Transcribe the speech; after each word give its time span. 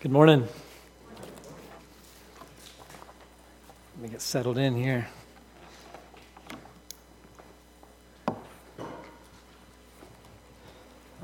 Good 0.00 0.12
morning. 0.12 0.46
Let 3.96 4.00
me 4.00 4.08
get 4.08 4.20
settled 4.20 4.56
in 4.56 4.76
here. 4.76 5.08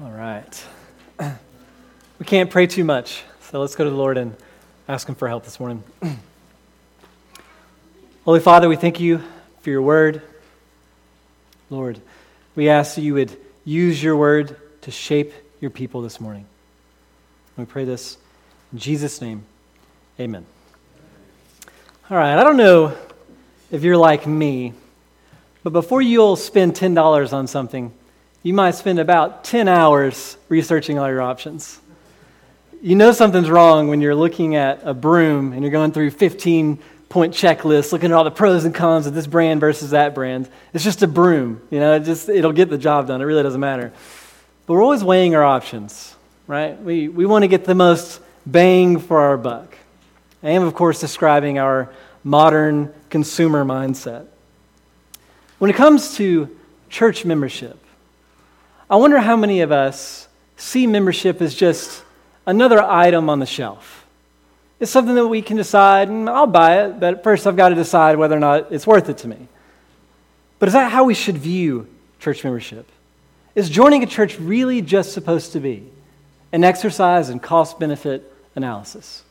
All 0.02 0.10
right. 0.10 0.66
We 2.18 2.26
can't 2.26 2.50
pray 2.50 2.66
too 2.66 2.82
much, 2.82 3.22
so 3.42 3.60
let's 3.60 3.76
go 3.76 3.84
to 3.84 3.90
the 3.90 3.96
Lord 3.96 4.18
and 4.18 4.34
ask 4.88 5.08
Him 5.08 5.14
for 5.14 5.28
help 5.28 5.44
this 5.44 5.60
morning. 5.60 5.84
Holy 8.24 8.40
Father, 8.40 8.68
we 8.68 8.74
thank 8.74 8.98
you 8.98 9.22
for 9.60 9.70
your 9.70 9.82
word. 9.82 10.20
Lord, 11.70 12.00
we 12.56 12.68
ask 12.68 12.96
that 12.96 13.02
you 13.02 13.14
would 13.14 13.36
use 13.64 14.02
your 14.02 14.16
word 14.16 14.56
to 14.80 14.90
shape 14.90 15.32
your 15.60 15.70
people 15.70 16.02
this 16.02 16.20
morning. 16.20 16.46
We 17.56 17.66
pray 17.66 17.84
this 17.84 18.18
in 18.74 18.80
Jesus' 18.80 19.20
name, 19.20 19.44
amen. 20.18 20.44
All 22.10 22.16
right, 22.16 22.36
I 22.36 22.42
don't 22.42 22.56
know 22.56 22.92
if 23.70 23.84
you're 23.84 23.96
like 23.96 24.26
me, 24.26 24.72
but 25.62 25.70
before 25.70 26.02
you'll 26.02 26.34
spend 26.34 26.74
$10 26.74 27.32
on 27.32 27.46
something, 27.46 27.92
you 28.42 28.52
might 28.52 28.72
spend 28.72 28.98
about 28.98 29.44
10 29.44 29.68
hours 29.68 30.36
researching 30.48 30.98
all 30.98 31.06
your 31.06 31.22
options. 31.22 31.80
You 32.82 32.96
know 32.96 33.12
something's 33.12 33.48
wrong 33.48 33.86
when 33.86 34.00
you're 34.00 34.16
looking 34.16 34.56
at 34.56 34.80
a 34.82 34.92
broom 34.92 35.52
and 35.52 35.62
you're 35.62 35.70
going 35.70 35.92
through 35.92 36.10
15 36.10 36.80
point 37.08 37.32
checklists, 37.32 37.92
looking 37.92 38.10
at 38.10 38.16
all 38.16 38.24
the 38.24 38.32
pros 38.32 38.64
and 38.64 38.74
cons 38.74 39.06
of 39.06 39.14
this 39.14 39.28
brand 39.28 39.60
versus 39.60 39.90
that 39.90 40.16
brand. 40.16 40.48
It's 40.72 40.82
just 40.82 41.00
a 41.04 41.06
broom, 41.06 41.62
you 41.70 41.78
know, 41.78 41.94
it 41.94 42.00
just 42.00 42.28
it'll 42.28 42.50
get 42.50 42.70
the 42.70 42.78
job 42.78 43.06
done. 43.06 43.22
It 43.22 43.24
really 43.24 43.44
doesn't 43.44 43.60
matter. 43.60 43.92
But 44.66 44.74
we're 44.74 44.82
always 44.82 45.04
weighing 45.04 45.36
our 45.36 45.44
options, 45.44 46.16
right? 46.48 46.76
We, 46.82 47.06
we 47.06 47.24
want 47.24 47.44
to 47.44 47.48
get 47.48 47.66
the 47.66 47.76
most 47.76 48.20
bang 48.46 48.98
for 48.98 49.20
our 49.20 49.36
buck. 49.36 49.76
I 50.42 50.50
am, 50.50 50.62
of 50.62 50.74
course, 50.74 51.00
describing 51.00 51.58
our 51.58 51.90
modern 52.22 52.92
consumer 53.10 53.64
mindset. 53.64 54.26
When 55.58 55.70
it 55.70 55.76
comes 55.76 56.16
to 56.16 56.54
church 56.90 57.24
membership, 57.24 57.78
I 58.90 58.96
wonder 58.96 59.18
how 59.18 59.36
many 59.36 59.62
of 59.62 59.72
us 59.72 60.28
see 60.56 60.86
membership 60.86 61.40
as 61.40 61.54
just 61.54 62.02
another 62.46 62.82
item 62.82 63.30
on 63.30 63.38
the 63.38 63.46
shelf. 63.46 64.04
It's 64.80 64.90
something 64.90 65.14
that 65.14 65.28
we 65.28 65.40
can 65.40 65.56
decide, 65.56 66.08
and 66.08 66.28
I'll 66.28 66.46
buy 66.46 66.84
it, 66.84 67.00
but 67.00 67.24
first 67.24 67.46
I've 67.46 67.56
got 67.56 67.70
to 67.70 67.74
decide 67.74 68.18
whether 68.18 68.36
or 68.36 68.40
not 68.40 68.72
it's 68.72 68.86
worth 68.86 69.08
it 69.08 69.18
to 69.18 69.28
me. 69.28 69.48
But 70.58 70.68
is 70.68 70.72
that 70.74 70.92
how 70.92 71.04
we 71.04 71.14
should 71.14 71.38
view 71.38 71.88
church 72.20 72.44
membership? 72.44 72.86
Is 73.54 73.70
joining 73.70 74.02
a 74.02 74.06
church 74.06 74.38
really 74.38 74.82
just 74.82 75.12
supposed 75.12 75.52
to 75.52 75.60
be 75.60 75.88
an 76.52 76.64
exercise 76.64 77.30
in 77.30 77.40
cost 77.40 77.78
benefit 77.78 78.30
analysis. 78.56 79.22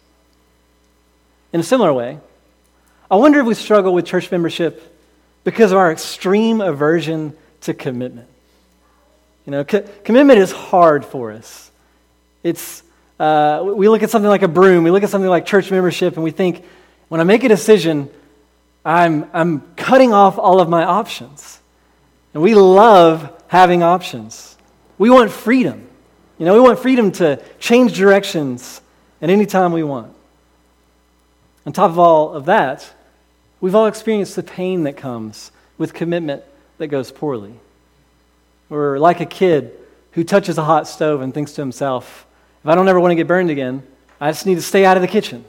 In 1.52 1.60
a 1.60 1.64
similar 1.64 1.94
way, 1.94 2.20
I 3.10 3.16
wonder 3.16 3.40
if 3.40 3.46
we 3.46 3.54
struggle 3.54 3.94
with 3.94 4.06
church 4.06 4.32
membership 4.32 4.98
because 5.44 5.72
of 5.72 5.78
our 5.78 5.92
extreme 5.92 6.62
aversion 6.62 7.36
to 7.62 7.74
commitment. 7.74 8.28
You 9.46 9.52
know, 9.52 9.64
co- 9.64 9.86
commitment 10.04 10.40
is 10.40 10.52
hard 10.52 11.06
for 11.06 11.32
us. 11.32 11.70
It's, 12.44 12.82
uh, 13.20 13.62
we 13.76 13.90
look 13.90 14.04
at 14.04 14.10
something 14.10 14.30
like 14.30 14.42
a 14.42 14.48
broom, 14.48 14.84
we 14.84 14.92
look 14.92 15.04
at 15.04 15.10
something 15.10 15.30
like 15.30 15.46
church 15.46 15.70
membership, 15.70 16.16
and 16.16 16.24
we 16.24 16.32
think, 16.32 16.64
when 17.10 17.22
I 17.22 17.24
make 17.24 17.44
a 17.44 17.50
decision, 17.50 18.10
I'm, 18.84 19.30
I'm 19.34 19.62
cutting 19.76 20.14
off 20.14 20.38
all 20.38 20.60
of 20.60 20.70
my 20.70 20.84
options. 20.84 21.60
And 22.34 22.42
we 22.42 22.56
love 22.56 23.44
having 23.48 23.84
options. 23.84 24.58
We 24.98 25.10
want 25.10 25.32
freedom. 25.32 25.88
You 26.40 26.46
know, 26.46 26.56
we 26.56 26.60
want 26.60 26.80
freedom 26.80 27.12
to 27.14 27.42
change 27.60 27.96
directions 27.96 28.82
at 29.24 29.30
any 29.30 29.46
time 29.46 29.72
we 29.72 29.84
want. 29.84 30.14
On 31.66 31.72
top 31.72 31.90
of 31.90 31.98
all 31.98 32.34
of 32.34 32.46
that, 32.46 32.92
we've 33.62 33.74
all 33.74 33.88
experienced 33.88 34.36
the 34.36 34.44
pain 34.44 34.84
that 34.84 34.98
comes 34.98 35.50
with 35.78 35.94
commitment 35.94 36.44
that 36.78 36.88
goes 36.88 37.10
poorly. 37.10 37.54
We're 38.68 39.00
like 39.00 39.22
a 39.22 39.26
kid 39.26 39.72
who 40.12 40.26
touches 40.26 40.58
a 40.58 40.64
hot 40.64 40.90
stove 40.90 41.22
and 41.22 41.34
thinks 41.34 41.54
to 41.54 41.62
himself, 41.62 42.26
if 42.64 42.68
I 42.68 42.76
don't 42.76 42.90
ever 42.90 43.00
want 43.00 43.12
to 43.12 43.16
get 43.16 43.26
burned 43.26 43.50
again, 43.50 43.88
I 44.20 44.30
just 44.30 44.46
need 44.46 44.56
to 44.56 44.62
stay 44.62 44.84
out 44.84 44.98
of 44.98 45.02
the 45.02 45.08
kitchen. 45.08 45.46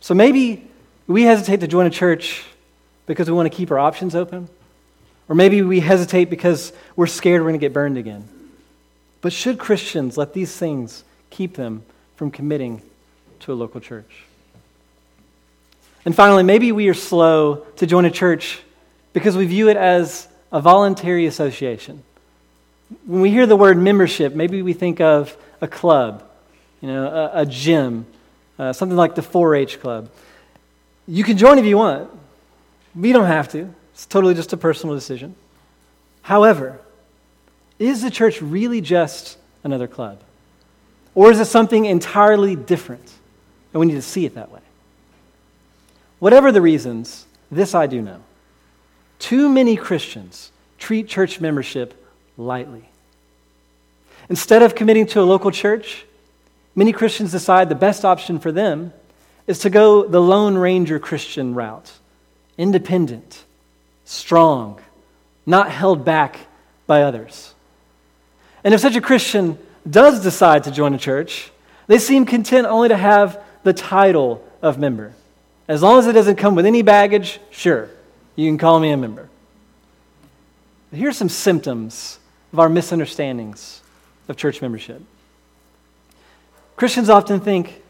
So 0.00 0.12
maybe 0.12 0.68
we 1.06 1.22
hesitate 1.22 1.60
to 1.60 1.66
join 1.66 1.86
a 1.86 1.90
church 1.90 2.44
because 3.06 3.30
we 3.30 3.34
want 3.34 3.50
to 3.50 3.56
keep 3.56 3.70
our 3.70 3.78
options 3.78 4.14
open. 4.14 4.50
Or 5.26 5.34
maybe 5.34 5.62
we 5.62 5.80
hesitate 5.80 6.28
because 6.28 6.74
we're 6.96 7.06
scared 7.06 7.40
we're 7.40 7.48
going 7.48 7.60
to 7.60 7.64
get 7.64 7.72
burned 7.72 7.96
again. 7.96 8.28
But 9.22 9.32
should 9.32 9.58
Christians 9.58 10.18
let 10.18 10.34
these 10.34 10.54
things 10.54 11.02
keep 11.30 11.56
them 11.56 11.82
from 12.16 12.30
committing 12.30 12.82
to 13.40 13.52
a 13.52 13.54
local 13.54 13.80
church. 13.80 14.24
And 16.04 16.14
finally, 16.14 16.42
maybe 16.42 16.72
we 16.72 16.88
are 16.88 16.94
slow 16.94 17.66
to 17.76 17.86
join 17.86 18.04
a 18.04 18.10
church 18.10 18.60
because 19.12 19.36
we 19.36 19.46
view 19.46 19.68
it 19.68 19.76
as 19.76 20.28
a 20.52 20.60
voluntary 20.60 21.26
association. 21.26 22.02
When 23.04 23.20
we 23.20 23.30
hear 23.30 23.46
the 23.46 23.56
word 23.56 23.76
membership, 23.76 24.34
maybe 24.34 24.62
we 24.62 24.72
think 24.72 25.00
of 25.00 25.36
a 25.60 25.66
club, 25.66 26.22
you 26.80 26.88
know, 26.88 27.06
a, 27.06 27.40
a 27.42 27.46
gym, 27.46 28.06
uh, 28.58 28.72
something 28.72 28.96
like 28.96 29.14
the 29.14 29.22
4 29.22 29.56
H 29.56 29.80
club. 29.80 30.08
You 31.08 31.24
can 31.24 31.36
join 31.36 31.58
if 31.58 31.64
you 31.64 31.76
want, 31.76 32.10
but 32.94 33.06
you 33.06 33.12
don't 33.12 33.26
have 33.26 33.48
to. 33.52 33.74
It's 33.92 34.06
totally 34.06 34.34
just 34.34 34.52
a 34.52 34.56
personal 34.56 34.94
decision. 34.94 35.34
However, 36.22 36.78
is 37.78 38.02
the 38.02 38.10
church 38.10 38.40
really 38.40 38.80
just 38.80 39.38
another 39.64 39.86
club? 39.86 40.20
Or 41.16 41.30
is 41.32 41.40
it 41.40 41.46
something 41.46 41.86
entirely 41.86 42.54
different? 42.54 43.10
And 43.72 43.80
we 43.80 43.86
need 43.86 43.94
to 43.94 44.02
see 44.02 44.26
it 44.26 44.34
that 44.34 44.52
way. 44.52 44.60
Whatever 46.18 46.52
the 46.52 46.60
reasons, 46.60 47.26
this 47.50 47.74
I 47.74 47.86
do 47.86 48.00
know. 48.02 48.20
Too 49.18 49.48
many 49.48 49.76
Christians 49.76 50.52
treat 50.78 51.08
church 51.08 51.40
membership 51.40 52.06
lightly. 52.36 52.88
Instead 54.28 54.62
of 54.62 54.74
committing 54.74 55.06
to 55.06 55.20
a 55.20 55.22
local 55.22 55.50
church, 55.50 56.04
many 56.74 56.92
Christians 56.92 57.32
decide 57.32 57.70
the 57.70 57.74
best 57.74 58.04
option 58.04 58.38
for 58.38 58.52
them 58.52 58.92
is 59.46 59.60
to 59.60 59.70
go 59.70 60.06
the 60.06 60.20
Lone 60.20 60.56
Ranger 60.56 60.98
Christian 60.98 61.54
route 61.54 61.92
independent, 62.58 63.44
strong, 64.06 64.80
not 65.44 65.70
held 65.70 66.04
back 66.04 66.40
by 66.86 67.02
others. 67.02 67.54
And 68.64 68.72
if 68.72 68.80
such 68.80 68.96
a 68.96 69.00
Christian 69.00 69.58
does 69.88 70.22
decide 70.22 70.64
to 70.64 70.70
join 70.70 70.94
a 70.94 70.98
church, 70.98 71.50
they 71.86 71.98
seem 71.98 72.26
content 72.26 72.66
only 72.66 72.88
to 72.88 72.96
have 72.96 73.42
the 73.62 73.72
title 73.72 74.44
of 74.62 74.78
member. 74.78 75.14
As 75.68 75.82
long 75.82 75.98
as 75.98 76.06
it 76.06 76.12
doesn't 76.12 76.36
come 76.36 76.54
with 76.54 76.66
any 76.66 76.82
baggage, 76.82 77.40
sure, 77.50 77.88
you 78.34 78.48
can 78.48 78.58
call 78.58 78.78
me 78.78 78.90
a 78.90 78.96
member. 78.96 79.28
But 80.90 80.98
here's 80.98 81.16
some 81.16 81.28
symptoms 81.28 82.18
of 82.52 82.60
our 82.60 82.68
misunderstandings 82.68 83.82
of 84.28 84.36
church 84.36 84.62
membership. 84.62 85.02
Christians 86.76 87.08
often 87.08 87.40
think 87.40 87.82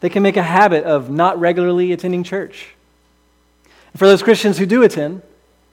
they 0.00 0.08
can 0.08 0.22
make 0.22 0.36
a 0.36 0.42
habit 0.42 0.84
of 0.84 1.10
not 1.10 1.38
regularly 1.40 1.92
attending 1.92 2.22
church. 2.22 2.74
And 3.92 3.98
for 3.98 4.06
those 4.06 4.22
Christians 4.22 4.58
who 4.58 4.66
do 4.66 4.82
attend, 4.82 5.22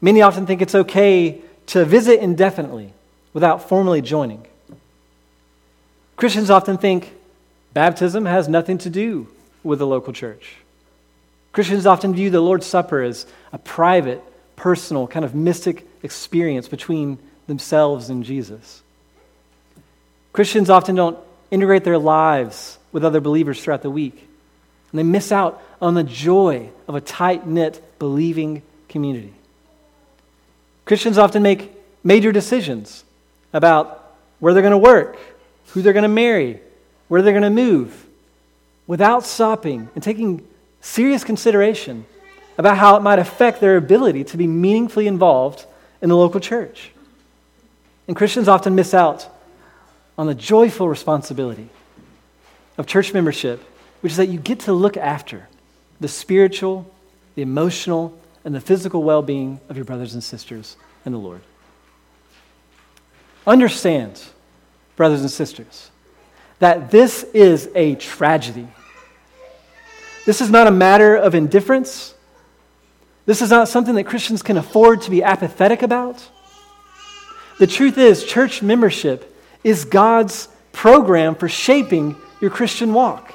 many 0.02 0.22
often 0.22 0.46
think 0.46 0.62
it's 0.62 0.76
okay 0.76 1.42
to 1.68 1.86
visit 1.86 2.20
indefinitely 2.20 2.94
without 3.34 3.68
formally 3.68 4.02
joining. 4.02 4.46
Christians 6.16 6.50
often 6.50 6.78
think 6.78 7.14
baptism 7.74 8.26
has 8.26 8.48
nothing 8.48 8.78
to 8.80 8.90
do 8.90 9.28
with 9.64 9.80
the 9.80 9.88
local 9.88 10.14
church. 10.14 10.56
Christians 11.52 11.86
often 11.86 12.14
view 12.14 12.30
the 12.30 12.42
Lord's 12.42 12.66
Supper 12.66 13.02
as 13.02 13.26
a 13.52 13.58
private, 13.58 14.22
personal, 14.56 15.08
kind 15.08 15.26
of 15.26 15.36
mystic 15.36 15.88
experience 16.04 16.68
between 16.68 17.18
themselves 17.48 18.10
and 18.10 18.24
Jesus. 18.24 18.82
Christians 20.34 20.70
often 20.70 20.96
don't 20.96 21.18
integrate 21.52 21.84
their 21.84 21.98
lives 21.98 22.78
with 22.92 23.06
other 23.06 23.22
believers 23.22 23.62
throughout 23.62 23.82
the 23.82 23.90
week, 23.90 24.18
and 24.92 25.00
they 25.00 25.04
miss 25.04 25.32
out 25.32 25.62
on 25.82 25.94
the 25.94 26.04
joy 26.04 26.70
of 26.88 26.96
a 26.96 27.02
tight 27.02 27.48
knit, 27.48 27.82
believing 28.00 28.62
community. 28.90 29.34
Christians 30.86 31.18
often 31.18 31.42
make 31.42 31.72
major 32.04 32.32
decisions 32.32 33.04
about 33.54 34.16
where 34.40 34.54
they're 34.54 34.62
going 34.62 34.72
to 34.72 34.78
work, 34.78 35.18
who 35.68 35.82
they're 35.82 35.94
going 35.94 36.04
to 36.04 36.10
marry, 36.10 36.60
where 37.08 37.22
they're 37.22 37.34
going 37.34 37.44
to 37.44 37.50
move, 37.50 38.06
without 38.88 39.26
stopping 39.26 39.90
and 39.96 40.04
taking 40.04 40.46
serious 40.82 41.24
consideration 41.24 42.06
about 42.58 42.78
how 42.78 42.96
it 42.96 43.02
might 43.02 43.20
affect 43.20 43.60
their 43.60 43.78
ability 43.78 44.24
to 44.24 44.38
be 44.38 44.48
meaningfully 44.48 45.08
involved 45.08 45.66
in 46.02 46.10
the 46.10 46.16
local 46.16 46.40
church. 46.40 46.92
And 48.08 48.16
Christians 48.16 48.48
often 48.48 48.76
miss 48.76 48.94
out 48.94 49.28
on 50.18 50.28
the 50.28 50.36
joyful 50.36 50.88
responsibility 50.88 51.70
of 52.78 52.88
church 52.88 53.14
membership, 53.14 53.62
which 54.02 54.12
is 54.12 54.18
that 54.18 54.30
you 54.30 54.40
get 54.40 54.62
to 54.62 54.74
look 54.74 54.96
after 54.98 55.48
the 56.00 56.08
spiritual, 56.08 56.90
the 57.36 57.42
emotional, 57.42 58.18
and 58.44 58.54
the 58.54 58.62
physical 58.62 59.04
well 59.04 59.22
being 59.22 59.60
of 59.70 59.76
your 59.76 59.86
brothers 59.86 60.14
and 60.14 60.24
sisters 60.24 60.78
in 61.06 61.12
the 61.12 61.18
Lord. 61.18 61.42
Understand 63.48 64.24
brothers 64.96 65.22
and 65.22 65.32
sisters, 65.32 65.92
that 66.60 66.92
this 66.92 67.24
is 67.34 67.70
a 67.76 67.96
tragedy. 67.96 68.68
This 70.26 70.42
is 70.42 70.50
not 70.50 70.68
a 70.68 70.72
matter 70.72 71.16
of 71.16 71.36
indifference. 71.36 72.14
This 73.26 73.42
is 73.42 73.50
not 73.50 73.68
something 73.68 73.96
that 73.96 74.06
Christians 74.06 74.42
can 74.42 74.58
afford 74.58 75.02
to 75.02 75.12
be 75.12 75.24
apathetic 75.24 75.82
about. 75.82 76.28
The 77.60 77.68
truth 77.68 77.98
is, 77.98 78.24
church 78.24 78.62
membership 78.62 79.34
is 79.64 79.86
God's 79.86 80.48
program 80.72 81.36
for 81.36 81.48
shaping 81.48 82.16
your 82.42 82.52
Christian 82.52 82.94
walk. 82.94 83.34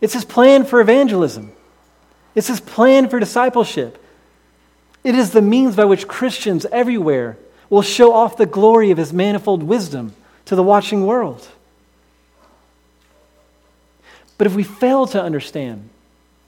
It's 0.00 0.14
His 0.14 0.24
plan 0.24 0.64
for 0.64 0.80
evangelism, 0.80 1.52
it's 2.34 2.48
His 2.48 2.60
plan 2.60 3.08
for 3.08 3.18
discipleship. 3.18 3.98
It 5.04 5.16
is 5.16 5.32
the 5.32 5.42
means 5.42 5.74
by 5.74 5.84
which 5.84 6.06
Christians 6.06 6.64
everywhere 6.70 7.36
will 7.68 7.82
show 7.82 8.12
off 8.12 8.36
the 8.36 8.46
glory 8.46 8.92
of 8.92 8.98
His 8.98 9.12
manifold 9.12 9.64
wisdom 9.64 10.14
to 10.46 10.56
the 10.56 10.62
watching 10.62 11.06
world. 11.06 11.48
But 14.38 14.46
if 14.46 14.54
we 14.54 14.62
fail 14.62 15.06
to 15.08 15.22
understand 15.22 15.88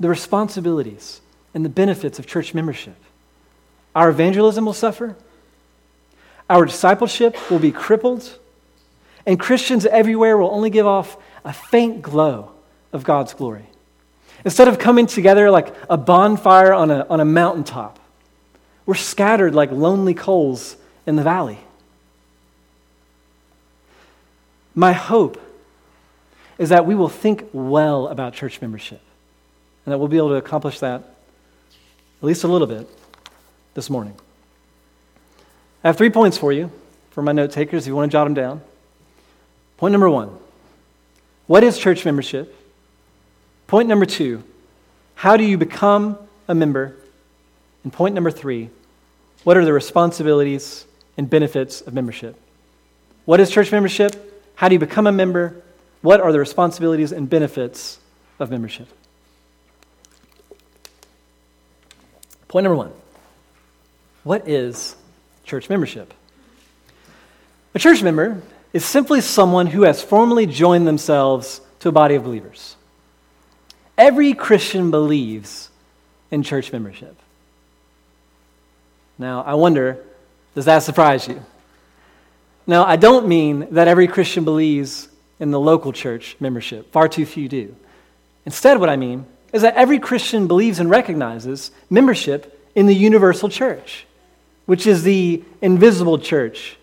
the 0.01 0.09
responsibilities 0.09 1.21
and 1.55 1.65
the 1.65 1.69
benefits 1.69 2.19
of 2.19 2.27
church 2.27 2.55
membership, 2.55 2.97
our 3.95 4.11
evangelism 4.11 4.65
will 4.65 4.73
suffer, 4.73 5.17
our 6.51 6.65
discipleship 6.65 7.37
will 7.51 7.61
be 7.61 7.73
crippled, 7.73 8.39
and 9.25 9.39
Christians 9.39 9.87
everywhere 9.87 10.37
will 10.37 10.51
only 10.51 10.71
give 10.71 10.87
off 10.87 11.17
a 11.45 11.53
faint 11.53 12.03
glow 12.03 12.51
of 12.93 13.05
God's 13.05 13.33
glory. 13.33 13.67
Instead 14.45 14.69
of 14.69 14.79
coming 14.79 15.07
together 15.07 15.51
like 15.51 15.75
a 15.89 15.97
bonfire 15.97 16.75
on 16.75 16.91
a, 16.91 17.07
on 17.09 17.21
a 17.21 17.25
mountaintop, 17.25 17.99
we're 18.85 18.95
scattered 18.95 19.55
like 19.55 19.71
lonely 19.71 20.15
coals 20.15 20.77
in 21.07 21.17
the 21.17 21.23
valley. 21.23 21.59
My 24.75 24.93
hope 24.93 25.41
is 26.59 26.71
that 26.71 26.87
we 26.87 26.95
will 26.95 27.09
think 27.09 27.49
well 27.53 28.09
about 28.09 28.35
church 28.35 28.61
membership 28.61 29.01
and 29.85 29.93
that 29.93 29.99
we'll 29.99 30.09
be 30.09 30.17
able 30.17 30.31
to 30.31 30.37
accomplish 30.37 30.81
that 30.81 31.03
at 31.03 32.27
least 32.27 32.45
a 32.45 32.49
little 32.49 32.67
bit 32.67 32.89
this 33.75 33.91
morning. 33.91 34.15
I 35.83 35.89
have 35.89 35.97
three 35.97 36.11
points 36.11 36.39
for 36.39 36.53
you 36.53 36.73
for 37.11 37.23
my 37.23 37.33
note 37.33 37.53
takers 37.53 37.85
if 37.85 37.89
you 37.89 37.95
want 37.95 38.11
to 38.11 38.13
jot 38.13 38.25
them 38.25 38.35
down. 38.35 38.63
Point 39.77 39.93
number 39.93 40.09
one 40.09 40.37
What 41.47 41.63
is 41.63 41.79
church 41.79 42.05
membership? 42.05 42.57
Point 43.67 43.89
number 43.89 44.07
two 44.07 44.43
How 45.15 45.37
do 45.37 45.45
you 45.45 45.59
become 45.59 46.19
a 46.49 46.55
member? 46.55 46.97
And 47.83 47.93
point 47.93 48.15
number 48.15 48.31
three 48.31 48.71
What 49.43 49.57
are 49.57 49.65
the 49.65 49.73
responsibilities 49.73 50.87
and 51.17 51.29
benefits 51.29 51.81
of 51.81 51.95
membership? 51.95 52.41
What 53.25 53.39
is 53.41 53.51
church 53.51 53.71
membership? 53.71 54.34
How 54.57 54.69
do 54.69 54.75
you 54.75 54.79
become 54.79 55.07
a 55.07 55.13
member? 55.13 55.63
What 56.03 56.21
are 56.21 56.33
the 56.33 56.39
responsibilities 56.39 57.13
and 57.13 57.29
benefits 57.29 57.99
of 58.39 58.51
membership? 58.51 58.89
Point 62.49 62.65
number 62.65 62.77
one 62.77 62.93
What 64.23 64.49
is 64.49 64.95
church 65.45 65.69
membership? 65.69 66.15
A 67.75 67.79
church 67.79 68.03
member 68.03 68.41
is 68.73 68.85
simply 68.85 69.21
someone 69.21 69.67
who 69.67 69.83
has 69.83 70.03
formally 70.03 70.47
joined 70.47 70.87
themselves 70.87 71.61
to 71.81 71.89
a 71.89 71.93
body 71.93 72.15
of 72.15 72.25
believers. 72.25 72.77
Every 73.99 74.35
Christian 74.35 74.91
believes 74.91 75.71
in 76.31 76.43
church 76.43 76.73
membership. 76.73 77.17
Now, 79.19 79.43
I 79.43 79.55
wonder, 79.55 80.05
does 80.55 80.65
that 80.65 80.83
surprise 80.83 81.29
you? 81.29 81.45
Now, 82.67 82.85
I 82.85 82.97
don't 82.97 83.29
mean 83.29 83.69
that 83.73 83.89
every 83.89 84.09
Christian 84.09 84.45
believes 84.45 85.09
in 85.39 85.51
the 85.51 85.61
local 85.61 85.93
church 85.93 86.37
membership. 86.41 86.93
Far 86.93 87.09
too 87.09 87.27
few 87.27 87.49
do. 87.49 87.77
Instead, 88.47 88.81
what 88.81 88.89
I 88.89 88.97
mean 88.97 89.27
is 89.53 89.63
that 89.63 89.75
every 89.75 89.99
Christian 89.99 90.47
believes 90.47 90.81
and 90.81 90.91
recognizes 90.91 91.71
membership 91.91 92.51
in 92.75 92.87
the 92.87 92.95
universal 92.95 93.49
church, 93.49 94.07
which 94.67 94.87
is 94.87 95.03
the 95.03 95.43
invisible 95.63 96.19
church. 96.19 96.77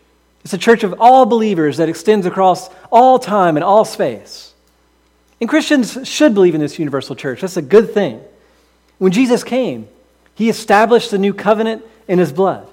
It's 0.43 0.53
a 0.53 0.57
church 0.57 0.83
of 0.83 0.95
all 0.99 1.25
believers 1.25 1.77
that 1.77 1.89
extends 1.89 2.25
across 2.25 2.69
all 2.91 3.19
time 3.19 3.57
and 3.57 3.63
all 3.63 3.85
space. 3.85 4.53
And 5.39 5.49
Christians 5.49 5.97
should 6.07 6.33
believe 6.33 6.55
in 6.55 6.61
this 6.61 6.79
universal 6.79 7.15
church. 7.15 7.41
That's 7.41 7.57
a 7.57 7.61
good 7.61 7.93
thing. 7.93 8.21
When 8.99 9.11
Jesus 9.11 9.43
came, 9.43 9.87
he 10.35 10.49
established 10.49 11.11
the 11.11 11.17
new 11.17 11.33
covenant 11.33 11.83
in 12.07 12.19
his 12.19 12.31
blood. 12.31 12.67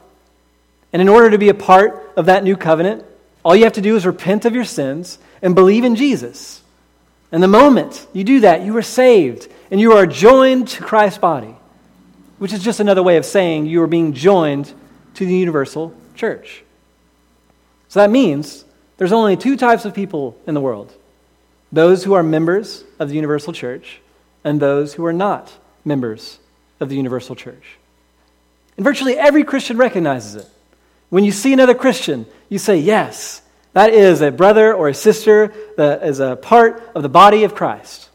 And 0.93 1.03
in 1.03 1.09
order 1.09 1.31
to 1.31 1.39
be 1.39 1.49
a 1.49 1.55
part 1.55 2.13
of 2.17 2.27
that 2.27 2.45
new 2.45 2.57
covenant, 2.57 3.05
all 3.45 3.55
you 3.55 3.65
have 3.65 3.75
to 3.75 3.81
do 3.81 3.97
is 3.97 4.07
repent 4.07 4.45
of 4.45 4.55
your 4.55 4.65
sins 4.65 5.19
and 5.43 5.55
believe 5.55 5.85
in 5.85 5.97
Jesus. 5.97 6.63
And 7.31 7.43
the 7.43 7.49
moment 7.49 8.07
you 8.13 8.25
do 8.25 8.41
that, 8.41 8.63
you 8.63 8.77
are 8.77 8.83
saved 8.83 9.49
and 9.71 9.81
you 9.81 9.93
are 9.93 10.07
joined 10.07 10.69
to 10.69 10.83
Christ's 10.83 11.19
body, 11.19 11.55
which 12.39 12.53
is 12.53 12.63
just 12.63 12.81
another 12.81 13.03
way 13.03 13.17
of 13.17 13.27
saying 13.27 13.67
you 13.67 13.83
are 13.83 13.87
being 13.87 14.15
joined 14.15 14.73
to 15.15 15.27
the 15.27 15.35
universal 15.35 15.95
church. 16.15 16.65
So 17.89 18.01
that 18.01 18.11
means 18.11 18.65
there's 18.97 19.13
only 19.13 19.37
two 19.37 19.57
types 19.57 19.85
of 19.85 19.95
people 19.95 20.39
in 20.47 20.55
the 20.55 20.61
world 20.61 20.95
those 21.71 22.05
who 22.05 22.15
are 22.15 22.23
members 22.23 22.83
of 22.99 23.11
the 23.11 23.15
universal 23.15 23.53
church 23.53 24.01
and 24.43 24.59
those 24.59 24.95
who 24.95 25.05
are 25.05 25.13
not 25.13 25.53
members 25.85 26.39
of 26.81 26.89
the 26.89 26.97
universal 26.97 27.35
church. 27.37 27.77
And 28.79 28.85
virtually 28.85 29.19
every 29.19 29.45
Christian 29.45 29.77
recognizes 29.77 30.37
it. 30.37 30.49
When 31.11 31.25
you 31.25 31.33
see 31.33 31.53
another 31.53 31.75
Christian, 31.75 32.27
you 32.49 32.59
say, 32.59 32.79
Yes, 32.79 33.43
that 33.73 33.93
is 33.93 34.21
a 34.21 34.31
brother 34.31 34.75
or 34.75 34.89
a 34.89 34.95
sister 34.95 35.53
that 35.77 36.03
is 36.03 36.21
a 36.21 36.37
part 36.37 36.91
of 36.95 37.03
the 37.03 37.09
body 37.09 37.45
of 37.45 37.55
Christ. 37.55 38.09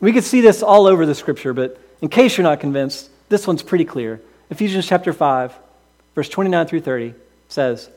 We 0.00 0.12
could 0.12 0.24
see 0.24 0.40
this 0.40 0.62
all 0.62 0.86
over 0.86 1.06
the 1.06 1.14
scripture, 1.14 1.52
but 1.52 1.80
in 2.00 2.08
case 2.08 2.36
you're 2.36 2.44
not 2.44 2.60
convinced, 2.60 3.10
this 3.28 3.46
one's 3.46 3.62
pretty 3.62 3.84
clear. 3.84 4.20
Ephesians 4.50 4.86
chapter 4.86 5.12
5, 5.12 5.54
verse 6.14 6.28
29 6.28 6.66
through 6.66 6.80
30 6.80 7.14
says, 7.48 7.88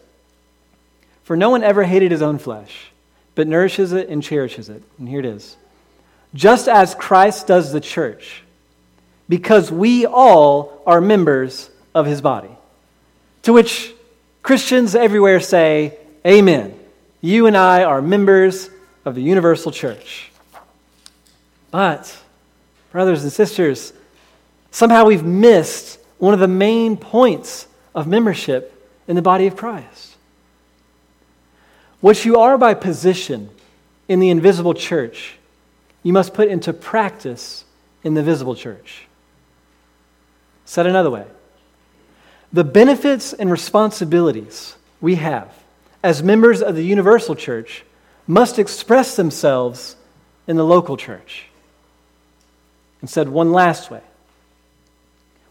For 1.24 1.38
no 1.38 1.50
one 1.50 1.64
ever 1.64 1.84
hated 1.84 2.12
his 2.12 2.22
own 2.22 2.38
flesh, 2.38 2.92
but 3.36 3.48
nourishes 3.48 3.94
it 3.94 4.10
and 4.10 4.22
cherishes 4.24 4.70
it. 4.70 4.84
And 4.98 5.08
here 5.08 5.20
it 5.20 5.26
is. 5.26 5.56
Just 6.34 6.68
as 6.68 6.96
Christ 6.96 7.48
does 7.48 7.72
the 7.72 7.82
church, 7.82 8.44
because 9.30 9.72
we 9.72 10.06
all 10.06 10.82
are 10.86 11.02
members 11.02 11.70
of 11.94 12.06
his 12.06 12.22
body. 12.22 12.52
To 13.44 13.54
which 13.54 13.94
Christians 14.44 14.96
everywhere 14.96 15.40
say, 15.40 15.98
Amen. 16.26 16.78
You 17.22 17.46
and 17.46 17.56
I 17.56 17.84
are 17.84 18.02
members 18.02 18.70
of 19.06 19.16
the 19.16 19.22
universal 19.22 19.72
church. 19.72 20.32
But, 21.70 22.18
brothers 22.92 23.24
and 23.24 23.32
sisters, 23.32 23.94
somehow 24.72 25.06
we've 25.06 25.24
missed 25.24 26.00
one 26.18 26.34
of 26.34 26.40
the 26.40 26.48
main 26.48 26.98
points 26.98 27.68
of 27.96 28.08
membership 28.08 28.78
in 29.08 29.16
the 29.16 29.22
body 29.22 29.48
of 29.48 29.56
Christ. 29.56 30.16
What 32.00 32.26
you 32.26 32.40
are 32.40 32.58
by 32.58 32.74
position 32.74 33.50
in 34.08 34.20
the 34.20 34.30
invisible 34.30 34.74
church, 34.74 35.38
you 36.04 36.14
must 36.14 36.34
put 36.34 36.48
into 36.48 36.74
practice 36.74 37.64
in 38.04 38.16
the 38.16 38.24
visible 38.24 38.56
church. 38.56 39.08
Said 40.66 40.88
another 40.88 41.10
way, 41.10 41.26
the 42.54 42.64
benefits 42.64 43.34
and 43.34 43.50
responsibilities 43.50 44.76
we 45.00 45.16
have 45.16 45.52
as 46.04 46.22
members 46.22 46.62
of 46.62 46.76
the 46.76 46.84
universal 46.84 47.36
church 47.36 47.84
must 48.28 48.60
express 48.60 49.16
themselves 49.16 49.96
in 50.48 50.58
the 50.58 50.66
local 50.66 50.98
church. 50.98 51.46
And 53.02 53.10
said 53.10 53.30
one 53.30 53.52
last 53.52 53.90
way 53.90 54.02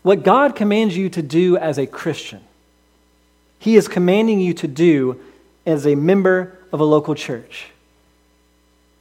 what 0.02 0.22
God 0.22 0.56
commands 0.56 0.96
you 0.96 1.10
to 1.10 1.22
do 1.22 1.56
as 1.56 1.78
a 1.78 1.86
Christian, 1.86 2.40
He 3.58 3.76
is 3.76 3.88
commanding 3.88 4.40
you 4.40 4.54
to 4.54 4.68
do 4.68 5.20
as 5.66 5.86
a 5.86 5.94
member 5.94 6.58
of 6.72 6.80
a 6.80 6.84
local 6.84 7.14
church. 7.14 7.66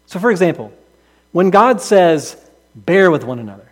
So, 0.08 0.20
for 0.20 0.32
example, 0.32 0.74
when 1.32 1.52
God 1.52 1.82
says, 1.82 2.36
bear 2.76 3.12
with 3.12 3.24
one 3.24 3.40
another, 3.40 3.69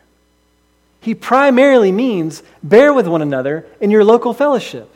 He 1.07 1.15
primarily 1.15 1.93
means 1.93 2.43
bear 2.61 2.93
with 2.93 3.07
one 3.07 3.21
another 3.21 3.65
in 3.79 3.91
your 3.91 4.03
local 4.03 4.33
fellowship. 4.33 4.93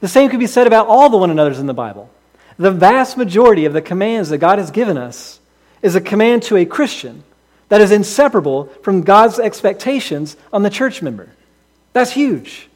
The 0.00 0.08
same 0.08 0.30
could 0.30 0.40
be 0.40 0.46
said 0.46 0.66
about 0.66 0.86
all 0.86 1.10
the 1.10 1.18
one 1.18 1.30
another's 1.30 1.58
in 1.58 1.66
the 1.66 1.74
Bible. 1.74 2.08
The 2.56 2.70
vast 2.70 3.18
majority 3.18 3.66
of 3.66 3.74
the 3.74 3.82
commands 3.82 4.30
that 4.30 4.38
God 4.38 4.58
has 4.58 4.70
given 4.70 4.96
us 4.96 5.40
is 5.82 5.94
a 5.94 6.00
command 6.00 6.44
to 6.44 6.56
a 6.56 6.64
Christian 6.64 7.22
that 7.68 7.82
is 7.82 7.92
inseparable 7.92 8.64
from 8.82 9.02
God's 9.02 9.38
expectations 9.38 10.38
on 10.54 10.62
the 10.62 10.70
church 10.70 11.02
member. 11.02 11.28
That's 11.92 12.12
huge. 12.12 12.70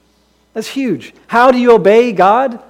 That's 0.52 0.68
huge. 0.68 1.14
How 1.28 1.50
do 1.50 1.56
you 1.56 1.72
obey 1.72 2.12
God? 2.12 2.62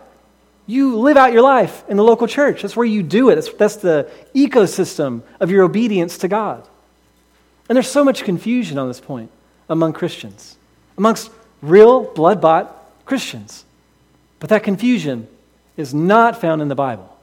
You 0.69 1.01
live 1.01 1.17
out 1.17 1.33
your 1.33 1.43
life 1.43 1.83
in 1.89 1.97
the 1.97 2.05
local 2.05 2.29
church. 2.29 2.63
That's 2.63 2.77
where 2.77 2.87
you 2.87 3.03
do 3.03 3.31
it. 3.31 3.35
That's, 3.35 3.53
that's 3.55 3.77
the 3.77 4.09
ecosystem 4.37 5.23
of 5.41 5.51
your 5.51 5.65
obedience 5.65 6.19
to 6.19 6.29
God. 6.29 6.69
And 7.69 7.77
there's 7.77 7.91
so 7.91 8.05
much 8.05 8.25
confusion 8.25 8.79
on 8.79 8.89
this 8.89 9.01
point 9.01 9.31
among 9.69 9.93
Christians, 9.93 10.57
amongst 10.97 11.31
real 11.63 12.05
blood 12.15 12.41
bought 12.41 12.73
Christians. 13.05 13.65
But 14.39 14.51
that 14.51 14.63
confusion 14.63 15.29
is 15.77 15.93
not 15.93 16.41
found 16.41 16.63
in 16.63 16.69
the 16.69 16.75
Bible. 16.75 17.17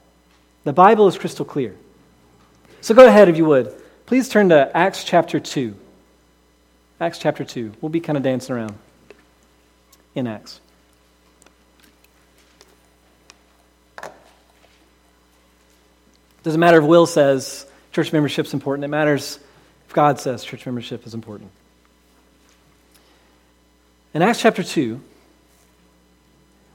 The 0.64 0.74
Bible 0.74 1.08
is 1.08 1.18
crystal 1.18 1.46
clear. 1.46 1.76
So 2.82 2.94
go 2.94 3.06
ahead 3.06 3.30
if 3.30 3.38
you 3.38 3.46
would. 3.46 3.74
Please 4.06 4.28
turn 4.28 4.50
to 4.50 4.76
Acts 4.76 5.04
chapter 5.04 5.40
2. 5.40 5.76
Acts 7.00 7.18
chapter 7.18 7.46
2. 7.46 7.74
We'll 7.82 7.90
be 7.90 8.00
kind 8.00 8.18
of 8.18 8.24
dancing 8.24 8.56
around 8.56 8.76
in 10.16 10.28
Acts. 10.28 10.60
Doesn't 16.44 16.60
matter 16.60 16.80
if 16.80 16.84
Will 16.84 17.06
says 17.06 17.66
church 17.94 18.12
membership 18.12 18.46
is 18.46 18.54
important. 18.54 18.84
It 18.84 18.90
matters 18.90 19.40
God 19.94 20.20
says 20.20 20.44
church 20.44 20.66
membership 20.66 21.06
is 21.06 21.14
important. 21.14 21.52
In 24.14 24.22
Acts 24.22 24.42
chapter 24.42 24.64
2, 24.64 25.00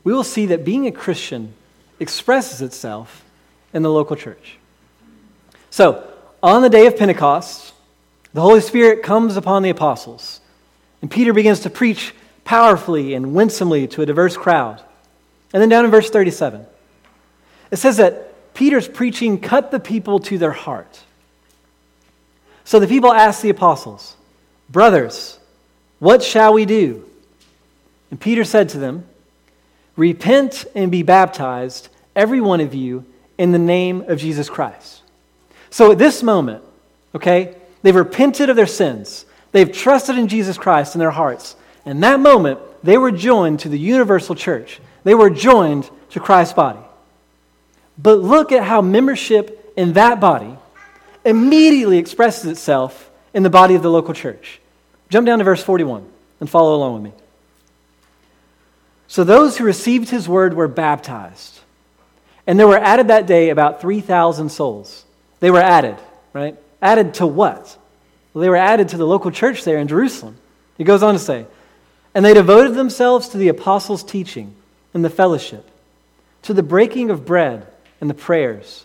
we 0.04 0.12
will 0.12 0.24
see 0.24 0.46
that 0.46 0.64
being 0.64 0.86
a 0.86 0.92
Christian 0.92 1.52
expresses 2.00 2.62
itself 2.62 3.24
in 3.72 3.82
the 3.82 3.90
local 3.90 4.16
church. 4.16 4.56
So, 5.70 6.04
on 6.42 6.62
the 6.62 6.70
day 6.70 6.86
of 6.86 6.96
Pentecost, 6.96 7.74
the 8.32 8.40
Holy 8.40 8.60
Spirit 8.60 9.02
comes 9.02 9.36
upon 9.36 9.62
the 9.62 9.70
apostles, 9.70 10.40
and 11.02 11.10
Peter 11.10 11.32
begins 11.32 11.60
to 11.60 11.70
preach 11.70 12.14
powerfully 12.44 13.14
and 13.14 13.34
winsomely 13.34 13.86
to 13.88 14.02
a 14.02 14.06
diverse 14.06 14.36
crowd. 14.36 14.82
And 15.52 15.60
then 15.60 15.68
down 15.68 15.84
in 15.84 15.90
verse 15.90 16.10
37, 16.10 16.64
it 17.70 17.76
says 17.76 17.98
that 17.98 18.54
Peter's 18.54 18.88
preaching 18.88 19.40
cut 19.40 19.70
the 19.70 19.80
people 19.80 20.18
to 20.20 20.38
their 20.38 20.52
heart. 20.52 21.00
So 22.68 22.78
the 22.78 22.86
people 22.86 23.14
asked 23.14 23.40
the 23.40 23.48
apostles, 23.48 24.14
Brothers, 24.68 25.38
what 26.00 26.22
shall 26.22 26.52
we 26.52 26.66
do? 26.66 27.02
And 28.10 28.20
Peter 28.20 28.44
said 28.44 28.68
to 28.68 28.78
them, 28.78 29.06
Repent 29.96 30.66
and 30.74 30.90
be 30.90 31.02
baptized, 31.02 31.88
every 32.14 32.42
one 32.42 32.60
of 32.60 32.74
you, 32.74 33.06
in 33.38 33.52
the 33.52 33.58
name 33.58 34.02
of 34.02 34.18
Jesus 34.18 34.50
Christ. 34.50 35.00
So 35.70 35.92
at 35.92 35.96
this 35.96 36.22
moment, 36.22 36.62
okay, 37.14 37.56
they've 37.80 37.94
repented 37.94 38.50
of 38.50 38.56
their 38.56 38.66
sins. 38.66 39.24
They've 39.52 39.72
trusted 39.72 40.18
in 40.18 40.28
Jesus 40.28 40.58
Christ 40.58 40.94
in 40.94 40.98
their 40.98 41.10
hearts. 41.10 41.56
In 41.86 42.00
that 42.00 42.20
moment, 42.20 42.60
they 42.82 42.98
were 42.98 43.12
joined 43.12 43.60
to 43.60 43.70
the 43.70 43.78
universal 43.78 44.34
church. 44.34 44.78
They 45.04 45.14
were 45.14 45.30
joined 45.30 45.88
to 46.10 46.20
Christ's 46.20 46.52
body. 46.52 46.84
But 47.96 48.18
look 48.18 48.52
at 48.52 48.62
how 48.62 48.82
membership 48.82 49.72
in 49.74 49.94
that 49.94 50.20
body 50.20 50.58
immediately 51.28 51.98
expresses 51.98 52.46
itself 52.46 53.10
in 53.34 53.42
the 53.42 53.50
body 53.50 53.74
of 53.74 53.82
the 53.82 53.90
local 53.90 54.14
church. 54.14 54.60
Jump 55.10 55.26
down 55.26 55.38
to 55.38 55.44
verse 55.44 55.62
41 55.62 56.06
and 56.40 56.48
follow 56.48 56.74
along 56.74 56.94
with 56.94 57.02
me. 57.02 57.12
So 59.08 59.24
those 59.24 59.56
who 59.56 59.64
received 59.64 60.08
his 60.08 60.28
word 60.28 60.54
were 60.54 60.68
baptized. 60.68 61.60
And 62.46 62.58
there 62.58 62.66
were 62.66 62.78
added 62.78 63.08
that 63.08 63.26
day 63.26 63.50
about 63.50 63.80
3,000 63.80 64.48
souls. 64.48 65.04
They 65.40 65.50
were 65.50 65.60
added, 65.60 65.96
right? 66.32 66.56
Added 66.80 67.14
to 67.14 67.26
what? 67.26 67.76
Well, 68.32 68.42
they 68.42 68.48
were 68.48 68.56
added 68.56 68.90
to 68.90 68.96
the 68.96 69.06
local 69.06 69.30
church 69.30 69.64
there 69.64 69.78
in 69.78 69.88
Jerusalem. 69.88 70.36
He 70.78 70.84
goes 70.84 71.02
on 71.02 71.14
to 71.14 71.18
say, 71.18 71.46
And 72.14 72.24
they 72.24 72.34
devoted 72.34 72.74
themselves 72.74 73.28
to 73.30 73.38
the 73.38 73.48
apostles' 73.48 74.04
teaching 74.04 74.54
and 74.94 75.04
the 75.04 75.10
fellowship, 75.10 75.68
to 76.42 76.54
the 76.54 76.62
breaking 76.62 77.10
of 77.10 77.26
bread 77.26 77.66
and 78.00 78.08
the 78.08 78.14
prayers. 78.14 78.84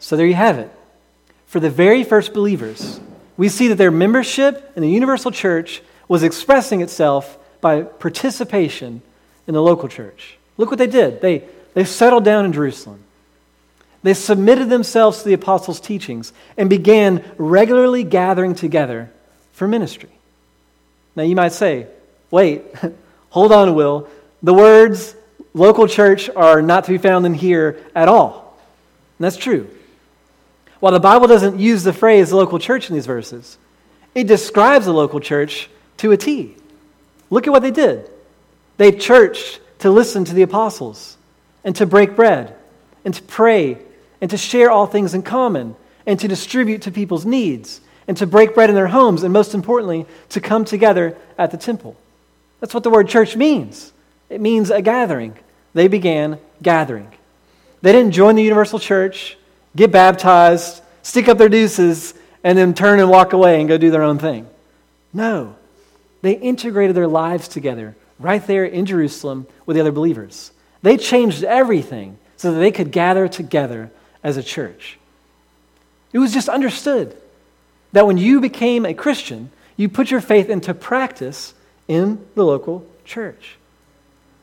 So 0.00 0.16
there 0.16 0.26
you 0.26 0.34
have 0.34 0.58
it. 0.58 0.70
For 1.46 1.60
the 1.60 1.70
very 1.70 2.04
first 2.04 2.34
believers, 2.34 3.00
we 3.36 3.48
see 3.48 3.68
that 3.68 3.76
their 3.76 3.90
membership 3.90 4.72
in 4.76 4.82
the 4.82 4.90
universal 4.90 5.30
church 5.30 5.82
was 6.08 6.22
expressing 6.22 6.80
itself 6.80 7.38
by 7.60 7.82
participation 7.82 9.02
in 9.46 9.54
the 9.54 9.62
local 9.62 9.88
church. 9.88 10.38
Look 10.56 10.70
what 10.70 10.78
they 10.78 10.86
did. 10.86 11.20
They, 11.20 11.44
they 11.74 11.84
settled 11.84 12.24
down 12.24 12.44
in 12.44 12.52
Jerusalem. 12.52 13.02
They 14.02 14.14
submitted 14.14 14.68
themselves 14.68 15.18
to 15.18 15.24
the 15.24 15.34
apostles' 15.34 15.80
teachings 15.80 16.32
and 16.56 16.70
began 16.70 17.24
regularly 17.36 18.04
gathering 18.04 18.54
together 18.54 19.10
for 19.52 19.66
ministry. 19.66 20.10
Now, 21.16 21.24
you 21.24 21.34
might 21.34 21.52
say, 21.52 21.88
wait, 22.30 22.62
hold 23.30 23.52
on, 23.52 23.74
Will. 23.74 24.08
The 24.42 24.54
words 24.54 25.14
local 25.52 25.88
church 25.88 26.30
are 26.36 26.62
not 26.62 26.84
to 26.84 26.92
be 26.92 26.98
found 26.98 27.26
in 27.26 27.34
here 27.34 27.84
at 27.94 28.08
all. 28.08 28.56
And 29.18 29.24
that's 29.24 29.36
true. 29.36 29.68
While 30.80 30.92
the 30.92 31.00
Bible 31.00 31.26
doesn't 31.26 31.58
use 31.58 31.82
the 31.82 31.92
phrase 31.92 32.32
local 32.32 32.58
church 32.58 32.88
in 32.88 32.94
these 32.94 33.06
verses, 33.06 33.58
it 34.14 34.26
describes 34.26 34.86
the 34.86 34.92
local 34.92 35.20
church 35.20 35.68
to 35.98 36.12
a 36.12 36.16
T. 36.16 36.54
Look 37.30 37.46
at 37.46 37.50
what 37.50 37.62
they 37.62 37.70
did. 37.70 38.08
They 38.76 38.92
churched 38.92 39.60
to 39.80 39.90
listen 39.90 40.24
to 40.24 40.34
the 40.34 40.42
apostles 40.42 41.16
and 41.64 41.74
to 41.76 41.86
break 41.86 42.16
bread 42.16 42.54
and 43.04 43.14
to 43.14 43.22
pray 43.22 43.78
and 44.20 44.30
to 44.30 44.36
share 44.36 44.70
all 44.70 44.86
things 44.86 45.14
in 45.14 45.22
common 45.22 45.76
and 46.06 46.18
to 46.20 46.28
distribute 46.28 46.82
to 46.82 46.90
people's 46.90 47.26
needs 47.26 47.80
and 48.06 48.16
to 48.16 48.26
break 48.26 48.54
bread 48.54 48.70
in 48.70 48.76
their 48.76 48.88
homes 48.88 49.22
and 49.22 49.32
most 49.32 49.54
importantly 49.54 50.06
to 50.30 50.40
come 50.40 50.64
together 50.64 51.16
at 51.36 51.50
the 51.50 51.56
temple. 51.56 51.96
That's 52.60 52.74
what 52.74 52.82
the 52.82 52.90
word 52.90 53.08
church 53.08 53.36
means. 53.36 53.92
It 54.28 54.40
means 54.40 54.70
a 54.70 54.82
gathering. 54.82 55.36
They 55.74 55.88
began 55.88 56.38
gathering. 56.62 57.12
They 57.82 57.92
didn't 57.92 58.12
join 58.12 58.34
the 58.34 58.42
universal 58.42 58.78
church, 58.78 59.37
get 59.74 59.92
baptized, 59.92 60.82
stick 61.02 61.28
up 61.28 61.38
their 61.38 61.48
deuces, 61.48 62.14
and 62.44 62.56
then 62.56 62.74
turn 62.74 63.00
and 63.00 63.10
walk 63.10 63.32
away 63.32 63.60
and 63.60 63.68
go 63.68 63.78
do 63.78 63.90
their 63.90 64.02
own 64.02 64.18
thing. 64.18 64.46
No. 65.12 65.56
They 66.22 66.32
integrated 66.32 66.96
their 66.96 67.06
lives 67.06 67.48
together 67.48 67.96
right 68.18 68.44
there 68.46 68.64
in 68.64 68.86
Jerusalem 68.86 69.46
with 69.66 69.76
the 69.76 69.80
other 69.80 69.92
believers. 69.92 70.52
They 70.82 70.96
changed 70.96 71.44
everything 71.44 72.18
so 72.36 72.52
that 72.52 72.58
they 72.58 72.72
could 72.72 72.92
gather 72.92 73.28
together 73.28 73.90
as 74.22 74.36
a 74.36 74.42
church. 74.42 74.98
It 76.12 76.18
was 76.18 76.32
just 76.32 76.48
understood 76.48 77.16
that 77.92 78.06
when 78.06 78.18
you 78.18 78.40
became 78.40 78.84
a 78.84 78.94
Christian, 78.94 79.50
you 79.76 79.88
put 79.88 80.10
your 80.10 80.20
faith 80.20 80.48
into 80.48 80.74
practice 80.74 81.54
in 81.86 82.24
the 82.34 82.44
local 82.44 82.86
church. 83.04 83.56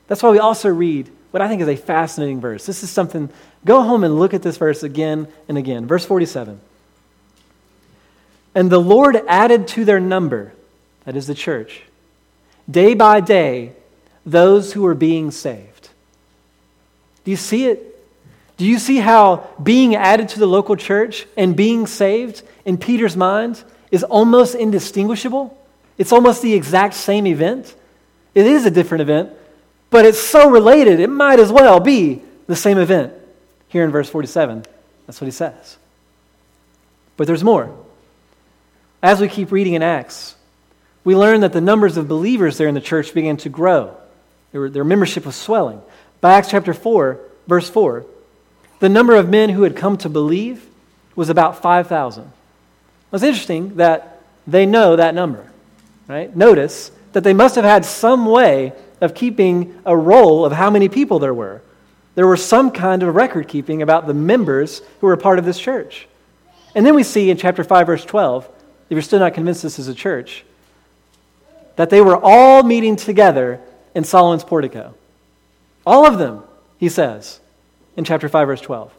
That's 0.07 0.21
why 0.21 0.29
we 0.29 0.39
also 0.39 0.69
read 0.69 1.11
what 1.35 1.41
I 1.41 1.49
think 1.49 1.61
is 1.61 1.67
a 1.67 1.75
fascinating 1.75 2.39
verse. 2.39 2.65
This 2.65 2.81
is 2.81 2.89
something, 2.89 3.29
go 3.65 3.81
home 3.81 4.05
and 4.05 4.17
look 4.17 4.33
at 4.33 4.41
this 4.41 4.55
verse 4.55 4.83
again 4.83 5.27
and 5.49 5.57
again. 5.57 5.85
Verse 5.85 6.05
47. 6.05 6.61
And 8.55 8.69
the 8.69 8.79
Lord 8.79 9.21
added 9.27 9.67
to 9.67 9.83
their 9.83 9.99
number 9.99 10.53
that 11.03 11.17
is 11.17 11.27
the 11.27 11.35
church, 11.35 11.81
day 12.71 12.93
by 12.93 13.19
day, 13.19 13.73
those 14.25 14.71
who 14.71 14.85
are 14.85 14.95
being 14.95 15.29
saved. 15.29 15.89
Do 17.25 17.31
you 17.31 17.37
see 17.37 17.65
it? 17.65 18.01
Do 18.55 18.63
you 18.63 18.79
see 18.79 18.99
how 18.99 19.45
being 19.61 19.93
added 19.93 20.29
to 20.29 20.39
the 20.39 20.47
local 20.47 20.77
church 20.77 21.27
and 21.35 21.53
being 21.53 21.85
saved 21.85 22.43
in 22.63 22.77
Peter's 22.77 23.17
mind 23.17 23.61
is 23.91 24.05
almost 24.05 24.55
indistinguishable? 24.55 25.61
It's 25.97 26.13
almost 26.13 26.41
the 26.41 26.53
exact 26.53 26.93
same 26.93 27.27
event. 27.27 27.75
It 28.33 28.45
is 28.45 28.65
a 28.65 28.71
different 28.71 29.01
event, 29.01 29.31
but 29.95 30.03
it's 30.03 30.19
so 30.19 30.49
related, 30.49 30.99
it 30.99 31.09
might 31.09 31.39
as 31.39 31.49
well 31.49 31.79
be 31.79 32.21
the 32.47 32.55
same 32.57 32.77
event. 32.77 33.13
Here 33.69 33.81
in 33.81 33.91
verse 33.91 34.09
47, 34.09 34.65
that's 35.07 35.21
what 35.21 35.25
he 35.25 35.31
says. 35.31 35.77
But 37.15 37.27
there's 37.27 37.45
more. 37.45 37.73
As 39.01 39.21
we 39.21 39.29
keep 39.29 39.53
reading 39.53 39.73
in 39.73 39.81
Acts, 39.81 40.35
we 41.05 41.15
learn 41.15 41.39
that 41.39 41.53
the 41.53 41.61
numbers 41.61 41.95
of 41.95 42.09
believers 42.09 42.57
there 42.57 42.67
in 42.67 42.73
the 42.73 42.81
church 42.81 43.13
began 43.13 43.37
to 43.37 43.47
grow. 43.47 43.95
Their, 44.51 44.83
membership 44.83 45.25
was 45.25 45.37
swelling. 45.37 45.81
By 46.19 46.33
Acts 46.33 46.49
chapter 46.49 46.73
4, 46.73 47.17
verse 47.47 47.69
4, 47.69 48.05
the 48.79 48.89
number 48.89 49.15
of 49.15 49.29
men 49.29 49.47
who 49.47 49.63
had 49.63 49.77
come 49.77 49.95
to 49.99 50.09
believe 50.09 50.67
was 51.15 51.29
about 51.29 51.61
5,000. 51.61 52.33
It's 53.13 53.23
interesting 53.23 53.77
that 53.77 54.21
they 54.45 54.65
know 54.65 54.97
that 54.97 55.15
number, 55.15 55.49
right? 56.09 56.35
Notice 56.35 56.91
that 57.13 57.23
they 57.23 57.33
must 57.33 57.55
have 57.55 57.63
had 57.63 57.85
some 57.85 58.25
way 58.25 58.73
of 59.01 59.13
keeping 59.13 59.79
a 59.85 59.95
roll 59.95 60.45
of 60.45 60.51
how 60.51 60.69
many 60.69 60.89
people 60.89 61.19
there 61.19 61.33
were. 61.33 61.61
There 62.15 62.27
was 62.27 62.43
some 62.43 62.71
kind 62.71 63.03
of 63.03 63.13
record 63.13 63.47
keeping 63.47 63.81
about 63.81 64.07
the 64.07 64.13
members 64.13 64.81
who 65.01 65.07
were 65.07 65.17
part 65.17 65.39
of 65.39 65.45
this 65.45 65.59
church. 65.59 66.07
And 66.73 66.85
then 66.85 66.95
we 66.95 67.03
see 67.03 67.29
in 67.29 67.37
chapter 67.37 67.63
5, 67.63 67.87
verse 67.87 68.05
12, 68.05 68.45
if 68.45 68.51
you're 68.91 69.01
still 69.01 69.19
not 69.19 69.33
convinced 69.33 69.63
this 69.63 69.79
is 69.79 69.87
a 69.87 69.93
church, 69.93 70.45
that 71.75 71.89
they 71.89 72.01
were 72.01 72.17
all 72.21 72.63
meeting 72.63 72.95
together 72.95 73.59
in 73.93 74.03
Solomon's 74.03 74.43
portico. 74.43 74.93
All 75.85 76.05
of 76.05 76.17
them, 76.17 76.43
he 76.77 76.89
says 76.89 77.39
in 77.97 78.05
chapter 78.05 78.29
5, 78.29 78.47
verse 78.47 78.61
12. 78.61 78.93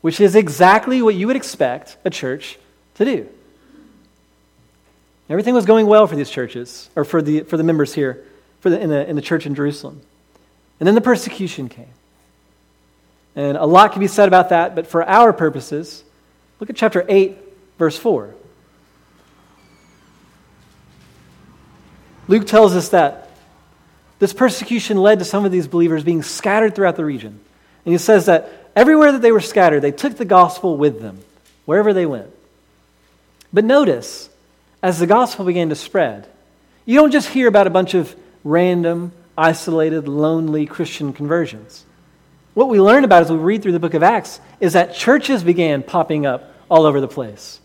which 0.00 0.20
is 0.20 0.34
exactly 0.34 1.02
what 1.02 1.14
you 1.14 1.26
would 1.26 1.36
expect 1.36 1.96
a 2.04 2.10
church 2.10 2.58
to 2.94 3.04
do. 3.04 3.28
Everything 5.28 5.54
was 5.54 5.66
going 5.66 5.86
well 5.86 6.06
for 6.06 6.16
these 6.16 6.30
churches, 6.30 6.90
or 6.96 7.04
for 7.04 7.22
the, 7.22 7.40
for 7.42 7.56
the 7.56 7.62
members 7.62 7.94
here 7.94 8.24
for 8.60 8.70
the, 8.70 8.80
in, 8.80 8.90
the, 8.90 9.08
in 9.08 9.16
the 9.16 9.22
church 9.22 9.46
in 9.46 9.54
Jerusalem. 9.54 10.00
And 10.78 10.86
then 10.86 10.94
the 10.94 11.00
persecution 11.00 11.68
came. 11.68 11.88
And 13.36 13.56
a 13.56 13.66
lot 13.66 13.92
can 13.92 14.00
be 14.00 14.06
said 14.06 14.28
about 14.28 14.48
that, 14.48 14.74
but 14.74 14.86
for 14.86 15.02
our 15.04 15.32
purposes, 15.32 16.04
look 16.58 16.70
at 16.70 16.76
chapter 16.76 17.04
8, 17.08 17.36
verse 17.78 17.96
4. 17.96 18.34
Luke 22.28 22.46
tells 22.46 22.76
us 22.76 22.90
that 22.90 23.30
this 24.20 24.32
persecution 24.32 24.98
led 24.98 25.18
to 25.18 25.24
some 25.24 25.44
of 25.44 25.52
these 25.52 25.66
believers 25.66 26.04
being 26.04 26.22
scattered 26.22 26.74
throughout 26.74 26.96
the 26.96 27.04
region. 27.04 27.40
And 27.84 27.92
he 27.92 27.98
says 27.98 28.26
that 28.26 28.70
everywhere 28.76 29.12
that 29.12 29.22
they 29.22 29.32
were 29.32 29.40
scattered, 29.40 29.80
they 29.80 29.92
took 29.92 30.16
the 30.16 30.24
gospel 30.24 30.76
with 30.76 31.00
them, 31.00 31.18
wherever 31.64 31.92
they 31.92 32.06
went. 32.06 32.30
But 33.52 33.64
notice, 33.64 34.28
as 34.82 34.98
the 34.98 35.06
gospel 35.06 35.44
began 35.44 35.70
to 35.70 35.74
spread, 35.74 36.28
you 36.84 36.96
don't 36.96 37.10
just 37.10 37.28
hear 37.28 37.48
about 37.48 37.66
a 37.66 37.70
bunch 37.70 37.94
of 37.94 38.14
random, 38.44 39.12
isolated, 39.36 40.08
lonely 40.08 40.66
Christian 40.66 41.12
conversions. 41.12 41.84
What 42.54 42.68
we 42.68 42.80
learn 42.80 43.04
about 43.04 43.22
as 43.22 43.30
we 43.30 43.38
read 43.38 43.62
through 43.62 43.72
the 43.72 43.80
book 43.80 43.94
of 43.94 44.02
Acts 44.02 44.40
is 44.58 44.72
that 44.72 44.94
churches 44.94 45.44
began 45.44 45.82
popping 45.82 46.26
up 46.26 46.54
all 46.68 46.84
over 46.84 47.00
the 47.00 47.08
place. 47.08 47.60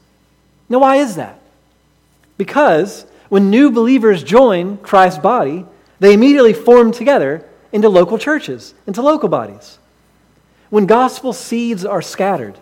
Now, 0.70 0.80
why 0.80 0.98
is 0.98 1.16
that? 1.16 1.40
Because 2.38 3.06
when 3.30 3.50
new 3.50 3.72
believers 3.72 4.24
join 4.24 4.78
Christ's 4.78 5.20
body, 5.20 5.66
they 6.00 6.14
immediately 6.14 6.54
form 6.54 6.92
together 6.92 7.46
into 7.72 7.90
local 7.90 8.18
churches, 8.18 8.74
into 8.88 9.02
local 9.02 9.30
bodies. 9.30 9.80
When 10.70 10.86
gospel 10.86 11.34
seeds 11.34 11.86
are 11.86 12.02
scattered, 12.02 12.58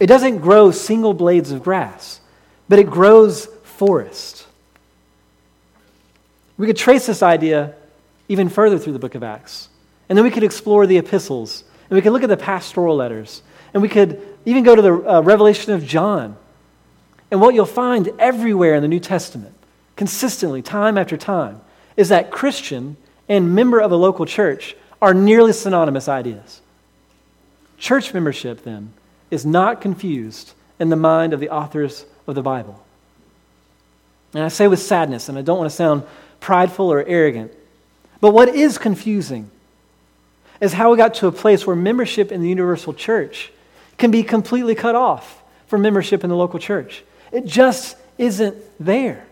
it 0.00 0.06
doesn't 0.06 0.38
grow 0.38 0.70
single 0.70 1.14
blades 1.14 1.50
of 1.50 1.62
grass, 1.62 2.20
but 2.68 2.78
it 2.78 2.90
grows 2.90 3.46
forest. 3.62 4.46
We 6.56 6.66
could 6.66 6.76
trace 6.76 7.06
this 7.06 7.22
idea 7.22 7.74
even 8.28 8.48
further 8.48 8.78
through 8.78 8.92
the 8.92 8.98
book 8.98 9.14
of 9.14 9.22
Acts. 9.22 9.68
And 10.08 10.16
then 10.16 10.24
we 10.24 10.30
could 10.30 10.44
explore 10.44 10.86
the 10.86 10.98
epistles, 10.98 11.64
and 11.88 11.96
we 11.96 12.02
could 12.02 12.12
look 12.12 12.22
at 12.22 12.28
the 12.28 12.36
pastoral 12.36 12.96
letters, 12.96 13.42
and 13.72 13.82
we 13.82 13.88
could 13.88 14.20
even 14.44 14.62
go 14.62 14.76
to 14.76 14.82
the 14.82 14.92
uh, 14.92 15.20
revelation 15.22 15.72
of 15.72 15.84
John. 15.84 16.36
And 17.30 17.40
what 17.40 17.54
you'll 17.54 17.66
find 17.66 18.10
everywhere 18.18 18.74
in 18.74 18.82
the 18.82 18.88
New 18.88 19.00
Testament, 19.00 19.54
consistently, 19.96 20.62
time 20.62 20.98
after 20.98 21.16
time, 21.16 21.60
is 21.96 22.10
that 22.10 22.30
Christian 22.30 22.96
and 23.28 23.54
member 23.54 23.80
of 23.80 23.92
a 23.92 23.96
local 23.96 24.26
church 24.26 24.76
are 25.00 25.14
nearly 25.14 25.52
synonymous 25.52 26.08
ideas. 26.08 26.60
Church 27.78 28.12
membership, 28.14 28.62
then, 28.62 28.92
is 29.30 29.44
not 29.44 29.80
confused 29.80 30.52
in 30.78 30.90
the 30.90 30.96
mind 30.96 31.32
of 31.32 31.40
the 31.40 31.50
authors 31.50 32.04
of 32.26 32.34
the 32.34 32.42
Bible. 32.42 32.84
And 34.34 34.42
I 34.42 34.48
say 34.48 34.68
with 34.68 34.80
sadness, 34.80 35.28
and 35.28 35.38
I 35.38 35.42
don't 35.42 35.58
want 35.58 35.70
to 35.70 35.76
sound 35.76 36.04
prideful 36.44 36.92
or 36.92 37.02
arrogant, 37.02 37.50
but 38.20 38.32
what 38.32 38.50
is 38.50 38.76
confusing 38.76 39.50
is 40.60 40.74
how 40.74 40.90
we 40.90 40.96
got 40.98 41.14
to 41.14 41.26
a 41.26 41.32
place 41.32 41.66
where 41.66 41.74
membership 41.74 42.30
in 42.30 42.42
the 42.42 42.48
universal 42.50 42.92
church 42.92 43.50
can 43.96 44.10
be 44.10 44.22
completely 44.22 44.74
cut 44.74 44.94
off 44.94 45.42
from 45.68 45.80
membership 45.80 46.22
in 46.22 46.28
the 46.28 46.36
local 46.36 46.58
church. 46.58 47.02
It 47.32 47.46
just 47.46 47.96
isn't 48.18 48.56
there. 48.78 49.24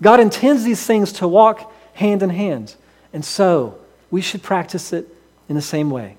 God 0.00 0.20
intends 0.20 0.62
these 0.62 0.86
things 0.86 1.14
to 1.14 1.26
walk 1.26 1.72
hand 1.94 2.22
in 2.22 2.30
hand. 2.30 2.76
And 3.12 3.24
so 3.24 3.76
we 4.08 4.20
should 4.20 4.40
practice 4.40 4.92
it 4.92 5.08
in 5.48 5.56
the 5.56 5.62
same 5.62 5.90
way. 5.90 6.16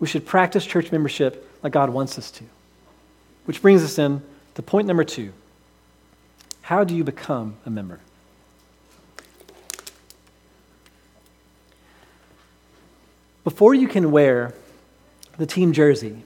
We 0.00 0.06
should 0.06 0.26
practice 0.26 0.66
church 0.66 0.92
membership 0.92 1.50
like 1.62 1.72
God 1.72 1.88
wants 1.88 2.18
us 2.18 2.30
to. 2.32 2.44
Which 3.46 3.62
brings 3.62 3.82
us 3.82 3.98
in 3.98 4.20
to 4.56 4.62
point 4.62 4.86
number 4.86 5.02
two 5.02 5.32
How 6.60 6.84
do 6.84 6.94
you 6.94 7.04
become 7.04 7.56
a 7.64 7.70
member? 7.70 8.00
Before 13.44 13.74
you 13.74 13.88
can 13.88 14.10
wear 14.10 14.54
the 15.36 15.46
team 15.46 15.72
jersey, 15.72 16.22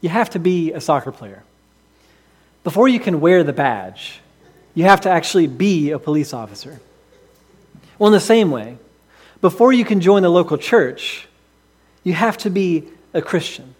you 0.00 0.08
have 0.08 0.30
to 0.30 0.38
be 0.38 0.72
a 0.72 0.80
soccer 0.80 1.12
player. 1.12 1.44
Before 2.64 2.88
you 2.88 2.98
can 2.98 3.20
wear 3.20 3.44
the 3.44 3.52
badge, 3.52 4.20
you 4.74 4.84
have 4.84 5.02
to 5.02 5.10
actually 5.10 5.46
be 5.46 5.92
a 5.92 5.98
police 5.98 6.34
officer. 6.34 6.80
Well, 7.98 8.08
in 8.08 8.12
the 8.12 8.20
same 8.20 8.50
way, 8.50 8.78
before 9.40 9.72
you 9.72 9.84
can 9.84 10.00
join 10.00 10.22
the 10.22 10.30
local 10.30 10.58
church, 10.58 11.28
you 12.02 12.12
have 12.14 12.36
to 12.38 12.50
be 12.50 12.88
a 13.12 13.22
Christian. 13.22 13.74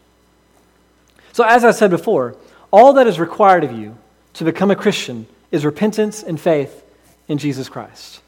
So, 1.33 1.43
as 1.43 1.65
I 1.65 1.73
said 1.73 1.91
before, 1.91 2.37
all 2.71 2.93
that 2.95 3.07
is 3.07 3.19
required 3.19 3.65
of 3.65 3.73
you 3.73 3.97
to 4.35 4.45
become 4.45 4.71
a 4.71 4.77
Christian 4.77 5.27
is 5.51 5.65
repentance 5.65 6.23
and 6.23 6.41
faith 6.41 6.85
in 7.27 7.39
Jesus 7.39 7.69
Christ. 7.69 8.21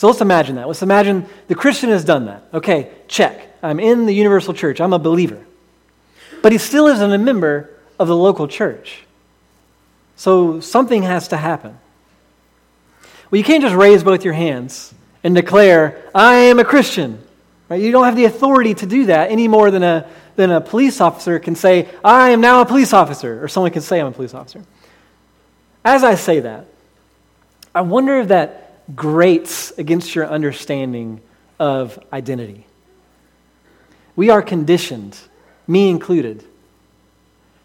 So 0.00 0.06
let's 0.06 0.22
imagine 0.22 0.56
that. 0.56 0.66
Let's 0.66 0.80
imagine 0.80 1.26
the 1.48 1.54
Christian 1.54 1.90
has 1.90 2.06
done 2.06 2.24
that. 2.24 2.42
Okay, 2.54 2.90
check. 3.06 3.38
I'm 3.62 3.78
in 3.78 4.06
the 4.06 4.14
universal 4.14 4.54
church, 4.54 4.80
I'm 4.80 4.94
a 4.94 4.98
believer. 4.98 5.44
But 6.40 6.52
he 6.52 6.58
still 6.58 6.86
isn't 6.86 7.12
a 7.12 7.18
member 7.18 7.68
of 7.98 8.08
the 8.08 8.16
local 8.16 8.48
church. 8.48 9.02
So 10.16 10.60
something 10.60 11.02
has 11.02 11.28
to 11.28 11.36
happen. 11.36 11.78
Well, 13.30 13.36
you 13.36 13.44
can't 13.44 13.62
just 13.62 13.74
raise 13.74 14.02
both 14.02 14.24
your 14.24 14.32
hands 14.32 14.94
and 15.22 15.34
declare, 15.34 16.02
I 16.14 16.36
am 16.36 16.58
a 16.58 16.64
Christian. 16.64 17.22
Right? 17.68 17.82
You 17.82 17.92
don't 17.92 18.06
have 18.06 18.16
the 18.16 18.24
authority 18.24 18.72
to 18.76 18.86
do 18.86 19.04
that 19.04 19.30
any 19.30 19.48
more 19.48 19.70
than 19.70 19.82
a, 19.82 20.08
than 20.36 20.50
a 20.50 20.62
police 20.62 21.02
officer 21.02 21.38
can 21.38 21.54
say, 21.54 21.90
I 22.02 22.30
am 22.30 22.40
now 22.40 22.62
a 22.62 22.64
police 22.64 22.94
officer, 22.94 23.44
or 23.44 23.48
someone 23.48 23.70
can 23.70 23.82
say, 23.82 24.00
I'm 24.00 24.06
a 24.06 24.12
police 24.12 24.32
officer. 24.32 24.64
As 25.84 26.04
I 26.04 26.14
say 26.14 26.40
that, 26.40 26.64
I 27.74 27.82
wonder 27.82 28.18
if 28.20 28.28
that 28.28 28.69
grates 28.94 29.72
against 29.78 30.14
your 30.14 30.26
understanding 30.26 31.20
of 31.58 31.98
identity. 32.12 32.66
We 34.16 34.30
are 34.30 34.42
conditioned, 34.42 35.18
me 35.66 35.88
included, 35.88 36.44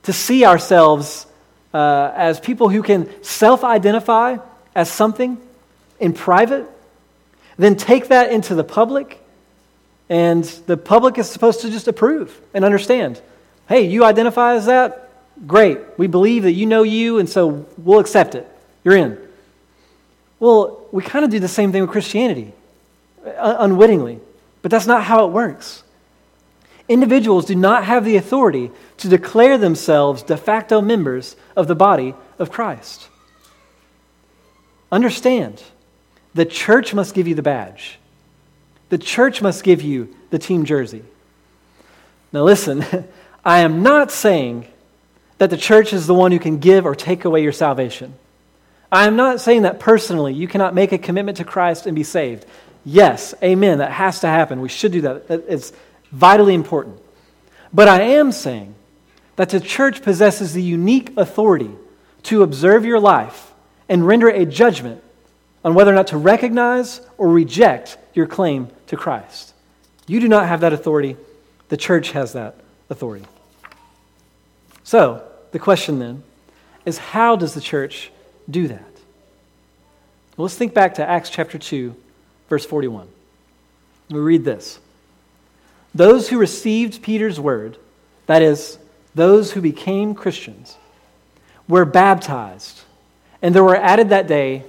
to 0.03 0.13
see 0.13 0.45
ourselves 0.45 1.25
uh, 1.73 2.11
as 2.15 2.39
people 2.39 2.69
who 2.69 2.83
can 2.83 3.09
self 3.23 3.63
identify 3.63 4.37
as 4.73 4.91
something 4.91 5.37
in 5.99 6.13
private, 6.13 6.65
then 7.57 7.75
take 7.75 8.09
that 8.09 8.31
into 8.31 8.55
the 8.55 8.63
public, 8.63 9.19
and 10.09 10.43
the 10.67 10.77
public 10.77 11.17
is 11.17 11.29
supposed 11.29 11.61
to 11.61 11.69
just 11.69 11.87
approve 11.87 12.39
and 12.53 12.63
understand. 12.63 13.21
Hey, 13.67 13.87
you 13.87 14.03
identify 14.03 14.55
as 14.55 14.67
that? 14.67 15.11
Great. 15.47 15.79
We 15.97 16.07
believe 16.07 16.43
that 16.43 16.51
you 16.51 16.65
know 16.65 16.83
you, 16.83 17.17
and 17.17 17.27
so 17.27 17.65
we'll 17.77 17.99
accept 17.99 18.35
it. 18.35 18.47
You're 18.83 18.95
in. 18.95 19.17
Well, 20.39 20.84
we 20.95 21.03
kind 21.03 21.25
of 21.25 21.29
do 21.29 21.41
the 21.41 21.49
same 21.49 21.73
thing 21.73 21.81
with 21.81 21.91
Christianity, 21.91 22.53
uh, 23.25 23.57
unwittingly, 23.59 24.21
but 24.61 24.71
that's 24.71 24.87
not 24.87 25.03
how 25.03 25.25
it 25.25 25.31
works. 25.33 25.83
Individuals 26.87 27.43
do 27.43 27.53
not 27.53 27.83
have 27.83 28.05
the 28.05 28.15
authority 28.15 28.71
to 28.99 29.09
declare 29.09 29.57
themselves 29.57 30.23
de 30.23 30.37
facto 30.37 30.79
members 30.79 31.35
of 31.53 31.67
the 31.67 31.75
body 31.75 32.15
of 32.39 32.49
Christ. 32.49 33.09
Understand, 34.89 35.61
the 36.33 36.45
church 36.45 36.93
must 36.93 37.13
give 37.13 37.27
you 37.27 37.35
the 37.35 37.41
badge. 37.41 37.99
The 38.87 38.97
church 38.97 39.41
must 39.41 39.65
give 39.65 39.81
you 39.81 40.15
the 40.29 40.39
team 40.39 40.63
jersey. 40.63 41.03
Now, 42.31 42.43
listen, 42.43 42.85
I 43.43 43.59
am 43.59 43.83
not 43.83 44.11
saying 44.11 44.65
that 45.39 45.49
the 45.49 45.57
church 45.57 45.91
is 45.91 46.07
the 46.07 46.13
one 46.13 46.31
who 46.31 46.39
can 46.39 46.59
give 46.59 46.85
or 46.85 46.95
take 46.95 47.25
away 47.25 47.43
your 47.43 47.51
salvation. 47.51 48.13
I 48.95 49.07
am 49.07 49.15
not 49.15 49.41
saying 49.41 49.63
that 49.63 49.79
personally 49.79 50.33
you 50.33 50.47
cannot 50.47 50.73
make 50.73 50.91
a 50.91 50.97
commitment 50.97 51.37
to 51.37 51.43
Christ 51.43 51.85
and 51.85 51.95
be 51.95 52.03
saved. 52.03 52.45
Yes, 52.85 53.33
amen, 53.43 53.79
that 53.79 53.91
has 53.91 54.21
to 54.21 54.27
happen. 54.27 54.61
We 54.61 54.69
should 54.69 54.91
do 54.93 55.01
that. 55.01 55.25
It's 55.29 55.73
vitally 56.11 56.53
important. 56.53 56.99
But 57.73 57.89
I 57.89 58.01
am 58.01 58.31
saying 58.31 58.73
that 59.35 59.49
the 59.49 59.59
church 59.59 60.01
possesses 60.01 60.53
the 60.53 60.63
unique 60.63 61.11
authority 61.17 61.71
to 62.23 62.41
observe 62.41 62.85
your 62.85 62.99
life 62.99 63.51
and 63.89 64.07
render 64.07 64.29
a 64.29 64.45
judgment 64.45 65.03
on 65.65 65.73
whether 65.73 65.91
or 65.91 65.95
not 65.95 66.07
to 66.07 66.17
recognize 66.17 67.01
or 67.17 67.27
reject 67.27 67.97
your 68.13 68.27
claim 68.27 68.69
to 68.87 68.95
Christ. 68.95 69.53
You 70.07 70.21
do 70.21 70.29
not 70.29 70.47
have 70.47 70.61
that 70.61 70.71
authority, 70.71 71.17
the 71.67 71.77
church 71.77 72.11
has 72.11 72.33
that 72.33 72.55
authority. 72.89 73.25
So, 74.83 75.27
the 75.51 75.59
question 75.59 75.99
then 75.99 76.23
is 76.85 76.97
how 76.97 77.35
does 77.35 77.55
the 77.55 77.61
church 77.61 78.11
do 78.49 78.67
that? 78.67 78.95
Well, 80.37 80.45
let's 80.45 80.55
think 80.55 80.73
back 80.73 80.95
to 80.95 81.09
Acts 81.09 81.29
chapter 81.29 81.57
2, 81.57 81.95
verse 82.49 82.65
41. 82.65 83.07
We 84.09 84.19
read 84.19 84.43
this. 84.43 84.79
Those 85.93 86.27
who 86.27 86.37
received 86.37 87.01
Peter's 87.01 87.39
word, 87.39 87.77
that 88.25 88.41
is, 88.41 88.77
those 89.13 89.53
who 89.53 89.61
became 89.61 90.13
Christians, 90.13 90.77
were 91.67 91.85
baptized, 91.85 92.81
and 93.41 93.55
there 93.55 93.63
were 93.63 93.77
added 93.77 94.09
that 94.09 94.27
day 94.27 94.63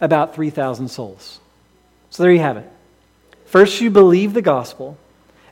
about 0.00 0.34
3,000 0.34 0.88
souls. 0.88 1.38
So 2.10 2.22
there 2.22 2.32
you 2.32 2.40
have 2.40 2.56
it. 2.56 2.68
First, 3.46 3.80
you 3.80 3.90
believe 3.90 4.34
the 4.34 4.42
gospel, 4.42 4.98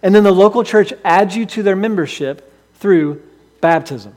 and 0.02 0.14
then 0.14 0.24
the 0.24 0.32
local 0.32 0.64
church 0.64 0.92
adds 1.04 1.36
you 1.36 1.46
to 1.46 1.62
their 1.62 1.76
membership 1.76 2.52
through 2.74 3.22
baptism. 3.60 4.16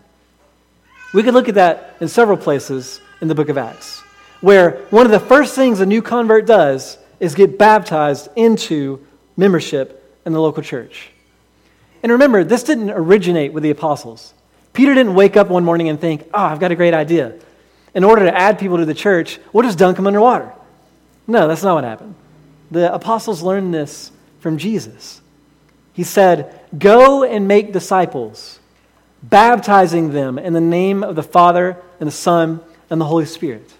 We 1.13 1.21
could 1.21 1.36
look 1.36 1.47
at 1.47 1.56
that 1.56 1.95
in 1.99 2.08
several 2.08 2.38
places 2.38 2.99
in 3.24 3.30
the 3.30 3.36
book 3.36 3.48
of 3.48 3.58
Acts, 3.58 4.02
where 4.42 4.86
one 4.90 5.06
of 5.06 5.12
the 5.14 5.20
first 5.20 5.56
things 5.56 5.80
a 5.80 5.86
new 5.86 6.02
convert 6.02 6.46
does 6.46 6.98
is 7.22 7.36
get 7.36 7.58
baptized 7.58 8.28
into 8.36 9.00
membership 9.38 10.20
in 10.26 10.34
the 10.34 10.42
local 10.42 10.62
church. 10.62 11.10
And 12.04 12.12
remember, 12.12 12.44
this 12.44 12.64
didn't 12.64 12.90
originate 12.92 13.54
with 13.54 13.64
the 13.64 13.70
apostles. 13.70 14.34
Peter 14.74 14.94
didn't 14.94 15.16
wake 15.16 15.38
up 15.38 15.48
one 15.48 15.64
morning 15.64 15.88
and 15.88 16.02
think, 16.02 16.28
oh, 16.34 16.44
I've 16.44 16.60
got 16.60 16.74
a 16.74 16.76
great 16.76 16.94
idea. 16.94 17.40
In 17.94 18.04
order 18.04 18.26
to 18.26 18.38
add 18.38 18.60
people 18.60 18.76
to 18.76 18.86
the 18.86 18.94
church, 18.94 19.40
we'll 19.54 19.64
just 19.64 19.78
dunk 19.78 19.96
them 19.96 20.06
underwater. 20.06 20.52
No, 21.26 21.48
that's 21.48 21.64
not 21.64 21.76
what 21.76 21.86
happened. 21.86 22.16
The 22.72 22.94
apostles 22.94 23.42
learned 23.42 23.74
this 23.74 24.12
from 24.42 24.58
Jesus. 24.58 25.22
He 25.94 26.04
said, 26.04 26.60
Go 26.78 27.24
and 27.24 27.48
make 27.48 27.72
disciples, 27.72 28.60
baptizing 29.22 30.12
them 30.12 30.38
in 30.38 30.52
the 30.52 30.60
name 30.60 31.04
of 31.04 31.16
the 31.16 31.24
Father 31.24 31.78
and 32.02 32.08
the 32.08 32.12
Son 32.12 32.60
and 32.94 33.02
the 33.02 33.06
Holy 33.06 33.26
Spirit. 33.26 33.74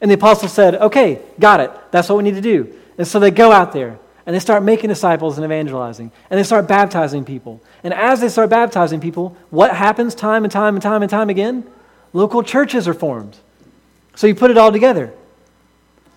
And 0.00 0.10
the 0.10 0.14
apostles 0.14 0.54
said, 0.54 0.74
Okay, 0.74 1.20
got 1.38 1.60
it. 1.60 1.70
That's 1.90 2.08
what 2.08 2.16
we 2.16 2.24
need 2.24 2.34
to 2.34 2.40
do. 2.40 2.74
And 2.96 3.06
so 3.06 3.20
they 3.20 3.30
go 3.30 3.52
out 3.52 3.72
there 3.72 3.98
and 4.24 4.34
they 4.34 4.40
start 4.40 4.62
making 4.62 4.88
disciples 4.88 5.36
and 5.36 5.44
evangelizing. 5.44 6.10
And 6.30 6.38
they 6.40 6.44
start 6.44 6.66
baptizing 6.66 7.26
people. 7.26 7.60
And 7.84 7.92
as 7.92 8.22
they 8.22 8.30
start 8.30 8.48
baptizing 8.48 9.00
people, 9.00 9.36
what 9.50 9.76
happens 9.76 10.14
time 10.14 10.44
and 10.44 10.52
time 10.52 10.74
and 10.74 10.82
time 10.82 11.02
and 11.02 11.10
time 11.10 11.28
again? 11.28 11.70
Local 12.14 12.42
churches 12.42 12.88
are 12.88 12.94
formed. 12.94 13.36
So 14.16 14.26
you 14.26 14.34
put 14.34 14.50
it 14.50 14.56
all 14.56 14.72
together. 14.72 15.12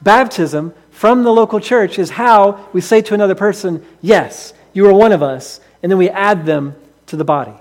Baptism 0.02 0.74
from 0.92 1.24
the 1.24 1.34
local 1.34 1.60
church 1.60 2.00
is 2.00 2.12
how 2.12 2.70
we 2.72 2.80
say 2.80 3.02
to 3.02 3.14
another 3.14 3.36
person, 3.36 3.86
Yes, 4.02 4.54
you 4.72 4.88
are 4.88 4.94
one 4.94 5.12
of 5.12 5.22
us. 5.22 5.60
And 5.84 5.92
then 5.92 6.00
we 6.00 6.10
add 6.10 6.46
them 6.46 6.76
to 7.08 7.18
the 7.18 7.26
body. 7.26 7.56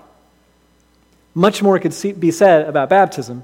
Much 1.33 1.61
more 1.61 1.77
could 1.77 1.93
be 2.17 2.31
said 2.31 2.67
about 2.67 2.87
baptism, 2.87 3.43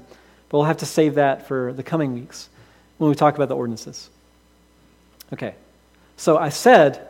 but 0.52 0.58
we'll 0.58 0.66
have 0.66 0.76
to 0.76 0.86
save 0.86 1.14
that 1.14 1.48
for 1.48 1.72
the 1.72 1.82
coming 1.82 2.12
weeks 2.12 2.50
when 2.98 3.08
we 3.08 3.16
talk 3.16 3.34
about 3.36 3.48
the 3.48 3.56
ordinances. 3.56 4.10
Okay. 5.32 5.54
So 6.18 6.36
I 6.36 6.50
said 6.50 7.08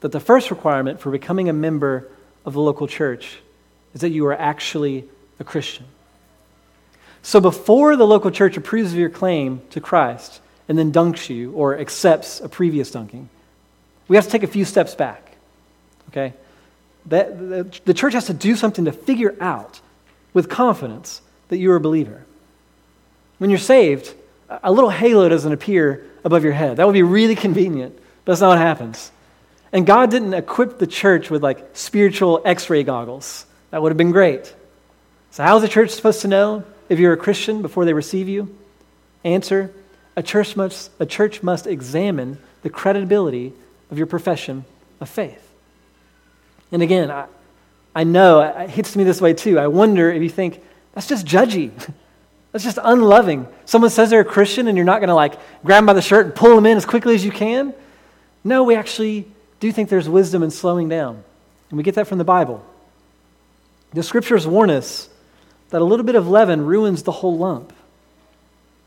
that 0.00 0.12
the 0.12 0.18
first 0.18 0.50
requirement 0.50 0.98
for 0.98 1.10
becoming 1.10 1.50
a 1.50 1.52
member 1.52 2.08
of 2.46 2.54
the 2.54 2.60
local 2.60 2.86
church 2.86 3.38
is 3.92 4.00
that 4.00 4.08
you 4.08 4.26
are 4.26 4.32
actually 4.32 5.04
a 5.38 5.44
Christian. 5.44 5.84
So 7.20 7.38
before 7.38 7.96
the 7.96 8.06
local 8.06 8.30
church 8.30 8.56
approves 8.56 8.92
of 8.92 8.98
your 8.98 9.10
claim 9.10 9.60
to 9.70 9.80
Christ 9.80 10.40
and 10.66 10.78
then 10.78 10.90
dunks 10.90 11.28
you 11.28 11.52
or 11.52 11.78
accepts 11.78 12.40
a 12.40 12.48
previous 12.48 12.90
dunking, 12.90 13.28
we 14.08 14.16
have 14.16 14.24
to 14.24 14.30
take 14.30 14.42
a 14.42 14.46
few 14.46 14.64
steps 14.64 14.94
back. 14.94 15.36
Okay? 16.08 16.32
That, 17.06 17.38
the, 17.38 17.80
the 17.84 17.94
church 17.94 18.14
has 18.14 18.24
to 18.26 18.34
do 18.34 18.56
something 18.56 18.86
to 18.86 18.92
figure 18.92 19.36
out 19.38 19.82
with 20.32 20.48
confidence 20.48 21.20
that 21.48 21.58
you 21.58 21.70
are 21.72 21.76
a 21.76 21.80
believer. 21.80 22.24
When 23.40 23.48
you're 23.48 23.58
saved, 23.58 24.12
a 24.50 24.70
little 24.70 24.90
halo 24.90 25.26
doesn't 25.26 25.50
appear 25.50 26.06
above 26.24 26.44
your 26.44 26.52
head. 26.52 26.76
That 26.76 26.86
would 26.86 26.92
be 26.92 27.02
really 27.02 27.34
convenient. 27.34 27.96
But 27.96 28.32
that's 28.32 28.42
not 28.42 28.48
what 28.48 28.58
happens. 28.58 29.10
And 29.72 29.86
God 29.86 30.10
didn't 30.10 30.34
equip 30.34 30.78
the 30.78 30.86
church 30.86 31.30
with 31.30 31.42
like 31.42 31.70
spiritual 31.72 32.42
x 32.44 32.68
ray 32.68 32.82
goggles. 32.82 33.46
That 33.70 33.80
would 33.80 33.92
have 33.92 33.96
been 33.96 34.10
great. 34.10 34.54
So, 35.30 35.42
how's 35.42 35.62
the 35.62 35.68
church 35.68 35.88
supposed 35.88 36.20
to 36.20 36.28
know 36.28 36.64
if 36.90 36.98
you're 36.98 37.14
a 37.14 37.16
Christian 37.16 37.62
before 37.62 37.86
they 37.86 37.94
receive 37.94 38.28
you? 38.28 38.54
Answer 39.24 39.72
a 40.16 40.22
church 40.22 40.54
must, 40.54 40.90
a 41.00 41.06
church 41.06 41.42
must 41.42 41.66
examine 41.66 42.36
the 42.60 42.68
credibility 42.68 43.54
of 43.90 43.96
your 43.96 44.06
profession 44.06 44.66
of 45.00 45.08
faith. 45.08 45.50
And 46.70 46.82
again, 46.82 47.10
I, 47.10 47.24
I 47.94 48.04
know 48.04 48.42
it 48.42 48.68
hits 48.68 48.96
me 48.96 49.04
this 49.04 49.18
way 49.18 49.32
too. 49.32 49.58
I 49.58 49.68
wonder 49.68 50.12
if 50.12 50.22
you 50.22 50.28
think 50.28 50.62
that's 50.92 51.06
just 51.06 51.24
judgy. 51.24 51.70
That's 52.52 52.64
just 52.64 52.78
unloving. 52.82 53.46
Someone 53.64 53.90
says 53.90 54.10
they're 54.10 54.20
a 54.20 54.24
Christian 54.24 54.66
and 54.66 54.76
you're 54.76 54.84
not 54.84 54.98
going 54.98 55.08
to 55.08 55.14
like 55.14 55.34
grab 55.64 55.78
them 55.78 55.86
by 55.86 55.92
the 55.92 56.02
shirt 56.02 56.26
and 56.26 56.34
pull 56.34 56.54
them 56.54 56.66
in 56.66 56.76
as 56.76 56.84
quickly 56.84 57.14
as 57.14 57.24
you 57.24 57.30
can. 57.30 57.72
No, 58.42 58.64
we 58.64 58.74
actually 58.74 59.26
do 59.60 59.70
think 59.70 59.88
there's 59.88 60.08
wisdom 60.08 60.42
in 60.42 60.50
slowing 60.50 60.88
down. 60.88 61.22
And 61.68 61.76
we 61.76 61.82
get 61.82 61.94
that 61.94 62.08
from 62.08 62.18
the 62.18 62.24
Bible. 62.24 62.64
The 63.92 64.02
scriptures 64.02 64.46
warn 64.46 64.70
us 64.70 65.08
that 65.70 65.80
a 65.80 65.84
little 65.84 66.04
bit 66.04 66.16
of 66.16 66.28
leaven 66.28 66.64
ruins 66.64 67.04
the 67.04 67.12
whole 67.12 67.38
lump. 67.38 67.72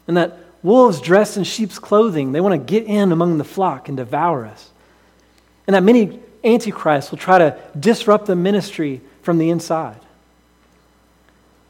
And 0.08 0.18
that 0.18 0.38
wolves 0.62 1.00
dressed 1.00 1.38
in 1.38 1.44
sheep's 1.44 1.80
clothing, 1.80 2.32
they 2.32 2.42
want 2.42 2.54
to 2.54 2.74
get 2.74 2.88
in 2.88 3.12
among 3.12 3.38
the 3.38 3.44
flock 3.44 3.88
and 3.88 3.98
devour 3.98 4.46
us. 4.46 4.70
And 5.68 5.76
that 5.76 5.84
many 5.84 6.20
antichrists 6.44 7.12
will 7.12 7.18
try 7.18 7.38
to 7.38 7.58
disrupt 7.80 8.26
the 8.26 8.36
ministry 8.36 9.02
from 9.22 9.38
the 9.38 9.50
inside. 9.50 10.00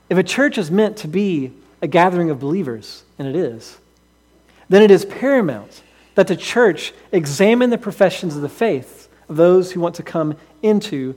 If 0.09 0.17
a 0.17 0.23
church 0.23 0.57
is 0.57 0.71
meant 0.71 0.97
to 0.97 1.07
be 1.07 1.53
a 1.83 1.87
gathering 1.87 2.29
of 2.29 2.39
believers, 2.39 3.03
and 3.19 3.27
it 3.27 3.35
is, 3.35 3.77
then 4.69 4.81
it 4.81 4.89
is 4.89 5.03
paramount 5.03 5.83
that 6.15 6.27
the 6.27 6.35
church 6.35 6.93
examine 7.11 7.69
the 7.69 7.77
professions 7.77 8.37
of 8.37 8.41
the 8.41 8.47
faith 8.47 9.09
of 9.27 9.35
those 9.35 9.73
who 9.73 9.81
want 9.81 9.95
to 9.95 10.03
come 10.03 10.37
into 10.61 11.13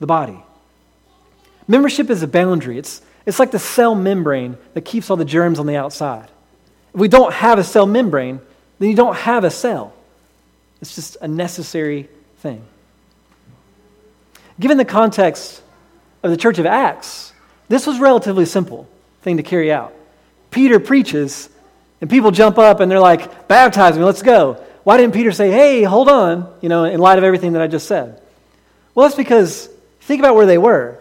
the 0.00 0.06
body. 0.06 0.42
Membership 1.68 2.10
is 2.10 2.20
a 2.24 2.26
boundary, 2.26 2.78
it's, 2.78 3.00
it's 3.26 3.38
like 3.38 3.52
the 3.52 3.60
cell 3.60 3.94
membrane 3.94 4.58
that 4.74 4.84
keeps 4.84 5.08
all 5.08 5.16
the 5.16 5.24
germs 5.24 5.60
on 5.60 5.66
the 5.66 5.76
outside. 5.76 6.28
If 6.92 7.00
we 7.00 7.06
don't 7.06 7.32
have 7.32 7.60
a 7.60 7.64
cell 7.64 7.86
membrane, 7.86 8.40
then 8.80 8.88
you 8.88 8.96
don't 8.96 9.16
have 9.16 9.44
a 9.44 9.50
cell. 9.50 9.94
It's 10.80 10.96
just 10.96 11.16
a 11.20 11.28
necessary 11.28 12.08
thing. 12.38 12.64
Given 14.58 14.78
the 14.78 14.84
context 14.84 15.62
of 16.24 16.32
the 16.32 16.36
church 16.36 16.58
of 16.58 16.66
Acts, 16.66 17.32
this 17.68 17.86
was 17.86 18.00
relatively 18.00 18.46
simple 18.46 18.88
thing 19.22 19.36
to 19.36 19.44
carry 19.44 19.70
out. 19.70 19.94
Peter 20.50 20.80
preaches 20.80 21.48
and 22.00 22.08
people 22.08 22.30
jump 22.30 22.58
up 22.58 22.80
and 22.80 22.90
they're 22.90 23.00
like, 23.00 23.48
baptize 23.48 23.96
me, 23.96 24.04
let's 24.04 24.22
go. 24.22 24.64
Why 24.84 24.96
didn't 24.96 25.14
Peter 25.14 25.32
say, 25.32 25.50
hey, 25.50 25.82
hold 25.82 26.08
on, 26.08 26.52
you 26.60 26.68
know, 26.68 26.84
in 26.84 27.00
light 27.00 27.18
of 27.18 27.24
everything 27.24 27.52
that 27.52 27.62
I 27.62 27.66
just 27.66 27.86
said? 27.86 28.20
Well, 28.94 29.06
that's 29.06 29.16
because 29.16 29.68
think 30.00 30.20
about 30.20 30.34
where 30.34 30.46
they 30.46 30.58
were. 30.58 30.98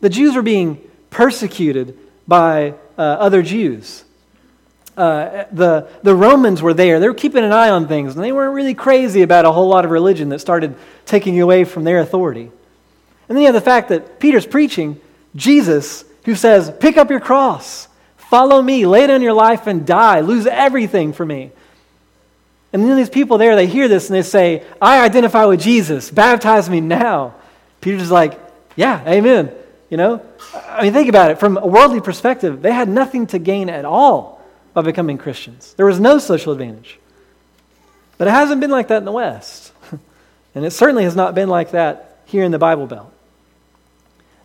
The 0.00 0.08
Jews 0.08 0.34
were 0.34 0.42
being 0.42 0.78
persecuted 1.10 1.98
by 2.26 2.74
uh, 2.96 3.02
other 3.02 3.42
Jews. 3.42 4.04
Uh, 4.96 5.44
the, 5.50 5.88
the 6.02 6.14
Romans 6.14 6.62
were 6.62 6.74
there. 6.74 7.00
They 7.00 7.08
were 7.08 7.14
keeping 7.14 7.44
an 7.44 7.52
eye 7.52 7.68
on 7.68 7.88
things, 7.88 8.14
and 8.14 8.24
they 8.24 8.32
weren't 8.32 8.54
really 8.54 8.74
crazy 8.74 9.22
about 9.22 9.44
a 9.44 9.52
whole 9.52 9.68
lot 9.68 9.84
of 9.84 9.90
religion 9.90 10.28
that 10.28 10.38
started 10.38 10.76
taking 11.04 11.34
you 11.34 11.42
away 11.42 11.64
from 11.64 11.84
their 11.84 11.98
authority. 11.98 12.50
And 13.28 13.36
then 13.36 13.38
you 13.38 13.46
have 13.46 13.54
the 13.54 13.60
fact 13.60 13.88
that 13.88 14.20
Peter's 14.20 14.46
preaching 14.46 15.00
Jesus, 15.34 16.04
who 16.24 16.34
says, 16.34 16.72
Pick 16.80 16.96
up 16.96 17.10
your 17.10 17.20
cross 17.20 17.88
Follow 18.34 18.60
me, 18.60 18.84
lay 18.84 19.06
down 19.06 19.22
your 19.22 19.32
life 19.32 19.68
and 19.68 19.86
die, 19.86 20.18
lose 20.18 20.44
everything 20.48 21.12
for 21.12 21.24
me. 21.24 21.52
And 22.72 22.82
then 22.82 22.96
these 22.96 23.08
people 23.08 23.38
there, 23.38 23.54
they 23.54 23.68
hear 23.68 23.86
this 23.86 24.08
and 24.08 24.16
they 24.16 24.22
say, 24.22 24.64
I 24.82 25.04
identify 25.04 25.44
with 25.44 25.60
Jesus, 25.60 26.10
baptize 26.10 26.68
me 26.68 26.80
now. 26.80 27.36
Peter's 27.80 28.10
like, 28.10 28.36
Yeah, 28.74 29.08
amen. 29.08 29.52
You 29.88 29.98
know? 29.98 30.26
I 30.52 30.82
mean, 30.82 30.92
think 30.92 31.08
about 31.08 31.30
it. 31.30 31.38
From 31.38 31.58
a 31.58 31.64
worldly 31.64 32.00
perspective, 32.00 32.60
they 32.60 32.72
had 32.72 32.88
nothing 32.88 33.28
to 33.28 33.38
gain 33.38 33.70
at 33.70 33.84
all 33.84 34.44
by 34.72 34.82
becoming 34.82 35.16
Christians. 35.16 35.72
There 35.74 35.86
was 35.86 36.00
no 36.00 36.18
social 36.18 36.52
advantage. 36.52 36.98
But 38.18 38.26
it 38.26 38.32
hasn't 38.32 38.60
been 38.60 38.72
like 38.72 38.88
that 38.88 38.98
in 38.98 39.04
the 39.04 39.12
West. 39.12 39.72
and 40.56 40.64
it 40.64 40.72
certainly 40.72 41.04
has 41.04 41.14
not 41.14 41.36
been 41.36 41.48
like 41.48 41.70
that 41.70 42.18
here 42.24 42.42
in 42.42 42.50
the 42.50 42.58
Bible 42.58 42.88
Belt. 42.88 43.14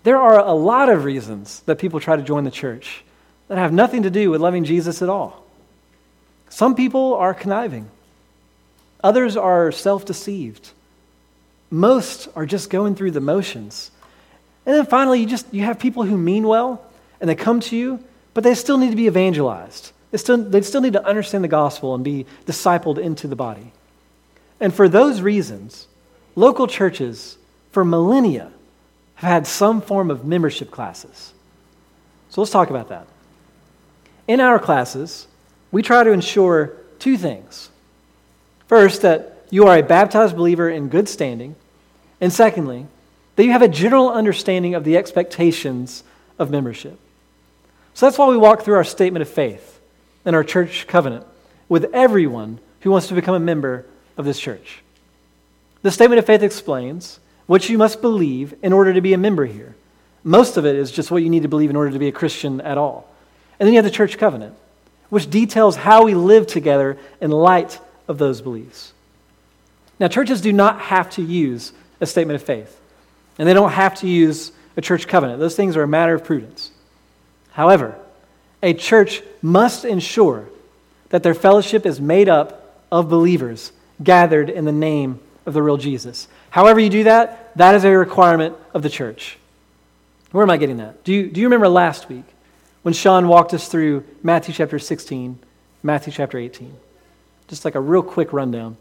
There 0.03 0.19
are 0.19 0.37
a 0.37 0.53
lot 0.53 0.89
of 0.89 1.05
reasons 1.05 1.61
that 1.61 1.79
people 1.79 1.99
try 1.99 2.17
to 2.17 2.21
join 2.21 2.43
the 2.43 2.51
church 2.51 3.03
that 3.49 3.57
have 3.57 3.73
nothing 3.73 4.03
to 4.03 4.09
do 4.09 4.29
with 4.31 4.39
loving 4.39 4.63
Jesus 4.63 5.01
at 5.01 5.09
all. 5.09 5.43
Some 6.49 6.75
people 6.75 7.15
are 7.15 7.33
conniving, 7.33 7.89
others 9.03 9.35
are 9.35 9.71
self 9.71 10.05
deceived. 10.05 10.71
Most 11.71 12.29
are 12.35 12.47
just 12.47 12.71
going 12.71 12.95
through 12.95 13.11
the 13.11 13.21
motions. 13.21 13.91
And 14.65 14.75
then 14.75 14.87
finally, 14.87 15.19
you 15.19 15.27
just 15.27 15.53
you 15.53 15.63
have 15.65 15.77
people 15.77 16.03
who 16.03 16.17
mean 16.17 16.47
well 16.47 16.83
and 17.21 17.29
they 17.29 17.35
come 17.35 17.59
to 17.59 17.75
you, 17.75 18.03
but 18.33 18.43
they 18.43 18.55
still 18.55 18.77
need 18.77 18.89
to 18.89 18.95
be 18.95 19.05
evangelized. 19.05 19.91
They 20.11 20.17
still, 20.17 20.37
they 20.37 20.61
still 20.61 20.81
need 20.81 20.93
to 20.93 21.05
understand 21.05 21.43
the 21.43 21.49
gospel 21.49 21.93
and 21.93 22.03
be 22.03 22.25
discipled 22.45 22.97
into 22.97 23.27
the 23.27 23.35
body. 23.35 23.71
And 24.59 24.73
for 24.73 24.89
those 24.89 25.21
reasons, 25.21 25.87
local 26.35 26.65
churches 26.67 27.37
for 27.71 27.85
millennia 27.85 28.51
have 29.15 29.29
had 29.29 29.47
some 29.47 29.81
form 29.81 30.09
of 30.09 30.25
membership 30.25 30.71
classes. 30.71 31.33
So 32.29 32.41
let's 32.41 32.51
talk 32.51 32.69
about 32.69 32.89
that. 32.89 33.05
In 34.29 34.39
our 34.39 34.59
classes, 34.59 35.25
we 35.71 35.81
try 35.81 36.03
to 36.03 36.11
ensure 36.11 36.73
two 36.99 37.17
things. 37.17 37.71
First, 38.67 39.01
that 39.01 39.43
you 39.49 39.65
are 39.65 39.75
a 39.75 39.81
baptized 39.81 40.35
believer 40.35 40.69
in 40.69 40.89
good 40.89 41.09
standing. 41.09 41.55
And 42.21 42.31
secondly, 42.31 42.85
that 43.35 43.45
you 43.45 43.53
have 43.53 43.63
a 43.63 43.67
general 43.67 44.11
understanding 44.11 44.75
of 44.75 44.83
the 44.83 44.97
expectations 44.97 46.03
of 46.37 46.51
membership. 46.51 46.99
So 47.95 48.05
that's 48.05 48.19
why 48.19 48.27
we 48.27 48.37
walk 48.37 48.61
through 48.61 48.75
our 48.75 48.83
statement 48.83 49.23
of 49.23 49.29
faith 49.29 49.79
and 50.23 50.35
our 50.35 50.43
church 50.43 50.85
covenant 50.85 51.25
with 51.67 51.85
everyone 51.91 52.59
who 52.81 52.91
wants 52.91 53.07
to 53.07 53.15
become 53.15 53.33
a 53.33 53.39
member 53.39 53.87
of 54.15 54.25
this 54.25 54.39
church. 54.39 54.83
The 55.81 55.89
statement 55.89 56.19
of 56.19 56.27
faith 56.27 56.43
explains 56.43 57.19
what 57.47 57.67
you 57.67 57.79
must 57.79 57.99
believe 57.99 58.53
in 58.61 58.73
order 58.73 58.93
to 58.93 59.01
be 59.01 59.13
a 59.13 59.17
member 59.17 59.47
here. 59.47 59.73
Most 60.23 60.55
of 60.55 60.67
it 60.67 60.75
is 60.75 60.91
just 60.91 61.09
what 61.09 61.23
you 61.23 61.31
need 61.31 61.41
to 61.41 61.49
believe 61.49 61.71
in 61.71 61.75
order 61.75 61.89
to 61.89 61.97
be 61.97 62.09
a 62.09 62.11
Christian 62.11 62.61
at 62.61 62.77
all. 62.77 63.08
And 63.59 63.67
then 63.67 63.73
you 63.73 63.77
have 63.77 63.85
the 63.85 63.91
church 63.91 64.17
covenant, 64.17 64.55
which 65.09 65.29
details 65.29 65.75
how 65.75 66.03
we 66.03 66.13
live 66.13 66.47
together 66.47 66.97
in 67.19 67.31
light 67.31 67.79
of 68.07 68.17
those 68.17 68.41
beliefs. 68.41 68.93
Now, 69.99 70.07
churches 70.07 70.39
do 70.39 70.53
not 70.53 70.79
have 70.79 71.09
to 71.11 71.21
use 71.21 71.73
a 71.99 72.05
statement 72.05 72.41
of 72.41 72.43
faith, 72.43 72.79
and 73.37 73.47
they 73.47 73.53
don't 73.53 73.71
have 73.71 73.95
to 73.95 74.07
use 74.07 74.53
a 74.77 74.81
church 74.81 75.07
covenant. 75.07 75.39
Those 75.39 75.55
things 75.55 75.75
are 75.75 75.83
a 75.83 75.87
matter 75.87 76.13
of 76.13 76.23
prudence. 76.23 76.71
However, 77.51 77.97
a 78.63 78.73
church 78.73 79.21
must 79.41 79.83
ensure 79.83 80.47
that 81.09 81.23
their 81.23 81.33
fellowship 81.33 81.85
is 81.85 81.99
made 81.99 82.29
up 82.29 82.83
of 82.91 83.09
believers 83.09 83.73
gathered 84.01 84.49
in 84.49 84.63
the 84.63 84.71
name 84.71 85.19
of 85.45 85.53
the 85.53 85.61
real 85.61 85.77
Jesus. 85.77 86.27
However, 86.49 86.79
you 86.79 86.89
do 86.89 87.03
that, 87.03 87.55
that 87.57 87.75
is 87.75 87.83
a 87.83 87.91
requirement 87.91 88.55
of 88.73 88.83
the 88.83 88.89
church. 88.89 89.37
Where 90.31 90.43
am 90.43 90.49
I 90.49 90.57
getting 90.57 90.77
that? 90.77 91.03
Do 91.03 91.13
you, 91.13 91.29
do 91.29 91.41
you 91.41 91.47
remember 91.47 91.67
last 91.67 92.07
week 92.07 92.25
when 92.81 92.93
Sean 92.93 93.27
walked 93.27 93.53
us 93.53 93.67
through 93.67 94.03
Matthew 94.23 94.53
chapter 94.53 94.79
16, 94.79 95.39
Matthew 95.83 96.13
chapter 96.13 96.37
18? 96.37 96.73
Just 97.47 97.65
like 97.65 97.75
a 97.75 97.79
real 97.79 98.03
quick 98.03 98.31
rundown. 98.33 98.77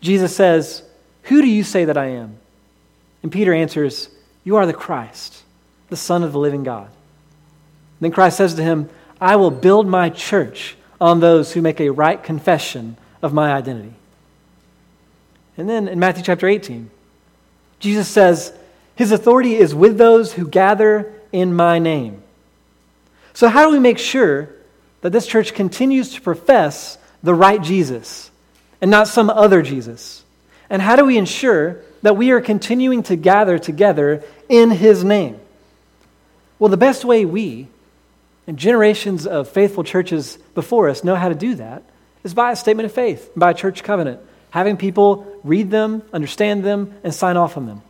Jesus 0.00 0.34
says, 0.34 0.82
Who 1.24 1.42
do 1.42 1.48
you 1.48 1.64
say 1.64 1.84
that 1.86 1.98
I 1.98 2.06
am? 2.06 2.38
And 3.22 3.32
Peter 3.32 3.52
answers, 3.52 4.08
You 4.44 4.56
are 4.56 4.66
the 4.66 4.72
Christ, 4.72 5.42
the 5.88 5.96
Son 5.96 6.22
of 6.22 6.32
the 6.32 6.38
living 6.38 6.62
God. 6.62 6.88
Then 8.00 8.12
Christ 8.12 8.36
says 8.36 8.54
to 8.54 8.62
him, 8.62 8.88
I 9.20 9.36
will 9.36 9.50
build 9.50 9.86
my 9.86 10.10
church 10.10 10.76
on 11.00 11.20
those 11.20 11.52
who 11.52 11.62
make 11.62 11.80
a 11.80 11.90
right 11.90 12.22
confession 12.22 12.96
of 13.22 13.32
my 13.32 13.52
identity. 13.52 13.94
And 15.56 15.68
then 15.68 15.88
in 15.88 15.98
Matthew 15.98 16.22
chapter 16.22 16.46
18, 16.46 16.90
Jesus 17.80 18.08
says, 18.08 18.52
His 18.94 19.12
authority 19.12 19.56
is 19.56 19.74
with 19.74 19.98
those 19.98 20.34
who 20.34 20.46
gather 20.46 21.12
in 21.32 21.54
my 21.54 21.78
name. 21.78 22.22
So, 23.36 23.48
how 23.48 23.66
do 23.66 23.72
we 23.72 23.78
make 23.78 23.98
sure 23.98 24.48
that 25.02 25.12
this 25.12 25.26
church 25.26 25.52
continues 25.52 26.14
to 26.14 26.22
profess 26.22 26.96
the 27.22 27.34
right 27.34 27.60
Jesus 27.60 28.30
and 28.80 28.90
not 28.90 29.08
some 29.08 29.28
other 29.28 29.60
Jesus? 29.60 30.24
And 30.70 30.80
how 30.80 30.96
do 30.96 31.04
we 31.04 31.18
ensure 31.18 31.82
that 32.00 32.16
we 32.16 32.30
are 32.30 32.40
continuing 32.40 33.02
to 33.02 33.14
gather 33.14 33.58
together 33.58 34.24
in 34.48 34.70
His 34.70 35.04
name? 35.04 35.38
Well, 36.58 36.70
the 36.70 36.78
best 36.78 37.04
way 37.04 37.26
we 37.26 37.68
and 38.46 38.58
generations 38.58 39.26
of 39.26 39.50
faithful 39.50 39.84
churches 39.84 40.38
before 40.54 40.88
us 40.88 41.04
know 41.04 41.14
how 41.14 41.28
to 41.28 41.34
do 41.34 41.56
that 41.56 41.82
is 42.24 42.32
by 42.32 42.52
a 42.52 42.56
statement 42.56 42.86
of 42.86 42.92
faith, 42.92 43.30
by 43.36 43.50
a 43.50 43.54
church 43.54 43.82
covenant, 43.82 44.18
having 44.48 44.78
people 44.78 45.40
read 45.44 45.70
them, 45.70 46.00
understand 46.10 46.64
them, 46.64 46.94
and 47.04 47.14
sign 47.14 47.36
off 47.36 47.58
on 47.58 47.66
them. 47.66 47.82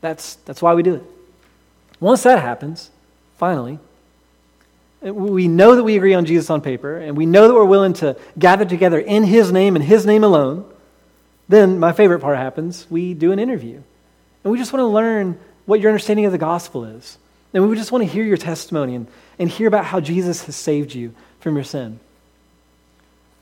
That's, 0.00 0.36
that's 0.44 0.62
why 0.62 0.74
we 0.74 0.84
do 0.84 0.94
it. 0.94 1.02
Once 1.98 2.22
that 2.22 2.40
happens, 2.40 2.88
finally, 3.36 3.80
we 5.00 5.48
know 5.48 5.76
that 5.76 5.84
we 5.84 5.96
agree 5.96 6.14
on 6.14 6.24
Jesus 6.24 6.50
on 6.50 6.60
paper, 6.60 6.96
and 6.96 7.16
we 7.16 7.26
know 7.26 7.48
that 7.48 7.54
we're 7.54 7.64
willing 7.64 7.92
to 7.94 8.16
gather 8.38 8.64
together 8.64 8.98
in 8.98 9.24
His 9.24 9.52
name 9.52 9.76
and 9.76 9.84
His 9.84 10.06
name 10.06 10.24
alone. 10.24 10.64
Then, 11.48 11.78
my 11.78 11.92
favorite 11.92 12.20
part 12.20 12.36
happens 12.36 12.86
we 12.90 13.14
do 13.14 13.32
an 13.32 13.38
interview. 13.38 13.82
And 14.42 14.52
we 14.52 14.58
just 14.58 14.72
want 14.72 14.82
to 14.82 14.86
learn 14.86 15.38
what 15.64 15.80
your 15.80 15.90
understanding 15.90 16.24
of 16.24 16.32
the 16.32 16.38
gospel 16.38 16.84
is. 16.84 17.18
And 17.52 17.68
we 17.68 17.76
just 17.76 17.92
want 17.92 18.02
to 18.04 18.10
hear 18.10 18.24
your 18.24 18.36
testimony 18.36 18.94
and, 18.94 19.06
and 19.38 19.50
hear 19.50 19.68
about 19.68 19.84
how 19.84 20.00
Jesus 20.00 20.44
has 20.46 20.56
saved 20.56 20.94
you 20.94 21.14
from 21.40 21.54
your 21.54 21.64
sin. 21.64 22.00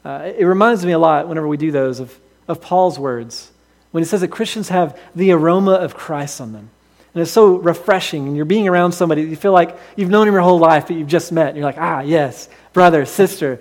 Uh, 0.05 0.33
it 0.37 0.45
reminds 0.45 0.85
me 0.85 0.93
a 0.93 0.99
lot, 0.99 1.29
whenever 1.29 1.49
we 1.49 1.57
do 1.57 1.71
those, 1.71 2.01
of, 2.01 2.19
of 2.47 2.61
Paul's 2.61 2.99
words 2.99 3.51
when 3.95 4.03
he 4.03 4.09
says 4.09 4.23
that 4.23 4.29
Christians 4.29 4.71
have 4.71 4.99
the 5.15 5.31
aroma 5.31 5.75
of 5.75 5.95
Christ 5.95 6.41
on 6.41 6.53
them. 6.53 6.71
And 7.15 7.23
it's 7.23 7.31
so 7.31 7.57
refreshing, 7.57 8.27
and 8.27 8.37
you're 8.37 8.45
being 8.45 8.67
around 8.67 8.93
somebody, 8.93 9.23
you 9.23 9.37
feel 9.37 9.53
like 9.53 9.79
you've 9.95 10.11
known 10.11 10.27
him 10.27 10.35
your 10.35 10.43
whole 10.43 10.59
life, 10.59 10.89
but 10.89 10.97
you've 10.97 11.09
just 11.09 11.31
met. 11.31 11.49
And 11.49 11.57
you're 11.57 11.65
like, 11.65 11.79
ah, 11.79 12.01
yes, 12.01 12.49
brother, 12.73 13.07
sister, 13.07 13.61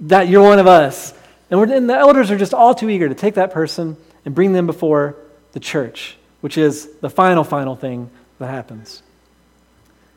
that 0.00 0.28
you're 0.28 0.42
one 0.42 0.58
of 0.58 0.66
us. 0.66 1.14
And, 1.48 1.70
and 1.70 1.88
the 1.88 1.94
elders 1.94 2.30
are 2.32 2.38
just 2.38 2.52
all 2.52 2.74
too 2.74 2.90
eager 2.90 3.08
to 3.08 3.14
take 3.14 3.34
that 3.34 3.52
person 3.52 3.96
and 4.24 4.34
bring 4.34 4.52
them 4.52 4.66
before 4.66 5.16
the 5.52 5.60
church, 5.60 6.16
which 6.40 6.58
is 6.58 6.88
the 7.00 7.10
final, 7.10 7.44
final 7.44 7.76
thing 7.76 8.10
that 8.38 8.48
happens. 8.48 9.02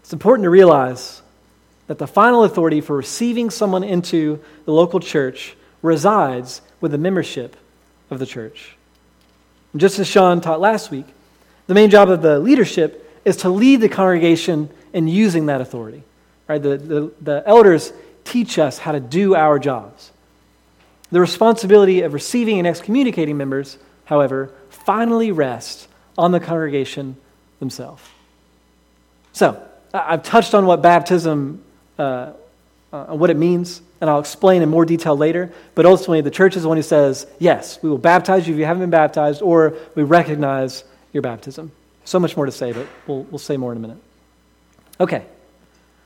It's 0.02 0.14
important 0.14 0.46
to 0.46 0.50
realize 0.50 1.22
that 1.88 2.00
the 2.00 2.08
final 2.08 2.44
authority 2.44 2.82
for 2.82 2.96
receiving 2.96 3.52
someone 3.52 3.84
into 3.84 4.40
the 4.66 4.72
local 4.72 5.00
church 5.00 5.56
resides 5.82 6.62
with 6.82 6.92
the 6.92 6.98
membership 6.98 7.56
of 8.10 8.18
the 8.18 8.26
church. 8.26 8.76
And 9.72 9.82
just 9.82 10.00
as 10.00 10.08
Sean 10.08 10.42
taught 10.42 10.60
last 10.60 10.90
week, 10.90 11.06
the 11.68 11.74
main 11.74 11.90
job 11.90 12.10
of 12.10 12.22
the 12.22 12.40
leadership 12.40 13.20
is 13.26 13.38
to 13.38 13.50
lead 13.50 13.82
the 13.82 13.90
congregation 13.90 14.70
in 14.94 15.08
using 15.08 15.48
that 15.48 15.62
authority. 15.62 16.04
Right? 16.48 16.62
The, 16.62 16.78
the, 16.78 17.12
the 17.22 17.44
elders 17.46 17.92
teach 18.24 18.60
us 18.60 18.78
how 18.78 18.92
to 18.92 19.00
do 19.00 19.36
our 19.36 19.60
jobs. 19.60 20.12
The 21.12 21.20
responsibility 21.20 22.02
of 22.02 22.14
receiving 22.14 22.60
and 22.60 22.68
excommunicating 22.68 23.38
members, 23.38 23.78
however, 24.06 24.52
finally 24.70 25.32
rests 25.32 25.88
on 26.18 26.32
the 26.32 26.40
congregation 26.40 27.18
themselves. 27.60 28.02
So, 29.34 29.62
I've 29.94 30.24
touched 30.24 30.54
on 30.54 30.66
what 30.66 30.82
baptism, 30.82 31.64
uh, 31.98 32.34
uh, 32.92 33.06
what 33.08 33.30
it 33.30 33.38
means, 33.38 33.82
and 34.02 34.10
I'll 34.10 34.20
explain 34.20 34.62
in 34.62 34.70
more 34.70 34.86
detail 34.86 35.16
later. 35.16 35.52
But 35.74 35.86
ultimately, 35.86 36.22
the 36.22 36.32
church 36.32 36.56
is 36.56 36.64
the 36.64 36.68
one 36.68 36.78
who 36.78 36.84
says, 36.84 37.28
yes, 37.40 37.80
we 37.82 37.90
will 37.90 37.98
baptize 37.98 38.48
you 38.48 38.54
if 38.54 38.60
you 38.60 38.66
haven't 38.66 38.82
been 38.82 38.90
baptized, 38.90 39.42
or 39.42 39.76
we 39.96 40.04
recognize 40.04 40.84
your 41.16 41.22
baptism. 41.22 41.72
So 42.04 42.20
much 42.20 42.38
more 42.38 42.46
to 42.46 42.52
say, 42.52 42.74
but 42.74 42.86
we'll, 43.08 43.24
we'll 43.24 43.40
say 43.40 43.58
more 43.58 43.72
in 43.72 43.78
a 43.78 43.82
minute. 43.82 43.98
Okay, 45.00 45.26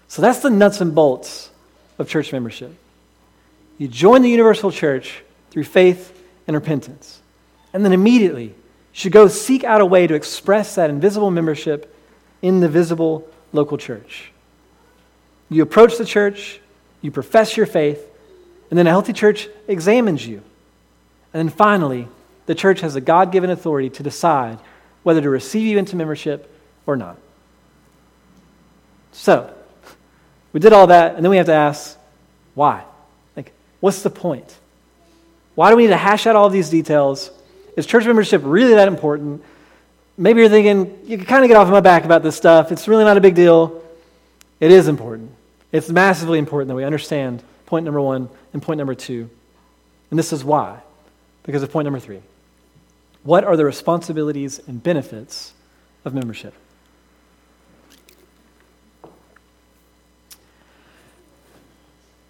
so 0.07 0.21
that's 0.21 0.39
the 0.39 0.49
nuts 0.49 0.79
and 0.79 0.95
bolts 0.95 1.49
of 1.97 2.07
church 2.07 2.31
membership. 2.31 2.73
You 3.77 3.87
join 3.87 4.21
the 4.21 4.29
universal 4.29 4.71
church 4.71 5.23
through 5.49 5.63
faith 5.63 6.15
and 6.47 6.55
repentance. 6.55 7.21
And 7.73 7.83
then 7.83 7.91
immediately, 7.91 8.45
you 8.45 8.53
should 8.91 9.11
go 9.11 9.27
seek 9.27 9.63
out 9.63 9.81
a 9.81 9.85
way 9.85 10.07
to 10.07 10.13
express 10.13 10.75
that 10.75 10.89
invisible 10.89 11.31
membership 11.31 11.93
in 12.41 12.59
the 12.59 12.69
visible 12.69 13.27
local 13.51 13.77
church. 13.77 14.31
You 15.49 15.63
approach 15.63 15.97
the 15.97 16.05
church, 16.05 16.61
you 17.01 17.09
profess 17.09 17.57
your 17.57 17.65
faith, 17.65 18.05
and 18.69 18.77
then 18.77 18.85
a 18.85 18.91
healthy 18.91 19.13
church 19.13 19.49
examines 19.67 20.25
you. 20.25 20.43
And 21.33 21.47
then 21.47 21.49
finally, 21.49 22.07
the 22.45 22.55
church 22.55 22.81
has 22.81 22.95
a 22.95 23.01
God 23.01 23.31
given 23.31 23.49
authority 23.49 23.89
to 23.91 24.03
decide 24.03 24.59
whether 25.09 25.21
to 25.21 25.29
receive 25.31 25.65
you 25.65 25.79
into 25.79 25.95
membership 25.95 26.55
or 26.85 26.95
not. 26.95 27.17
So, 29.11 29.51
we 30.53 30.59
did 30.59 30.71
all 30.71 30.85
that, 30.85 31.15
and 31.15 31.25
then 31.25 31.31
we 31.31 31.37
have 31.37 31.47
to 31.47 31.51
ask 31.51 31.97
why? 32.53 32.83
Like, 33.35 33.51
what's 33.79 34.03
the 34.03 34.11
point? 34.11 34.55
Why 35.55 35.71
do 35.71 35.77
we 35.77 35.85
need 35.85 35.89
to 35.89 35.97
hash 35.97 36.27
out 36.27 36.35
all 36.35 36.51
these 36.51 36.69
details? 36.69 37.31
Is 37.75 37.87
church 37.87 38.05
membership 38.05 38.43
really 38.45 38.75
that 38.75 38.87
important? 38.87 39.43
Maybe 40.15 40.41
you're 40.41 40.49
thinking, 40.49 40.99
you 41.05 41.17
can 41.17 41.25
kind 41.25 41.43
of 41.43 41.47
get 41.47 41.57
off 41.57 41.67
my 41.69 41.79
back 41.79 42.05
about 42.05 42.21
this 42.21 42.35
stuff. 42.35 42.71
It's 42.71 42.87
really 42.87 43.03
not 43.03 43.17
a 43.17 43.21
big 43.21 43.33
deal. 43.33 43.81
It 44.59 44.69
is 44.69 44.87
important. 44.87 45.31
It's 45.71 45.89
massively 45.89 46.37
important 46.37 46.67
that 46.67 46.75
we 46.75 46.83
understand 46.83 47.41
point 47.65 47.83
number 47.83 47.99
one 47.99 48.29
and 48.53 48.61
point 48.61 48.77
number 48.77 48.93
two. 48.93 49.27
And 50.11 50.19
this 50.19 50.31
is 50.31 50.43
why, 50.43 50.81
because 51.41 51.63
of 51.63 51.71
point 51.71 51.85
number 51.85 51.99
three. 51.99 52.21
What 53.23 53.43
are 53.43 53.57
the 53.57 53.65
responsibilities 53.65 54.59
and 54.67 54.81
benefits 54.81 55.53
of 56.05 56.13
membership? 56.13 56.53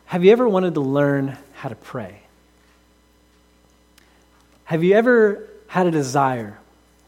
Have 0.05 0.23
you 0.23 0.31
ever 0.31 0.49
wanted 0.49 0.73
to 0.73 0.81
learn 0.81 1.37
how 1.53 1.69
to 1.69 1.75
pray? 1.75 2.21
Have 4.63 4.83
you 4.83 4.95
ever 4.95 5.47
had 5.67 5.85
a 5.85 5.91
desire 5.91 6.57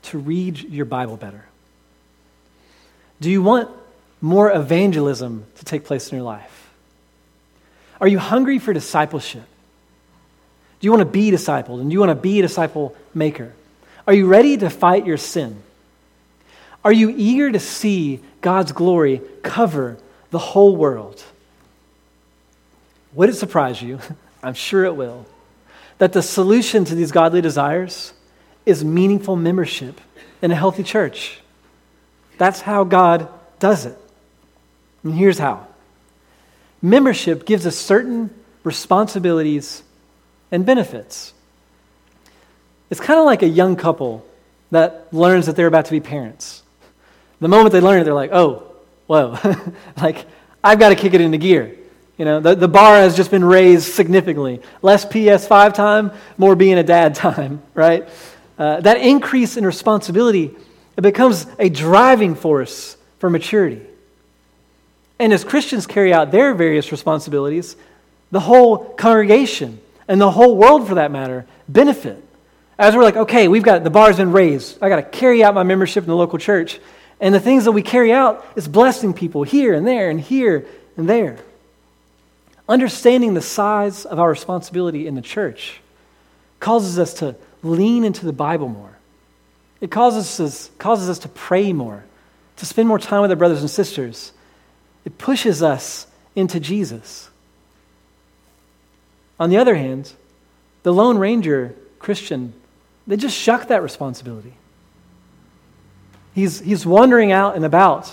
to 0.03 0.19
read 0.19 0.59
your 0.59 0.85
Bible 0.85 1.17
better? 1.17 1.45
Do 3.19 3.31
you 3.31 3.41
want 3.41 3.69
more 4.19 4.51
evangelism 4.51 5.45
to 5.55 5.65
take 5.65 5.83
place 5.83 6.11
in 6.11 6.15
your 6.15 6.25
life? 6.25 6.69
Are 7.99 8.07
you 8.07 8.19
hungry 8.19 8.59
for 8.59 8.71
discipleship? 8.71 9.45
Do 10.79 10.85
you 10.85 10.91
want 10.91 11.01
to 11.01 11.11
be 11.11 11.31
discipled 11.31 11.81
and 11.81 11.89
do 11.89 11.93
you 11.93 11.99
want 11.99 12.11
to 12.11 12.15
be 12.15 12.39
a 12.39 12.41
disciple 12.43 12.95
maker? 13.15 13.53
Are 14.11 14.13
you 14.13 14.25
ready 14.25 14.57
to 14.57 14.69
fight 14.69 15.05
your 15.05 15.15
sin? 15.15 15.63
Are 16.83 16.91
you 16.91 17.13
eager 17.15 17.49
to 17.49 17.61
see 17.61 18.19
God's 18.41 18.73
glory 18.73 19.21
cover 19.41 19.97
the 20.31 20.37
whole 20.37 20.75
world? 20.75 21.23
Would 23.13 23.29
it 23.29 23.35
surprise 23.35 23.81
you? 23.81 23.99
I'm 24.43 24.53
sure 24.53 24.83
it 24.83 24.97
will. 24.97 25.25
That 25.97 26.11
the 26.11 26.21
solution 26.21 26.83
to 26.83 26.93
these 26.93 27.13
godly 27.13 27.39
desires 27.39 28.11
is 28.65 28.83
meaningful 28.83 29.37
membership 29.37 30.01
in 30.41 30.51
a 30.51 30.55
healthy 30.55 30.83
church. 30.83 31.39
That's 32.37 32.59
how 32.59 32.83
God 32.83 33.29
does 33.59 33.85
it. 33.85 33.97
And 35.05 35.15
here's 35.15 35.39
how 35.39 35.67
membership 36.81 37.45
gives 37.45 37.65
us 37.65 37.77
certain 37.77 38.29
responsibilities 38.65 39.83
and 40.51 40.65
benefits. 40.65 41.31
It's 42.91 42.99
kind 42.99 43.19
of 43.19 43.25
like 43.25 43.41
a 43.41 43.47
young 43.47 43.75
couple 43.75 44.23
that 44.69 45.07
learns 45.11 45.47
that 45.47 45.55
they're 45.55 45.67
about 45.67 45.85
to 45.85 45.91
be 45.91 46.01
parents. 46.01 46.61
The 47.39 47.47
moment 47.47 47.71
they 47.71 47.81
learn 47.81 48.01
it, 48.01 48.03
they're 48.03 48.13
like, 48.13 48.31
oh, 48.31 48.71
whoa, 49.07 49.39
like 50.01 50.25
I've 50.63 50.77
got 50.77 50.89
to 50.89 50.95
kick 50.95 51.13
it 51.13 51.21
into 51.21 51.37
gear. 51.37 51.75
You 52.17 52.25
know, 52.25 52.39
the, 52.39 52.53
the 52.53 52.67
bar 52.67 52.97
has 52.97 53.15
just 53.15 53.31
been 53.31 53.43
raised 53.43 53.93
significantly. 53.93 54.61
Less 54.81 55.05
PS5 55.05 55.73
time, 55.73 56.11
more 56.37 56.55
being 56.55 56.77
a 56.77 56.83
dad 56.83 57.15
time, 57.15 57.63
right? 57.73 58.07
Uh, 58.59 58.81
that 58.81 58.97
increase 58.97 59.57
in 59.57 59.65
responsibility, 59.65 60.55
it 60.97 61.01
becomes 61.01 61.47
a 61.57 61.69
driving 61.69 62.35
force 62.35 62.97
for 63.17 63.29
maturity. 63.29 63.81
And 65.17 65.31
as 65.31 65.43
Christians 65.43 65.87
carry 65.87 66.13
out 66.13 66.31
their 66.31 66.53
various 66.53 66.91
responsibilities, 66.91 67.75
the 68.31 68.41
whole 68.41 68.93
congregation 68.95 69.79
and 70.07 70.19
the 70.19 70.31
whole 70.31 70.57
world, 70.57 70.87
for 70.87 70.95
that 70.95 71.09
matter, 71.09 71.45
benefit. 71.69 72.23
As 72.81 72.95
we're 72.95 73.03
like, 73.03 73.15
okay, 73.15 73.47
we've 73.47 73.61
got 73.61 73.83
the 73.83 73.91
bar's 73.91 74.17
been 74.17 74.31
raised. 74.31 74.79
I 74.81 74.89
got 74.89 74.95
to 74.95 75.03
carry 75.03 75.43
out 75.43 75.53
my 75.53 75.61
membership 75.61 76.03
in 76.03 76.07
the 76.09 76.15
local 76.15 76.39
church. 76.39 76.79
And 77.19 77.31
the 77.31 77.39
things 77.39 77.65
that 77.65 77.73
we 77.73 77.83
carry 77.83 78.11
out 78.11 78.43
is 78.55 78.67
blessing 78.67 79.13
people 79.13 79.43
here 79.43 79.75
and 79.75 79.85
there 79.85 80.09
and 80.09 80.19
here 80.19 80.65
and 80.97 81.07
there. 81.07 81.37
Understanding 82.67 83.35
the 83.35 83.41
size 83.41 84.03
of 84.03 84.17
our 84.17 84.27
responsibility 84.27 85.05
in 85.05 85.13
the 85.13 85.21
church 85.21 85.79
causes 86.59 86.97
us 86.97 87.13
to 87.15 87.35
lean 87.61 88.03
into 88.03 88.25
the 88.25 88.33
Bible 88.33 88.67
more. 88.67 88.97
It 89.79 89.91
causes 89.91 90.39
us, 90.39 90.71
causes 90.79 91.07
us 91.07 91.19
to 91.19 91.29
pray 91.29 91.73
more, 91.73 92.03
to 92.55 92.65
spend 92.65 92.87
more 92.87 92.97
time 92.97 93.21
with 93.21 93.29
our 93.29 93.37
brothers 93.37 93.61
and 93.61 93.69
sisters. 93.69 94.31
It 95.05 95.19
pushes 95.19 95.61
us 95.61 96.07
into 96.35 96.59
Jesus. 96.59 97.29
On 99.39 99.51
the 99.51 99.57
other 99.57 99.75
hand, 99.75 100.13
the 100.81 100.91
Lone 100.91 101.19
Ranger 101.19 101.75
Christian, 101.99 102.55
they 103.07 103.17
just 103.17 103.35
shuck 103.35 103.67
that 103.67 103.81
responsibility. 103.83 104.53
He's, 106.33 106.59
he's 106.59 106.85
wandering 106.85 107.31
out 107.31 107.55
and 107.55 107.65
about 107.65 108.11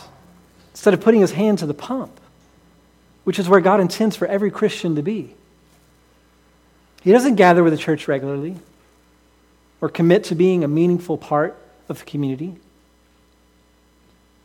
instead 0.73 0.95
of 0.95 1.01
putting 1.01 1.21
his 1.21 1.33
hand 1.33 1.59
to 1.59 1.67
the 1.67 1.75
pump, 1.75 2.19
which 3.25 3.39
is 3.39 3.49
where 3.49 3.61
God 3.61 3.81
intends 3.81 4.17
for 4.17 4.27
every 4.27 4.51
Christian 4.51 4.97
to 4.97 5.03
be. 5.03 5.35
He 7.03 7.13
doesn't 7.13 7.37
gather 7.37 7.63
with 7.63 7.73
the 7.73 7.79
church 7.79 8.09
regularly 8.09 8.57
or 9.81 9.89
commit 9.89 10.25
to 10.25 10.35
being 10.35 10.65
a 10.65 10.69
meaningful 10.69 11.17
part 11.17 11.57
of 11.89 12.01
the 12.01 12.05
community. 12.05 12.57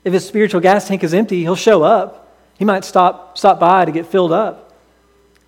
If 0.03 0.13
his 0.13 0.27
spiritual 0.27 0.61
gas 0.61 0.87
tank 0.87 1.03
is 1.03 1.13
empty, 1.13 1.41
he'll 1.41 1.55
show 1.55 1.83
up. 1.83 2.35
He 2.59 2.65
might 2.65 2.85
stop, 2.85 3.37
stop 3.37 3.59
by 3.59 3.85
to 3.85 3.91
get 3.91 4.05
filled 4.05 4.31
up. 4.31 4.73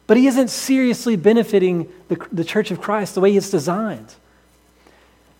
But 0.07 0.17
he 0.17 0.27
isn't 0.27 0.49
seriously 0.49 1.15
benefiting 1.15 1.91
the, 2.07 2.25
the 2.31 2.43
church 2.43 2.71
of 2.71 2.81
Christ 2.81 3.15
the 3.15 3.21
way 3.21 3.35
it's 3.35 3.49
designed. 3.49 4.13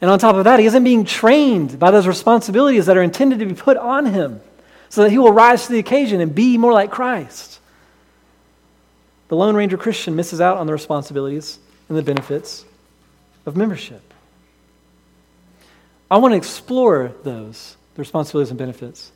And 0.01 0.11
on 0.11 0.19
top 0.19 0.35
of 0.35 0.43
that, 0.43 0.59
he 0.59 0.65
isn't 0.65 0.83
being 0.83 1.05
trained 1.05 1.79
by 1.79 1.91
those 1.91 2.07
responsibilities 2.07 2.85
that 2.87 2.97
are 2.97 3.03
intended 3.03 3.39
to 3.39 3.45
be 3.45 3.53
put 3.53 3.77
on 3.77 4.05
him 4.05 4.41
so 4.89 5.03
that 5.03 5.09
he 5.09 5.17
will 5.17 5.31
rise 5.31 5.65
to 5.65 5.71
the 5.71 5.79
occasion 5.79 6.21
and 6.21 6.33
be 6.33 6.57
more 6.57 6.73
like 6.73 6.91
Christ. 6.91 7.59
The 9.29 9.35
Lone 9.35 9.55
Ranger 9.55 9.77
Christian 9.77 10.15
misses 10.15 10.39
out 10.39 10.57
on 10.57 10.67
the 10.67 10.73
responsibilities 10.73 11.59
and 11.89 11.97
the 11.97 12.03
benefits 12.03 12.65
of 13.45 13.55
membership. 13.55 14.01
I 16.09 16.17
want 16.17 16.33
to 16.33 16.37
explore 16.37 17.13
those, 17.23 17.75
the 17.95 17.99
responsibilities 17.99 18.51
and 18.51 18.59
benefits, 18.59 19.11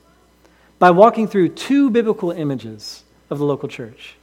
by 0.79 0.91
walking 0.91 1.27
through 1.27 1.49
two 1.49 1.89
biblical 1.89 2.31
images 2.31 3.03
of 3.29 3.37
the 3.37 3.45
local 3.45 3.69
church. 3.69 4.15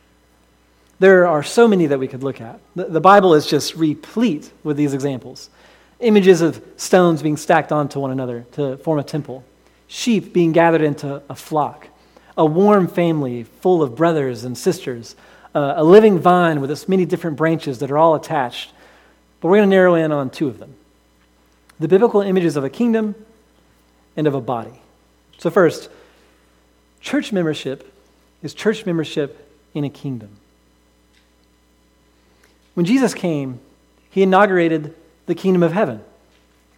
There 0.98 1.26
are 1.26 1.42
so 1.42 1.68
many 1.68 1.86
that 1.86 1.98
we 1.98 2.08
could 2.08 2.22
look 2.22 2.40
at. 2.40 2.58
The, 2.74 2.84
the 2.84 3.00
Bible 3.00 3.34
is 3.34 3.46
just 3.46 3.76
replete 3.76 4.50
with 4.64 4.76
these 4.76 4.94
examples 4.94 5.50
images 6.00 6.40
of 6.42 6.62
stones 6.76 7.22
being 7.22 7.36
stacked 7.36 7.72
onto 7.72 8.00
one 8.00 8.10
another 8.10 8.46
to 8.52 8.76
form 8.78 8.98
a 8.98 9.04
temple, 9.04 9.44
sheep 9.86 10.32
being 10.32 10.52
gathered 10.52 10.82
into 10.82 11.22
a 11.28 11.34
flock, 11.34 11.88
a 12.36 12.44
warm 12.44 12.86
family 12.86 13.44
full 13.44 13.82
of 13.82 13.96
brothers 13.96 14.44
and 14.44 14.56
sisters, 14.56 15.16
uh, 15.54 15.74
a 15.76 15.84
living 15.84 16.18
vine 16.18 16.60
with 16.60 16.70
its 16.70 16.88
many 16.88 17.06
different 17.06 17.36
branches 17.36 17.78
that 17.78 17.90
are 17.90 17.98
all 17.98 18.14
attached. 18.14 18.72
But 19.40 19.48
we're 19.48 19.58
going 19.58 19.70
to 19.70 19.76
narrow 19.76 19.94
in 19.94 20.12
on 20.12 20.30
two 20.30 20.48
of 20.48 20.58
them 20.58 20.74
the 21.78 21.88
biblical 21.88 22.22
images 22.22 22.56
of 22.56 22.64
a 22.64 22.70
kingdom 22.70 23.14
and 24.16 24.26
of 24.26 24.34
a 24.34 24.40
body. 24.40 24.80
So, 25.38 25.50
first, 25.50 25.90
church 27.00 27.32
membership 27.32 27.92
is 28.42 28.54
church 28.54 28.86
membership 28.86 29.50
in 29.74 29.84
a 29.84 29.90
kingdom. 29.90 30.30
When 32.74 32.86
Jesus 32.86 33.12
came, 33.12 33.60
he 34.10 34.22
inaugurated 34.22 34.94
the 35.26 35.34
kingdom 35.34 35.62
of 35.62 35.72
heaven. 35.72 36.02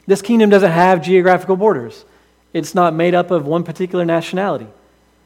This 0.06 0.22
kingdom 0.22 0.50
doesn't 0.50 0.70
have 0.70 1.02
geographical 1.02 1.56
borders, 1.56 2.04
it's 2.52 2.74
not 2.74 2.94
made 2.94 3.14
up 3.14 3.30
of 3.30 3.46
one 3.46 3.62
particular 3.62 4.04
nationality. 4.04 4.66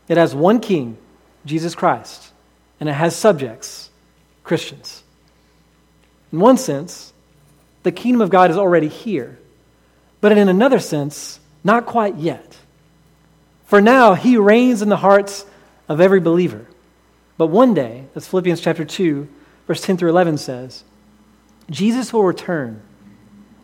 It 0.09 0.17
has 0.17 0.35
one 0.35 0.61
king, 0.61 0.99
Jesus 1.47 1.75
Christ, 1.75 2.33
and 2.81 2.89
it 2.89 2.95
has 2.95 3.15
subjects, 3.15 3.91
Christians. 4.43 5.05
In 6.33 6.41
one 6.41 6.57
sense, 6.57 7.13
the 7.83 7.93
kingdom 7.93 8.21
of 8.21 8.31
God 8.31 8.51
is 8.51 8.57
already 8.57 8.89
here, 8.89 9.39
but 10.21 10.33
in 10.37 10.49
another 10.49 10.81
sense, 10.81 11.39
not 11.63 11.87
quite 11.87 12.17
yet. 12.17 12.57
For 13.67 13.81
now, 13.81 14.15
he 14.15 14.37
reigns 14.37 14.83
in 14.83 14.89
the 14.89 14.97
hearts 14.97 15.47
of 15.89 16.01
every 16.01 16.21
believer. 16.21 16.67
But 17.39 17.47
one 17.47 17.75
day, 17.75 18.05
as 18.15 18.29
Philippians 18.29 18.61
chapter 18.61 18.85
2, 18.85 19.29
verse 19.67 19.81
10 19.81 19.97
through 19.97 20.11
11 20.11 20.39
says, 20.39 20.85
Jesus 21.71 22.13
will 22.13 22.25
return, 22.25 22.83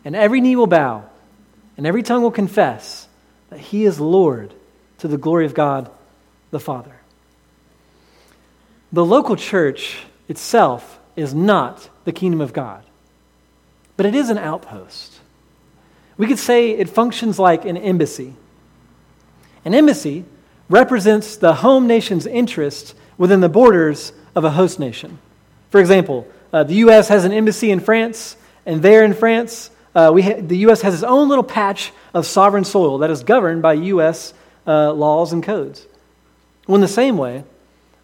and 0.03 0.15
every 0.15 0.41
knee 0.41 0.55
will 0.55 0.67
bow, 0.67 1.03
and 1.77 1.85
every 1.85 2.03
tongue 2.03 2.21
will 2.21 2.31
confess 2.31 3.07
that 3.49 3.59
he 3.59 3.85
is 3.85 3.99
Lord 3.99 4.53
to 4.99 5.07
the 5.07 5.17
glory 5.17 5.45
of 5.45 5.53
God 5.53 5.89
the 6.51 6.59
Father. 6.59 6.95
The 8.91 9.05
local 9.05 9.35
church 9.35 10.03
itself 10.27 10.99
is 11.15 11.33
not 11.33 11.89
the 12.05 12.11
kingdom 12.11 12.41
of 12.41 12.53
God, 12.53 12.83
but 13.97 14.05
it 14.05 14.15
is 14.15 14.29
an 14.29 14.37
outpost. 14.37 15.19
We 16.17 16.27
could 16.27 16.39
say 16.39 16.71
it 16.71 16.89
functions 16.89 17.39
like 17.39 17.65
an 17.65 17.77
embassy. 17.77 18.33
An 19.63 19.73
embassy 19.73 20.25
represents 20.69 21.37
the 21.37 21.55
home 21.55 21.87
nation's 21.87 22.25
interest 22.25 22.95
within 23.17 23.41
the 23.41 23.49
borders 23.49 24.11
of 24.35 24.43
a 24.43 24.51
host 24.51 24.79
nation. 24.79 25.19
For 25.69 25.79
example, 25.79 26.27
uh, 26.51 26.63
the 26.63 26.75
U.S. 26.75 27.09
has 27.09 27.25
an 27.25 27.31
embassy 27.31 27.71
in 27.71 27.79
France, 27.79 28.35
and 28.65 28.81
there 28.81 29.03
in 29.03 29.13
France, 29.13 29.69
uh, 29.99 30.11
we 30.11 30.21
ha- 30.21 30.39
the 30.39 30.57
U.S. 30.59 30.81
has 30.81 30.93
its 30.93 31.03
own 31.03 31.27
little 31.27 31.43
patch 31.43 31.91
of 32.13 32.25
sovereign 32.25 32.63
soil 32.63 32.99
that 32.99 33.09
is 33.09 33.23
governed 33.23 33.61
by 33.61 33.73
U.S. 33.73 34.33
Uh, 34.65 34.93
laws 34.93 35.33
and 35.33 35.43
codes. 35.43 35.85
Well, 36.67 36.75
in 36.75 36.81
the 36.81 36.87
same 36.87 37.17
way, 37.17 37.43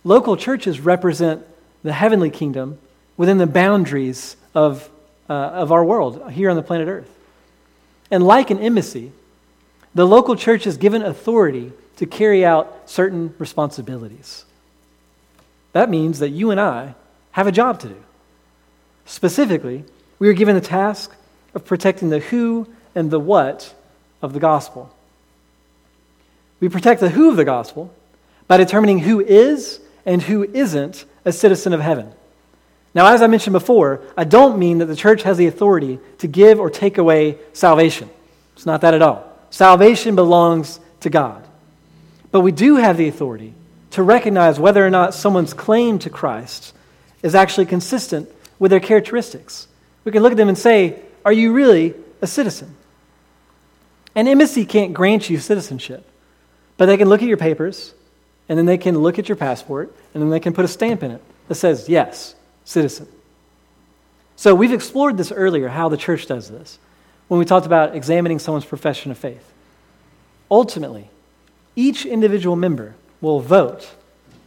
local 0.03 0.35
churches 0.35 0.79
represent 0.79 1.45
the 1.83 1.93
heavenly 1.93 2.29
kingdom 2.29 2.79
within 3.15 3.37
the 3.37 3.47
boundaries 3.47 4.35
of, 4.53 4.89
uh, 5.29 5.33
of 5.33 5.71
our 5.71 5.85
world 5.85 6.31
here 6.31 6.49
on 6.49 6.55
the 6.55 6.63
planet 6.63 6.87
Earth. 6.87 7.09
And 8.11 8.25
like 8.25 8.49
an 8.49 8.59
embassy, 8.59 9.11
the 9.93 10.05
local 10.05 10.35
church 10.35 10.67
is 10.67 10.77
given 10.77 11.01
authority 11.01 11.71
to 11.97 12.05
carry 12.05 12.43
out 12.43 12.89
certain 12.89 13.33
responsibilities. 13.37 14.43
That 15.71 15.89
means 15.89 16.19
that 16.19 16.29
you 16.29 16.51
and 16.51 16.59
I 16.59 16.95
have 17.31 17.47
a 17.47 17.51
job 17.51 17.79
to 17.81 17.89
do. 17.89 18.03
Specifically, 19.05 19.85
we 20.19 20.27
are 20.27 20.33
given 20.33 20.55
the 20.55 20.61
task 20.61 21.15
of 21.55 21.65
protecting 21.65 22.09
the 22.09 22.19
who 22.19 22.67
and 22.93 23.09
the 23.09 23.19
what 23.19 23.73
of 24.21 24.33
the 24.33 24.39
gospel. 24.39 24.93
We 26.59 26.69
protect 26.69 27.01
the 27.01 27.09
who 27.09 27.29
of 27.29 27.37
the 27.37 27.45
gospel 27.45 27.93
by 28.47 28.57
determining 28.57 28.99
who 28.99 29.19
is 29.19 29.79
and 30.05 30.21
who 30.21 30.43
isn't 30.43 31.05
a 31.23 31.31
citizen 31.31 31.73
of 31.73 31.81
heaven. 31.81 32.11
Now, 32.93 33.13
as 33.13 33.21
I 33.21 33.27
mentioned 33.27 33.53
before, 33.53 34.01
I 34.15 34.23
don't 34.23 34.57
mean 34.57 34.77
that 34.77 34.85
the 34.85 34.95
church 34.95 35.23
has 35.23 35.37
the 35.37 35.47
authority 35.47 35.99
to 36.19 36.27
give 36.27 36.59
or 36.59 36.69
take 36.69 36.97
away 36.97 37.37
salvation. 37.53 38.09
It's 38.53 38.65
not 38.65 38.81
that 38.81 38.93
at 38.93 39.01
all. 39.01 39.29
Salvation 39.49 40.15
belongs 40.15 40.79
to 41.01 41.09
God. 41.09 41.45
But 42.31 42.41
we 42.41 42.51
do 42.51 42.77
have 42.77 42.97
the 42.97 43.07
authority 43.07 43.53
to 43.91 44.03
recognize 44.03 44.59
whether 44.59 44.85
or 44.85 44.89
not 44.89 45.13
someone's 45.13 45.53
claim 45.53 45.99
to 45.99 46.09
Christ 46.09 46.73
is 47.21 47.35
actually 47.35 47.65
consistent 47.65 48.29
with 48.59 48.71
their 48.71 48.79
characteristics. 48.79 49.67
We 50.03 50.11
can 50.11 50.21
look 50.21 50.31
at 50.31 50.37
them 50.37 50.49
and 50.49 50.57
say, 50.57 51.01
Are 51.25 51.33
you 51.33 51.51
really 51.51 51.95
a 52.21 52.27
citizen? 52.27 52.75
An 54.13 54.27
embassy 54.27 54.65
can't 54.65 54.93
grant 54.93 55.29
you 55.29 55.39
citizenship, 55.39 56.07
but 56.77 56.85
they 56.85 56.97
can 56.97 57.09
look 57.09 57.21
at 57.21 57.27
your 57.27 57.37
papers, 57.37 57.93
and 58.47 58.57
then 58.57 58.67
they 58.67 58.77
can 58.77 58.99
look 58.99 59.19
at 59.19 59.27
your 59.27 59.35
passport, 59.35 59.93
and 60.13 60.21
then 60.21 60.29
they 60.29 60.39
can 60.39 60.53
put 60.53 60.63
a 60.63 60.69
stamp 60.69 61.03
in 61.03 61.11
it 61.11 61.21
that 61.47 61.55
says, 61.55 61.89
Yes, 61.89 62.35
citizen. 62.63 63.07
So 64.35 64.53
we've 64.53 64.71
explored 64.71 65.17
this 65.17 65.31
earlier, 65.31 65.67
how 65.67 65.89
the 65.89 65.97
church 65.97 66.27
does 66.27 66.49
this, 66.49 66.77
when 67.27 67.39
we 67.39 67.45
talked 67.45 67.65
about 67.65 67.95
examining 67.95 68.39
someone's 68.39 68.65
profession 68.65 69.11
of 69.11 69.17
faith. 69.17 69.51
Ultimately, 70.51 71.09
each 71.75 72.05
individual 72.05 72.55
member 72.55 72.95
will 73.19 73.39
vote 73.39 73.89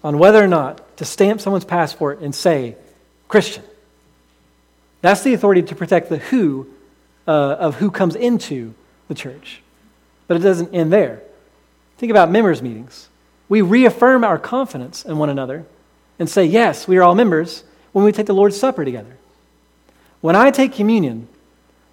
on 0.04 0.18
whether 0.18 0.42
or 0.42 0.48
not 0.48 0.96
to 0.98 1.04
stamp 1.04 1.40
someone's 1.40 1.64
passport 1.64 2.20
and 2.20 2.34
say, 2.34 2.76
Christian. 3.26 3.64
That's 5.00 5.22
the 5.22 5.34
authority 5.34 5.62
to 5.62 5.74
protect 5.74 6.08
the 6.08 6.18
who 6.18 6.68
uh, 7.26 7.56
of 7.60 7.76
who 7.76 7.90
comes 7.90 8.16
into 8.16 8.74
the 9.06 9.14
church. 9.14 9.62
But 10.26 10.38
it 10.38 10.40
doesn't 10.40 10.74
end 10.74 10.92
there. 10.92 11.22
Think 11.98 12.10
about 12.10 12.30
members' 12.30 12.62
meetings. 12.62 13.08
we 13.48 13.60
reaffirm 13.60 14.24
our 14.24 14.38
confidence 14.38 15.04
in 15.04 15.18
one 15.18 15.30
another 15.30 15.64
and 16.18 16.28
say, 16.28 16.44
Yes, 16.44 16.88
we 16.88 16.96
are 16.96 17.02
all 17.02 17.14
members 17.14 17.64
when 17.92 18.04
we 18.04 18.12
take 18.12 18.26
the 18.26 18.34
Lord's 18.34 18.58
Supper 18.58 18.84
together. 18.84 19.16
When 20.20 20.36
I 20.36 20.50
take 20.50 20.72
communion, 20.72 21.28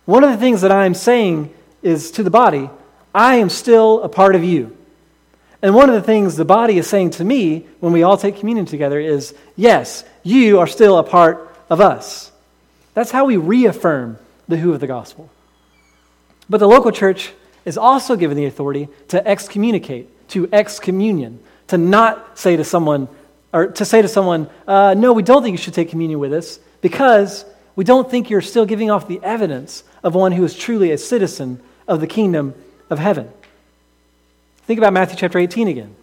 one 0.05 0.23
of 0.23 0.31
the 0.31 0.37
things 0.37 0.61
that 0.61 0.71
I 0.71 0.85
am 0.85 0.93
saying 0.93 1.53
is 1.81 2.11
to 2.11 2.23
the 2.23 2.31
body, 2.31 2.69
I 3.13 3.35
am 3.35 3.49
still 3.49 4.01
a 4.03 4.09
part 4.09 4.35
of 4.35 4.43
you. 4.43 4.75
And 5.61 5.73
one 5.73 5.89
of 5.89 5.95
the 5.95 6.01
things 6.01 6.35
the 6.35 6.45
body 6.45 6.77
is 6.77 6.87
saying 6.87 7.11
to 7.11 7.23
me 7.23 7.65
when 7.79 7.93
we 7.93 8.03
all 8.03 8.17
take 8.17 8.37
communion 8.37 8.65
together 8.65 8.99
is, 8.99 9.33
Yes, 9.55 10.03
you 10.23 10.59
are 10.59 10.67
still 10.67 10.97
a 10.97 11.03
part 11.03 11.55
of 11.69 11.81
us. 11.81 12.31
That's 12.95 13.11
how 13.11 13.25
we 13.25 13.37
reaffirm 13.37 14.17
the 14.47 14.57
who 14.57 14.73
of 14.73 14.79
the 14.79 14.87
gospel. 14.87 15.29
But 16.49 16.59
the 16.59 16.67
local 16.67 16.91
church 16.91 17.33
is 17.65 17.77
also 17.77 18.15
given 18.15 18.37
the 18.37 18.45
authority 18.45 18.87
to 19.09 19.27
excommunicate, 19.27 20.29
to 20.29 20.47
excommunion, 20.51 21.39
to 21.67 21.77
not 21.77 22.39
say 22.39 22.55
to 22.55 22.63
someone, 22.63 23.07
or 23.51 23.67
to 23.67 23.85
say 23.85 24.01
to 24.01 24.07
someone, 24.07 24.49
uh, 24.67 24.95
no, 24.97 25.13
we 25.13 25.23
don't 25.23 25.43
think 25.43 25.53
you 25.53 25.57
should 25.57 25.73
take 25.73 25.89
communion 25.89 26.19
with 26.19 26.33
us 26.33 26.59
because 26.81 27.45
we 27.75 27.83
don't 27.83 28.09
think 28.09 28.29
you're 28.29 28.41
still 28.41 28.65
giving 28.65 28.89
off 28.89 29.07
the 29.07 29.19
evidence 29.23 29.83
of 30.03 30.15
one 30.15 30.31
who 30.31 30.43
is 30.43 30.55
truly 30.55 30.91
a 30.91 30.97
citizen 30.97 31.59
of 31.87 31.99
the 31.99 32.07
kingdom 32.07 32.53
of 32.89 32.99
heaven. 32.99 33.29
Think 34.65 34.77
about 34.77 34.93
Matthew 34.93 35.17
chapter 35.17 35.37
18 35.37 35.67
again. 35.67 35.95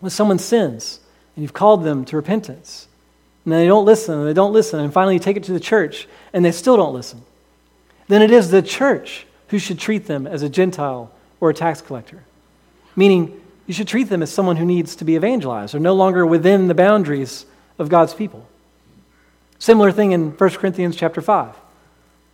When 0.00 0.10
someone 0.10 0.38
sins 0.38 1.00
and 1.34 1.42
you've 1.42 1.52
called 1.52 1.84
them 1.84 2.04
to 2.06 2.16
repentance, 2.16 2.88
and 3.46 3.54
they 3.54 3.66
don't 3.66 3.84
listen, 3.84 4.18
and 4.18 4.28
they 4.28 4.34
don't 4.34 4.52
listen, 4.52 4.80
and 4.80 4.92
finally 4.92 5.14
you 5.14 5.20
take 5.20 5.36
it 5.36 5.44
to 5.44 5.52
the 5.52 5.60
church 5.60 6.08
and 6.32 6.44
they 6.44 6.50
still 6.50 6.76
don't 6.76 6.92
listen, 6.92 7.22
then 8.08 8.20
it 8.20 8.32
is 8.32 8.50
the 8.50 8.60
church 8.60 9.24
who 9.48 9.58
should 9.58 9.78
treat 9.78 10.06
them 10.06 10.26
as 10.26 10.42
a 10.42 10.48
Gentile 10.48 11.12
or 11.40 11.50
a 11.50 11.54
tax 11.54 11.80
collector. 11.80 12.24
Meaning, 12.96 13.40
you 13.66 13.74
should 13.74 13.86
treat 13.86 14.08
them 14.08 14.22
as 14.22 14.32
someone 14.32 14.56
who 14.56 14.64
needs 14.64 14.96
to 14.96 15.04
be 15.04 15.14
evangelized 15.14 15.74
or 15.74 15.78
no 15.78 15.94
longer 15.94 16.26
within 16.26 16.66
the 16.66 16.74
boundaries 16.74 17.46
of 17.78 17.88
God's 17.88 18.14
people. 18.14 18.46
Similar 19.58 19.92
thing 19.92 20.12
in 20.12 20.32
1 20.32 20.50
Corinthians 20.50 20.96
chapter 20.96 21.20
5. 21.20 21.54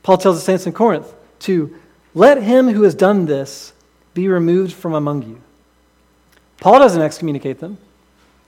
Paul 0.03 0.19
tells 0.19 0.37
the 0.37 0.43
saints 0.43 0.67
in 0.67 0.73
Corinth 0.73 1.13
to 1.41 1.79
let 2.15 2.43
him 2.43 2.69
who 2.69 2.83
has 2.83 2.95
done 2.95 3.27
this 3.27 3.75
be 4.15 4.29
removed 4.29 4.73
from 4.73 4.95
among 4.95 5.23
you. 5.23 5.41
Paul 6.61 6.79
doesn't 6.79 7.03
excommunicate 7.03 7.61
them, 7.61 7.77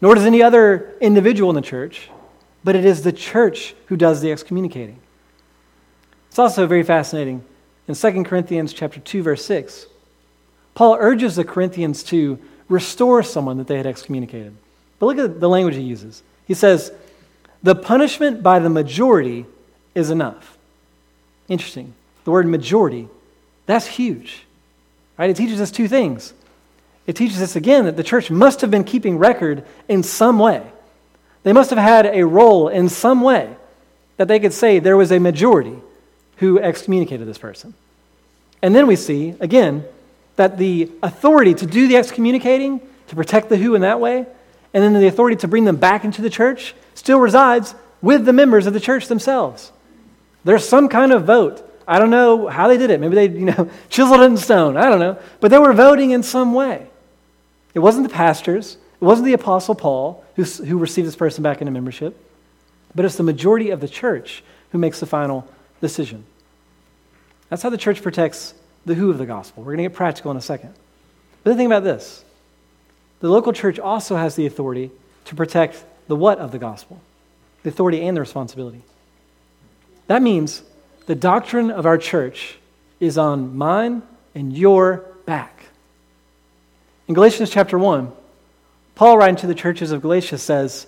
nor 0.01 0.15
does 0.15 0.25
any 0.25 0.43
other 0.43 0.95
individual 1.01 1.51
in 1.51 1.57
the 1.57 1.63
church, 1.63 2.09
but 2.65 2.75
it 2.75 2.85
is 2.85 3.03
the 3.03 3.13
church 3.13 3.75
who 3.87 3.97
does 3.97 4.21
the 4.21 4.33
excommunicating. 4.33 4.99
It's 6.29 6.39
also 6.39 6.67
very 6.67 6.83
fascinating 6.83 7.45
in 7.87 7.95
2 7.95 8.25
Corinthians 8.25 8.73
chapter 8.73 8.99
2 8.99 9.23
verse 9.23 9.45
6. 9.45 9.87
Paul 10.75 10.97
urges 10.99 11.37
the 11.37 11.45
Corinthians 11.45 12.03
to 12.05 12.39
restore 12.69 13.23
someone 13.23 13.59
that 13.59 13.69
they 13.69 13.77
had 13.77 13.87
excommunicated. 13.87 14.57
But 14.99 15.07
look 15.07 15.19
at 15.19 15.39
the 15.39 15.49
language 15.49 15.77
he 15.77 15.83
uses. 15.83 16.23
He 16.47 16.55
says, 16.55 16.91
"The 17.63 17.75
punishment 17.75 18.43
by 18.43 18.59
the 18.59 18.71
majority 18.71 19.47
is 19.95 20.11
enough." 20.11 20.57
Interesting. 21.49 21.93
The 22.25 22.31
word 22.31 22.47
majority, 22.47 23.09
that's 23.67 23.87
huge. 23.87 24.47
Right? 25.19 25.31
It 25.31 25.37
teaches 25.37 25.61
us 25.61 25.71
two 25.71 25.87
things. 25.87 26.33
It 27.07 27.15
teaches 27.15 27.41
us 27.43 27.55
again 27.55 27.85
that 27.85 27.97
the 27.97 28.03
church 28.03 28.31
must 28.31 28.63
have 28.63 28.71
been 28.71 28.85
keeping 28.85 29.19
record 29.19 29.65
in 29.89 30.03
some 30.03 30.39
way. 30.39 30.63
They 31.45 31.53
must 31.53 31.71
have 31.71 31.79
had 31.79 32.07
a 32.07 32.25
roll 32.25 32.69
in 32.69 32.89
some 32.89 33.21
way 33.21 33.55
that 34.17 34.29
they 34.29 34.41
could 34.41 34.53
say 34.53 34.79
there 34.79 34.97
was 34.97 35.13
a 35.13 35.19
majority 35.19 35.77
who 36.39 36.59
excommunicated 36.59 37.29
this 37.29 37.39
person. 37.39 37.75
And 38.63 38.75
then 38.75 38.87
we 38.87 38.97
see, 38.97 39.35
again, 39.41 39.85
that 40.37 40.59
the 40.59 40.91
authority 41.03 41.55
to 41.55 41.67
do 41.67 41.87
the 41.87 41.97
excommunicating, 41.97 42.81
to 43.09 43.15
protect 43.15 43.51
the 43.51 43.57
who 43.57 43.75
in 43.75 43.83
that 43.83 44.01
way, 44.01 44.27
and 44.73 44.83
then 44.83 44.95
the 44.95 45.07
authority 45.07 45.37
to 45.37 45.49
bring 45.49 45.65
them 45.65 45.77
back 45.77 46.05
into 46.05 46.23
the 46.23 46.31
church 46.31 46.75
still 46.95 47.21
resides 47.21 47.75
with 48.03 48.25
the 48.25 48.33
members 48.33 48.67
of 48.67 48.73
the 48.73 48.81
church 48.81 49.07
themselves. 49.07 49.71
There's 50.45 50.69
some 50.69 50.89
kind 50.89 51.13
of 51.13 51.25
vote. 51.25 51.63
I 51.87 51.99
don't 51.99 52.11
know 52.11 52.49
how 52.49 52.69
they 52.69 52.79
did 52.79 52.91
it. 52.91 53.01
Maybe 53.01 53.15
they, 53.15 53.29
you 53.29 53.47
know, 53.47 53.71
chiseled 53.89 54.21
it 54.21 54.25
in 54.25 54.37
stone. 54.37 54.77
I 54.77 54.89
don't 54.89 54.99
know. 54.99 55.19
But 55.41 55.51
they 55.51 55.59
were 55.59 55.73
voting 55.73 56.11
in 56.11 56.23
some 56.23 56.55
way. 56.55 56.87
It 57.75 57.81
wasn't 57.81 58.09
the 58.09 58.15
pastors. 58.15 58.77
It 59.05 59.07
wasn't 59.07 59.27
the 59.27 59.35
Apostle 59.35 59.75
Paul 59.75 60.25
who, 60.35 60.45
who 60.45 60.79
received 60.79 61.07
this 61.07 61.15
person 61.15 61.43
back 61.43 61.61
into 61.61 61.71
membership. 61.71 62.19
But 62.95 63.05
it's 63.05 63.17
the 63.17 63.23
majority 63.23 63.69
of 63.69 63.83
the 63.83 63.87
church 63.87 64.43
who 64.73 64.79
makes 64.79 64.99
the 64.99 65.05
final 65.05 65.47
decision. 65.83 66.25
That's 67.51 67.63
how 67.63 67.69
the 67.69 67.77
church 67.77 68.03
protects 68.03 68.55
the 68.87 68.95
who 68.95 69.11
of 69.11 69.19
the 69.19 69.27
gospel. 69.27 69.63
We're 69.63 69.73
going 69.73 69.85
to 69.85 69.91
get 69.91 69.93
practical 69.93 70.31
in 70.31 70.39
a 70.39 70.41
second. 70.41 70.73
But 71.43 71.51
then 71.51 71.59
think 71.59 71.67
about 71.67 71.85
this 71.85 72.25
the 73.21 73.29
local 73.29 73.53
church 73.53 73.79
also 73.79 74.17
has 74.17 74.37
the 74.37 74.47
authority 74.47 74.91
to 75.27 75.35
protect 75.35 75.85
the 76.09 76.17
what 76.17 76.39
of 76.39 76.51
the 76.51 76.59
gospel, 76.59 76.99
the 77.63 77.69
authority 77.69 78.01
and 78.07 78.17
the 78.17 78.23
responsibility. 78.23 78.81
That 80.07 80.23
means 80.23 80.63
the 81.05 81.15
doctrine 81.15 81.71
of 81.71 81.85
our 81.85 81.99
church 81.99 82.57
is 83.01 83.19
on 83.19 83.55
mine 83.55 84.03
and 84.35 84.57
your 84.57 85.05
back. 85.27 85.67
In 87.07 87.13
Galatians 87.13 87.51
chapter 87.51 87.79
1, 87.79 88.11
Paul, 88.95 89.19
writing 89.19 89.37
to 89.37 89.47
the 89.47 89.55
churches 89.55 89.91
of 89.91 90.03
Galatia, 90.03 90.39
says, 90.39 90.87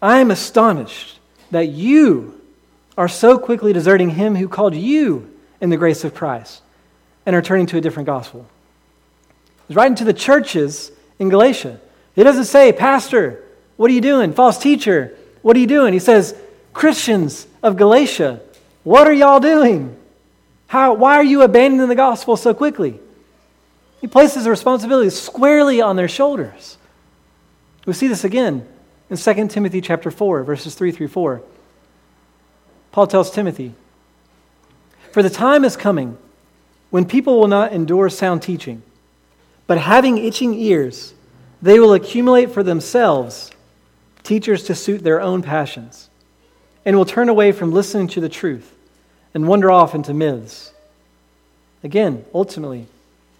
I 0.00 0.20
am 0.20 0.30
astonished 0.30 1.18
that 1.50 1.68
you 1.68 2.40
are 2.96 3.08
so 3.08 3.38
quickly 3.38 3.72
deserting 3.72 4.10
him 4.10 4.36
who 4.36 4.48
called 4.48 4.74
you 4.74 5.32
in 5.60 5.70
the 5.70 5.76
grace 5.76 6.04
of 6.04 6.14
Christ 6.14 6.62
and 7.26 7.34
are 7.34 7.42
turning 7.42 7.66
to 7.66 7.76
a 7.76 7.80
different 7.80 8.06
gospel. 8.06 8.46
He's 9.66 9.76
writing 9.76 9.96
to 9.96 10.04
the 10.04 10.12
churches 10.12 10.92
in 11.18 11.28
Galatia. 11.28 11.80
He 12.14 12.22
doesn't 12.22 12.44
say, 12.44 12.72
Pastor, 12.72 13.44
what 13.76 13.90
are 13.90 13.94
you 13.94 14.00
doing? 14.00 14.32
False 14.32 14.58
teacher, 14.58 15.16
what 15.42 15.56
are 15.56 15.60
you 15.60 15.66
doing? 15.66 15.92
He 15.92 15.98
says, 15.98 16.34
Christians 16.72 17.46
of 17.62 17.76
Galatia, 17.76 18.40
what 18.84 19.06
are 19.06 19.12
y'all 19.12 19.40
doing? 19.40 19.96
How, 20.68 20.94
why 20.94 21.16
are 21.16 21.24
you 21.24 21.42
abandoning 21.42 21.88
the 21.88 21.94
gospel 21.94 22.36
so 22.36 22.54
quickly? 22.54 23.00
He 24.00 24.06
places 24.06 24.44
the 24.44 24.50
responsibility 24.50 25.10
squarely 25.10 25.80
on 25.80 25.96
their 25.96 26.08
shoulders. 26.08 26.77
We 27.88 27.94
see 27.94 28.06
this 28.06 28.22
again 28.22 28.68
in 29.08 29.16
2 29.16 29.48
Timothy 29.48 29.80
chapter 29.80 30.10
4, 30.10 30.44
verses 30.44 30.74
3 30.74 30.92
through 30.92 31.08
4. 31.08 31.40
Paul 32.92 33.06
tells 33.06 33.30
Timothy, 33.30 33.72
For 35.10 35.22
the 35.22 35.30
time 35.30 35.64
is 35.64 35.74
coming 35.74 36.18
when 36.90 37.06
people 37.06 37.40
will 37.40 37.48
not 37.48 37.72
endure 37.72 38.10
sound 38.10 38.42
teaching, 38.42 38.82
but 39.66 39.78
having 39.78 40.18
itching 40.18 40.52
ears, 40.52 41.14
they 41.62 41.80
will 41.80 41.94
accumulate 41.94 42.50
for 42.50 42.62
themselves 42.62 43.50
teachers 44.22 44.64
to 44.64 44.74
suit 44.74 45.02
their 45.02 45.22
own 45.22 45.40
passions, 45.40 46.10
and 46.84 46.94
will 46.94 47.06
turn 47.06 47.30
away 47.30 47.52
from 47.52 47.72
listening 47.72 48.08
to 48.08 48.20
the 48.20 48.28
truth 48.28 48.70
and 49.32 49.48
wander 49.48 49.70
off 49.70 49.94
into 49.94 50.12
myths. 50.12 50.74
Again, 51.82 52.26
ultimately, 52.34 52.86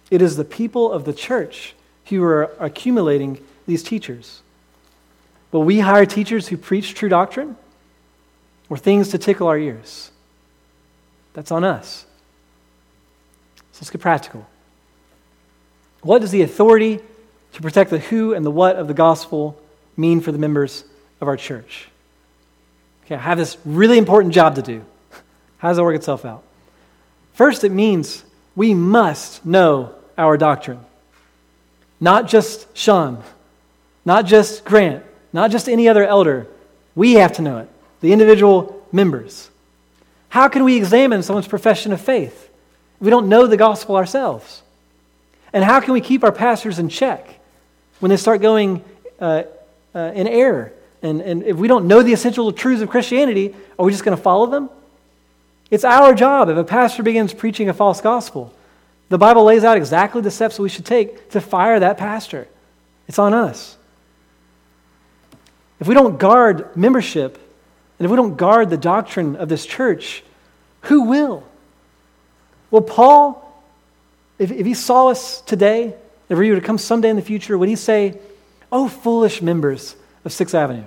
it 0.09 0.23
is 0.23 0.37
the 0.37 0.43
people 0.43 0.91
of 0.91 1.05
the 1.05 1.13
church 1.13 1.75
who 2.05 2.23
are 2.23 2.49
accumulating 2.59 3.45
these 3.69 3.83
teachers. 3.83 4.41
Will 5.51 5.63
we 5.63 5.79
hire 5.79 6.05
teachers 6.05 6.47
who 6.47 6.57
preach 6.57 6.93
true 6.93 7.09
doctrine 7.09 7.55
or 8.69 8.77
things 8.77 9.09
to 9.09 9.17
tickle 9.17 9.47
our 9.47 9.57
ears? 9.57 10.11
That's 11.33 11.51
on 11.51 11.63
us. 11.63 12.05
So 13.71 13.79
let's 13.81 13.89
get 13.89 14.01
practical. 14.01 14.45
What 16.01 16.19
does 16.19 16.31
the 16.31 16.41
authority 16.41 16.99
to 17.53 17.61
protect 17.61 17.89
the 17.89 17.99
who 17.99 18.33
and 18.33 18.45
the 18.45 18.51
what 18.51 18.75
of 18.75 18.87
the 18.87 18.93
gospel 18.93 19.59
mean 19.97 20.21
for 20.21 20.31
the 20.31 20.37
members 20.37 20.83
of 21.19 21.27
our 21.27 21.37
church? 21.37 21.87
Okay, 23.05 23.15
I 23.15 23.19
have 23.19 23.37
this 23.37 23.57
really 23.65 23.97
important 23.97 24.33
job 24.33 24.55
to 24.55 24.61
do. 24.61 24.85
How 25.57 25.69
does 25.69 25.77
that 25.77 25.83
work 25.83 25.95
itself 25.95 26.25
out? 26.25 26.43
First, 27.33 27.63
it 27.63 27.71
means 27.71 28.23
we 28.55 28.73
must 28.73 29.45
know 29.45 29.95
our 30.17 30.37
doctrine. 30.37 30.79
Not 31.99 32.27
just 32.27 32.75
Sean, 32.77 33.23
not 34.09 34.25
just 34.25 34.65
Grant, 34.65 35.03
not 35.33 35.51
just 35.51 35.69
any 35.69 35.87
other 35.87 36.03
elder. 36.03 36.47
We 36.95 37.13
have 37.13 37.33
to 37.33 37.43
know 37.43 37.59
it, 37.59 37.69
the 38.01 38.11
individual 38.11 38.83
members. 38.91 39.51
How 40.29 40.47
can 40.47 40.63
we 40.63 40.77
examine 40.77 41.21
someone's 41.21 41.47
profession 41.47 41.93
of 41.93 42.01
faith? 42.01 42.47
we 42.99 43.11
don't 43.11 43.29
know 43.29 43.45
the 43.45 43.55
gospel 43.55 43.95
ourselves? 43.95 44.63
And 45.53 45.63
how 45.63 45.79
can 45.79 45.93
we 45.93 46.01
keep 46.01 46.23
our 46.23 46.31
pastors 46.31 46.79
in 46.79 46.89
check 46.89 47.39
when 47.99 48.09
they 48.09 48.17
start 48.17 48.41
going 48.41 48.83
uh, 49.19 49.43
uh, 49.93 50.11
in 50.15 50.27
error? 50.27 50.73
And, 51.03 51.21
and 51.21 51.43
if 51.43 51.57
we 51.57 51.67
don't 51.67 51.87
know 51.87 52.01
the 52.01 52.11
essential 52.11 52.51
truths 52.51 52.81
of 52.81 52.89
Christianity, 52.89 53.55
are 53.77 53.85
we 53.85 53.91
just 53.91 54.03
going 54.03 54.17
to 54.17 54.23
follow 54.23 54.47
them? 54.47 54.71
It's 55.69 55.85
our 55.85 56.15
job 56.15 56.49
if 56.49 56.57
a 56.57 56.63
pastor 56.63 57.03
begins 57.03 57.31
preaching 57.31 57.69
a 57.69 57.75
false 57.75 58.01
gospel. 58.01 58.51
The 59.09 59.19
Bible 59.19 59.43
lays 59.43 59.63
out 59.63 59.77
exactly 59.77 60.21
the 60.21 60.31
steps 60.31 60.57
we 60.57 60.67
should 60.67 60.85
take 60.85 61.29
to 61.29 61.39
fire 61.39 61.79
that 61.79 61.99
pastor. 61.99 62.47
It's 63.07 63.19
on 63.19 63.35
us. 63.35 63.75
If 65.79 65.87
we 65.87 65.93
don't 65.93 66.19
guard 66.19 66.75
membership, 66.75 67.35
and 67.97 68.05
if 68.05 68.11
we 68.11 68.17
don't 68.17 68.35
guard 68.35 68.69
the 68.69 68.77
doctrine 68.77 69.35
of 69.35 69.49
this 69.49 69.65
church, 69.65 70.23
who 70.83 71.03
will? 71.03 71.43
Well, 72.71 72.81
Paul, 72.81 73.45
if, 74.37 74.51
if 74.51 74.65
he 74.65 74.73
saw 74.73 75.07
us 75.07 75.41
today, 75.41 75.95
if 76.29 76.37
he 76.37 76.49
were 76.49 76.55
to 76.55 76.61
come 76.61 76.77
someday 76.77 77.09
in 77.09 77.15
the 77.15 77.21
future, 77.21 77.57
would 77.57 77.69
he 77.69 77.75
say, 77.75 78.17
Oh, 78.71 78.87
foolish 78.87 79.41
members 79.41 79.95
of 80.23 80.31
Sixth 80.31 80.53
Avenue, 80.53 80.85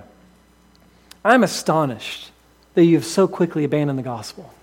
I'm 1.25 1.43
astonished 1.43 2.31
that 2.75 2.85
you 2.85 2.95
have 2.95 3.05
so 3.05 3.27
quickly 3.27 3.63
abandoned 3.63 3.99
the 3.99 4.03
gospel. 4.03 4.53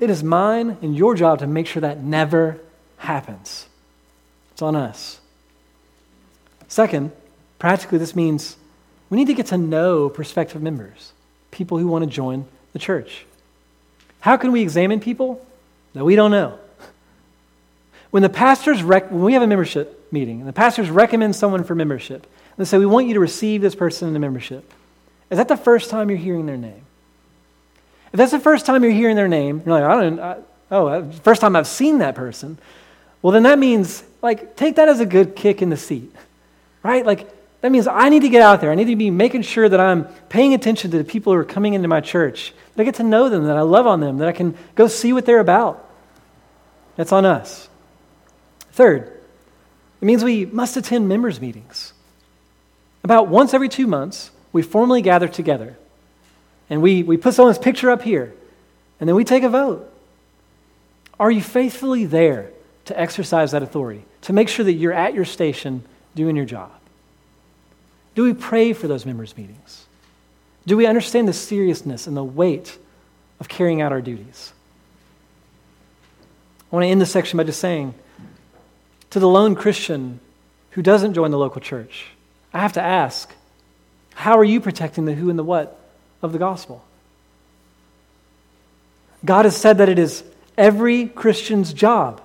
It 0.00 0.10
is 0.10 0.22
mine 0.22 0.76
and 0.82 0.96
your 0.96 1.14
job 1.14 1.40
to 1.40 1.46
make 1.46 1.66
sure 1.66 1.80
that 1.80 2.02
never 2.02 2.60
happens. 2.96 3.66
It's 4.52 4.62
on 4.62 4.76
us. 4.76 5.20
Second, 6.68 7.12
practically, 7.64 7.96
this 7.96 8.14
means 8.14 8.58
we 9.08 9.16
need 9.16 9.28
to 9.28 9.32
get 9.32 9.46
to 9.46 9.56
know 9.56 10.10
prospective 10.10 10.60
members, 10.60 11.14
people 11.50 11.78
who 11.78 11.86
want 11.86 12.04
to 12.04 12.10
join 12.10 12.44
the 12.74 12.78
church. 12.78 13.24
How 14.20 14.36
can 14.36 14.52
we 14.52 14.60
examine 14.60 15.00
people 15.00 15.42
that 15.94 16.04
we 16.04 16.14
don't 16.14 16.30
know? 16.30 16.58
When 18.10 18.22
the 18.22 18.28
pastors 18.28 18.82
rec- 18.82 19.10
when 19.10 19.22
we 19.22 19.32
have 19.32 19.40
a 19.40 19.46
membership 19.46 20.12
meeting 20.12 20.40
and 20.40 20.46
the 20.46 20.52
pastors 20.52 20.90
recommend 20.90 21.36
someone 21.36 21.64
for 21.64 21.74
membership, 21.74 22.24
and 22.24 22.58
they 22.58 22.68
say, 22.68 22.76
We 22.76 22.84
want 22.84 23.06
you 23.06 23.14
to 23.14 23.20
receive 23.20 23.62
this 23.62 23.74
person 23.74 24.08
into 24.08 24.20
membership, 24.20 24.70
is 25.30 25.38
that 25.38 25.48
the 25.48 25.56
first 25.56 25.88
time 25.88 26.10
you're 26.10 26.18
hearing 26.18 26.44
their 26.44 26.58
name? 26.58 26.84
If 28.12 28.18
that's 28.18 28.32
the 28.32 28.40
first 28.40 28.66
time 28.66 28.82
you're 28.82 28.92
hearing 28.92 29.16
their 29.16 29.26
name, 29.26 29.62
you're 29.64 29.80
like, 29.80 29.84
I 29.90 30.02
don't, 30.02 30.20
I, 30.20 30.36
oh, 30.70 30.86
uh, 30.86 31.10
first 31.22 31.40
time 31.40 31.56
I've 31.56 31.66
seen 31.66 32.00
that 32.00 32.14
person, 32.14 32.58
well, 33.22 33.32
then 33.32 33.44
that 33.44 33.58
means, 33.58 34.04
like, 34.20 34.54
take 34.54 34.76
that 34.76 34.90
as 34.90 35.00
a 35.00 35.06
good 35.06 35.34
kick 35.34 35.62
in 35.62 35.70
the 35.70 35.78
seat, 35.78 36.14
right? 36.82 37.06
Like, 37.06 37.30
that 37.64 37.70
means 37.70 37.86
I 37.86 38.10
need 38.10 38.20
to 38.20 38.28
get 38.28 38.42
out 38.42 38.60
there. 38.60 38.70
I 38.70 38.74
need 38.74 38.88
to 38.88 38.94
be 38.96 39.10
making 39.10 39.40
sure 39.40 39.66
that 39.66 39.80
I'm 39.80 40.04
paying 40.28 40.52
attention 40.52 40.90
to 40.90 40.98
the 40.98 41.02
people 41.02 41.32
who 41.32 41.38
are 41.38 41.46
coming 41.46 41.72
into 41.72 41.88
my 41.88 42.02
church, 42.02 42.52
that 42.74 42.82
I 42.82 42.84
get 42.84 42.96
to 42.96 43.02
know 43.02 43.30
them, 43.30 43.46
that 43.46 43.56
I 43.56 43.62
love 43.62 43.86
on 43.86 44.00
them, 44.00 44.18
that 44.18 44.28
I 44.28 44.32
can 44.32 44.54
go 44.74 44.86
see 44.86 45.14
what 45.14 45.24
they're 45.24 45.40
about. 45.40 45.82
That's 46.96 47.10
on 47.10 47.24
us. 47.24 47.70
Third, 48.72 49.18
it 49.98 50.04
means 50.04 50.22
we 50.22 50.44
must 50.44 50.76
attend 50.76 51.08
members' 51.08 51.40
meetings. 51.40 51.94
About 53.02 53.28
once 53.28 53.54
every 53.54 53.70
two 53.70 53.86
months, 53.86 54.30
we 54.52 54.60
formally 54.60 55.00
gather 55.00 55.26
together 55.26 55.74
and 56.68 56.82
we, 56.82 57.02
we 57.02 57.16
put 57.16 57.32
someone's 57.32 57.58
picture 57.58 57.90
up 57.90 58.02
here, 58.02 58.34
and 59.00 59.08
then 59.08 59.16
we 59.16 59.24
take 59.24 59.42
a 59.42 59.48
vote. 59.48 59.90
Are 61.18 61.30
you 61.30 61.40
faithfully 61.40 62.04
there 62.04 62.50
to 62.84 63.00
exercise 63.00 63.52
that 63.52 63.62
authority, 63.62 64.04
to 64.20 64.34
make 64.34 64.50
sure 64.50 64.66
that 64.66 64.74
you're 64.74 64.92
at 64.92 65.14
your 65.14 65.24
station 65.24 65.82
doing 66.14 66.36
your 66.36 66.44
job? 66.44 66.70
Do 68.14 68.24
we 68.24 68.34
pray 68.34 68.72
for 68.72 68.88
those 68.88 69.04
members' 69.06 69.36
meetings? 69.36 69.86
Do 70.66 70.76
we 70.76 70.86
understand 70.86 71.28
the 71.28 71.32
seriousness 71.32 72.06
and 72.06 72.16
the 72.16 72.24
weight 72.24 72.78
of 73.40 73.48
carrying 73.48 73.80
out 73.80 73.92
our 73.92 74.00
duties? 74.00 74.52
I 76.70 76.76
want 76.76 76.84
to 76.84 76.88
end 76.88 77.00
this 77.00 77.10
section 77.10 77.36
by 77.36 77.44
just 77.44 77.60
saying 77.60 77.94
to 79.10 79.20
the 79.20 79.28
lone 79.28 79.54
Christian 79.54 80.20
who 80.70 80.82
doesn't 80.82 81.14
join 81.14 81.30
the 81.30 81.38
local 81.38 81.60
church, 81.60 82.06
I 82.52 82.60
have 82.60 82.72
to 82.74 82.82
ask, 82.82 83.32
how 84.14 84.38
are 84.38 84.44
you 84.44 84.60
protecting 84.60 85.04
the 85.04 85.14
who 85.14 85.30
and 85.30 85.38
the 85.38 85.44
what 85.44 85.78
of 86.24 86.32
the 86.32 86.38
gospel. 86.38 86.82
God 89.24 89.44
has 89.44 89.56
said 89.56 89.78
that 89.78 89.88
it 89.88 89.98
is 89.98 90.24
every 90.56 91.06
Christian's 91.06 91.72
job 91.72 92.20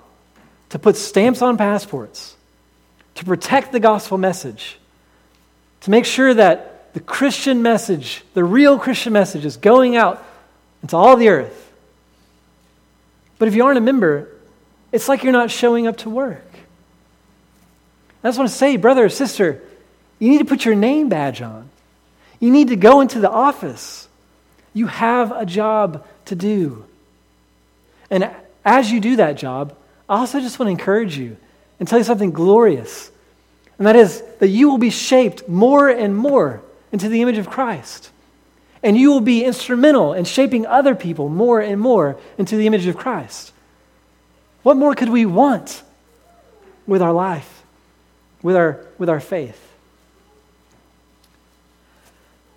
to 0.69 0.79
put 0.79 0.95
stamps 0.95 1.41
on 1.41 1.57
passports, 1.57 2.35
to 3.15 3.25
protect 3.25 3.71
the 3.71 3.79
gospel 3.79 4.17
message, 4.17 4.79
to 5.81 5.91
make 5.91 6.05
sure 6.05 6.33
that 6.33 6.93
the 6.93 6.99
Christian 6.99 7.61
message, 7.61 8.23
the 8.33 8.43
real 8.43 8.79
Christian 8.79 9.13
message, 9.13 9.45
is 9.45 9.57
going 9.57 9.95
out 9.95 10.23
into 10.81 10.97
all 10.97 11.15
the 11.15 11.29
earth. 11.29 11.71
But 13.37 13.47
if 13.47 13.55
you 13.55 13.65
aren't 13.65 13.77
a 13.77 13.81
member, 13.81 14.29
it's 14.91 15.07
like 15.07 15.23
you're 15.23 15.33
not 15.33 15.51
showing 15.51 15.87
up 15.87 15.97
to 15.97 16.09
work. 16.09 16.45
I 18.23 18.27
just 18.27 18.37
want 18.37 18.49
to 18.49 18.55
say, 18.55 18.75
brother 18.75 19.05
or 19.05 19.09
sister, 19.09 19.61
you 20.19 20.29
need 20.29 20.39
to 20.39 20.45
put 20.45 20.65
your 20.65 20.75
name 20.75 21.09
badge 21.09 21.41
on. 21.41 21.69
You 22.39 22.51
need 22.51 22.69
to 22.69 22.75
go 22.75 23.01
into 23.01 23.19
the 23.19 23.29
office. 23.29 24.07
You 24.73 24.87
have 24.87 25.31
a 25.31 25.45
job 25.45 26.05
to 26.25 26.35
do. 26.35 26.85
And 28.09 28.29
as 28.65 28.91
you 28.91 28.99
do 28.99 29.17
that 29.17 29.37
job, 29.37 29.75
I 30.07 30.17
also 30.17 30.39
just 30.39 30.59
want 30.59 30.67
to 30.67 30.71
encourage 30.71 31.17
you 31.17 31.37
and 31.79 31.87
tell 31.87 31.99
you 31.99 32.03
something 32.03 32.31
glorious. 32.31 33.11
And 33.79 33.87
that 33.87 33.95
is 33.95 34.21
that 34.39 34.49
you 34.49 34.69
will 34.69 34.77
be 34.77 34.89
shaped 34.89 35.47
more 35.47 35.89
and 35.89 36.15
more 36.15 36.61
into 36.91 37.07
the 37.09 37.21
image 37.21 37.37
of 37.37 37.49
Christ. 37.49 38.11
And 38.83 38.97
you 38.97 39.09
will 39.09 39.21
be 39.21 39.43
instrumental 39.43 40.13
in 40.13 40.25
shaping 40.25 40.65
other 40.67 40.95
people 40.95 41.29
more 41.29 41.61
and 41.61 41.79
more 41.81 42.19
into 42.37 42.57
the 42.57 42.67
image 42.67 42.85
of 42.87 42.97
Christ. 42.97 43.53
What 44.63 44.75
more 44.75 44.93
could 44.95 45.09
we 45.09 45.25
want 45.25 45.81
with 46.85 47.01
our 47.01 47.13
life, 47.13 47.63
with 48.41 48.55
our, 48.55 48.85
with 48.97 49.09
our 49.09 49.21
faith? 49.21 49.65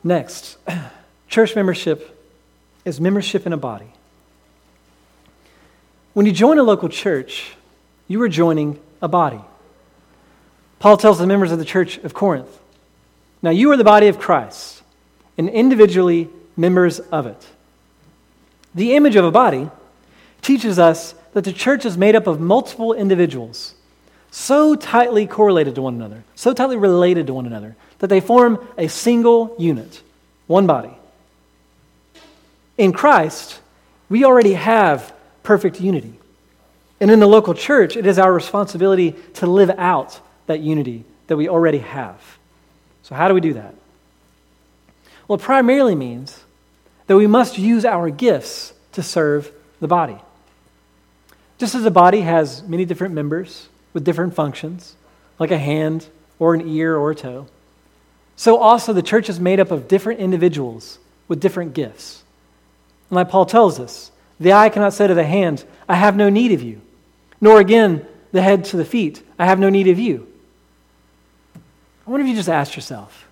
Next, 0.03 0.59
church 1.29 1.55
membership 1.55 2.19
is 2.85 3.01
membership 3.01 3.47
in 3.47 3.53
a 3.53 3.57
body. 3.57 3.93
When 6.15 6.27
you 6.27 6.33
join 6.33 6.59
a 6.59 6.65
local 6.65 6.89
church, 6.89 7.55
you 8.09 8.21
are 8.23 8.29
joining 8.29 8.81
a 9.01 9.09
body. 9.09 9.41
Paul 10.83 10.97
tells 10.97 11.21
the 11.21 11.29
members 11.29 11.53
of 11.53 11.61
the 11.61 11.65
church 11.65 11.99
of 11.99 12.13
Corinth 12.13 12.59
Now 13.41 13.51
you 13.51 13.71
are 13.71 13.77
the 13.77 13.85
body 13.85 14.09
of 14.09 14.19
Christ, 14.19 14.83
and 15.39 15.49
individually 15.49 16.29
members 16.57 16.99
of 16.99 17.25
it. 17.25 17.47
The 18.75 18.97
image 18.97 19.15
of 19.15 19.25
a 19.25 19.31
body 19.31 19.71
teaches 20.41 20.81
us 20.81 21.15
that 21.35 21.45
the 21.45 21.53
church 21.53 21.85
is 21.85 21.97
made 21.97 22.17
up 22.17 22.27
of 22.27 22.41
multiple 22.41 22.95
individuals, 22.95 23.77
so 24.33 24.75
tightly 24.75 25.25
correlated 25.25 25.77
to 25.77 25.83
one 25.83 25.95
another, 25.95 26.25
so 26.35 26.53
tightly 26.53 26.77
related 26.77 27.29
to 27.29 27.35
one 27.35 27.47
another, 27.47 27.77
that 28.01 28.09
they 28.09 28.21
form 28.21 28.59
a 28.77 28.89
single 28.89 29.55
unit, 29.61 30.03
one 30.49 30.67
body. 30.67 30.97
In 32.77 32.93
Christ, 32.93 33.61
we 34.09 34.25
already 34.25 34.55
have 34.55 35.15
perfect 35.45 35.81
unity. 35.81 36.15
And 36.99 37.09
in 37.09 37.21
the 37.21 37.29
local 37.29 37.55
church, 37.55 37.97
it 37.97 38.05
is 38.05 38.19
our 38.19 38.33
responsibility 38.33 39.13
to 39.35 39.47
live 39.47 39.71
out 39.79 40.19
that 40.53 40.61
unity 40.61 41.05
that 41.27 41.37
we 41.37 41.49
already 41.49 41.79
have. 41.79 42.21
So, 43.03 43.15
how 43.15 43.27
do 43.27 43.35
we 43.35 43.41
do 43.41 43.55
that? 43.55 43.75
Well, 45.27 45.39
it 45.39 45.43
primarily 45.43 45.95
means 45.95 46.45
that 47.07 47.17
we 47.17 47.27
must 47.27 47.59
use 47.59 47.85
our 47.85 48.11
gifts 48.11 48.75
to 48.93 49.03
serve 49.03 49.51
the 49.81 49.89
body. 49.89 50.19
Just 51.59 51.75
as 51.75 51.85
a 51.85 51.91
body 51.91 52.21
has 52.21 52.63
many 52.65 52.85
different 52.85 53.15
members 53.15 53.69
with 53.93 54.05
different 54.05 54.35
functions, 54.35 54.97
like 55.39 55.51
a 55.51 55.59
hand 55.59 56.07
or 56.39 56.55
an 56.55 56.69
ear 56.69 56.97
or 56.97 57.11
a 57.11 57.15
toe, 57.15 57.47
so 58.37 58.59
also 58.59 58.93
the 58.93 59.03
church 59.03 59.29
is 59.29 59.41
made 59.41 59.61
up 59.61 59.71
of 59.71 59.89
different 59.89 60.21
individuals 60.21 60.99
with 61.29 61.41
different 61.41 61.75
gifts. 61.75 62.23
And 63.09 63.17
like 63.17 63.29
Paul 63.29 63.47
tells 63.47 63.81
us, 63.81 64.11
the 64.39 64.53
eye 64.53 64.69
cannot 64.69 64.93
say 64.93 65.07
to 65.07 65.15
the 65.15 65.25
hand, 65.25 65.65
I 65.89 65.95
have 65.95 66.17
no 66.17 66.29
need 66.29 66.53
of 66.53 66.63
you, 66.63 66.81
nor 67.41 67.61
again 67.61 68.07
the 68.33 68.43
head 68.43 68.65
to 68.67 68.77
the 68.77 68.85
feet, 68.85 69.23
I 69.39 69.47
have 69.47 69.59
no 69.59 69.69
need 69.71 69.89
of 69.89 69.99
you. 69.99 70.32
I 72.07 72.11
wonder 72.11 72.25
if 72.25 72.31
you 72.31 72.37
just 72.37 72.49
ask 72.49 72.75
yourself, 72.75 73.29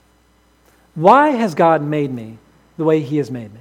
why 0.95 1.31
has 1.31 1.55
God 1.55 1.83
made 1.83 2.13
me 2.13 2.39
the 2.77 2.85
way 2.85 3.01
He 3.01 3.17
has 3.19 3.31
made 3.31 3.53
me? 3.53 3.61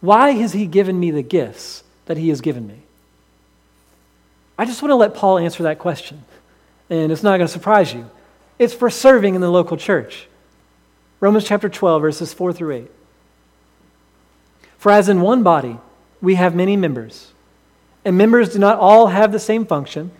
Why 0.00 0.30
has 0.30 0.52
He 0.52 0.66
given 0.66 0.98
me 0.98 1.10
the 1.10 1.22
gifts 1.22 1.84
that 2.06 2.16
He 2.16 2.28
has 2.30 2.40
given 2.40 2.66
me? 2.66 2.80
I 4.58 4.64
just 4.64 4.82
want 4.82 4.90
to 4.90 4.96
let 4.96 5.14
Paul 5.14 5.38
answer 5.38 5.62
that 5.64 5.78
question, 5.78 6.24
and 6.90 7.12
it's 7.12 7.22
not 7.22 7.36
going 7.36 7.46
to 7.46 7.52
surprise 7.52 7.94
you. 7.94 8.10
It's 8.58 8.74
for 8.74 8.90
serving 8.90 9.36
in 9.36 9.40
the 9.40 9.50
local 9.50 9.76
church. 9.76 10.26
Romans 11.20 11.44
chapter 11.44 11.68
12, 11.68 12.02
verses 12.02 12.32
4 12.32 12.52
through 12.52 12.74
8. 12.74 12.90
For 14.78 14.90
as 14.90 15.08
in 15.08 15.20
one 15.20 15.42
body 15.42 15.78
we 16.20 16.34
have 16.36 16.54
many 16.54 16.76
members, 16.76 17.32
and 18.04 18.18
members 18.18 18.52
do 18.52 18.58
not 18.58 18.78
all 18.78 19.08
have 19.08 19.30
the 19.30 19.38
same 19.38 19.64
function, 19.64 20.10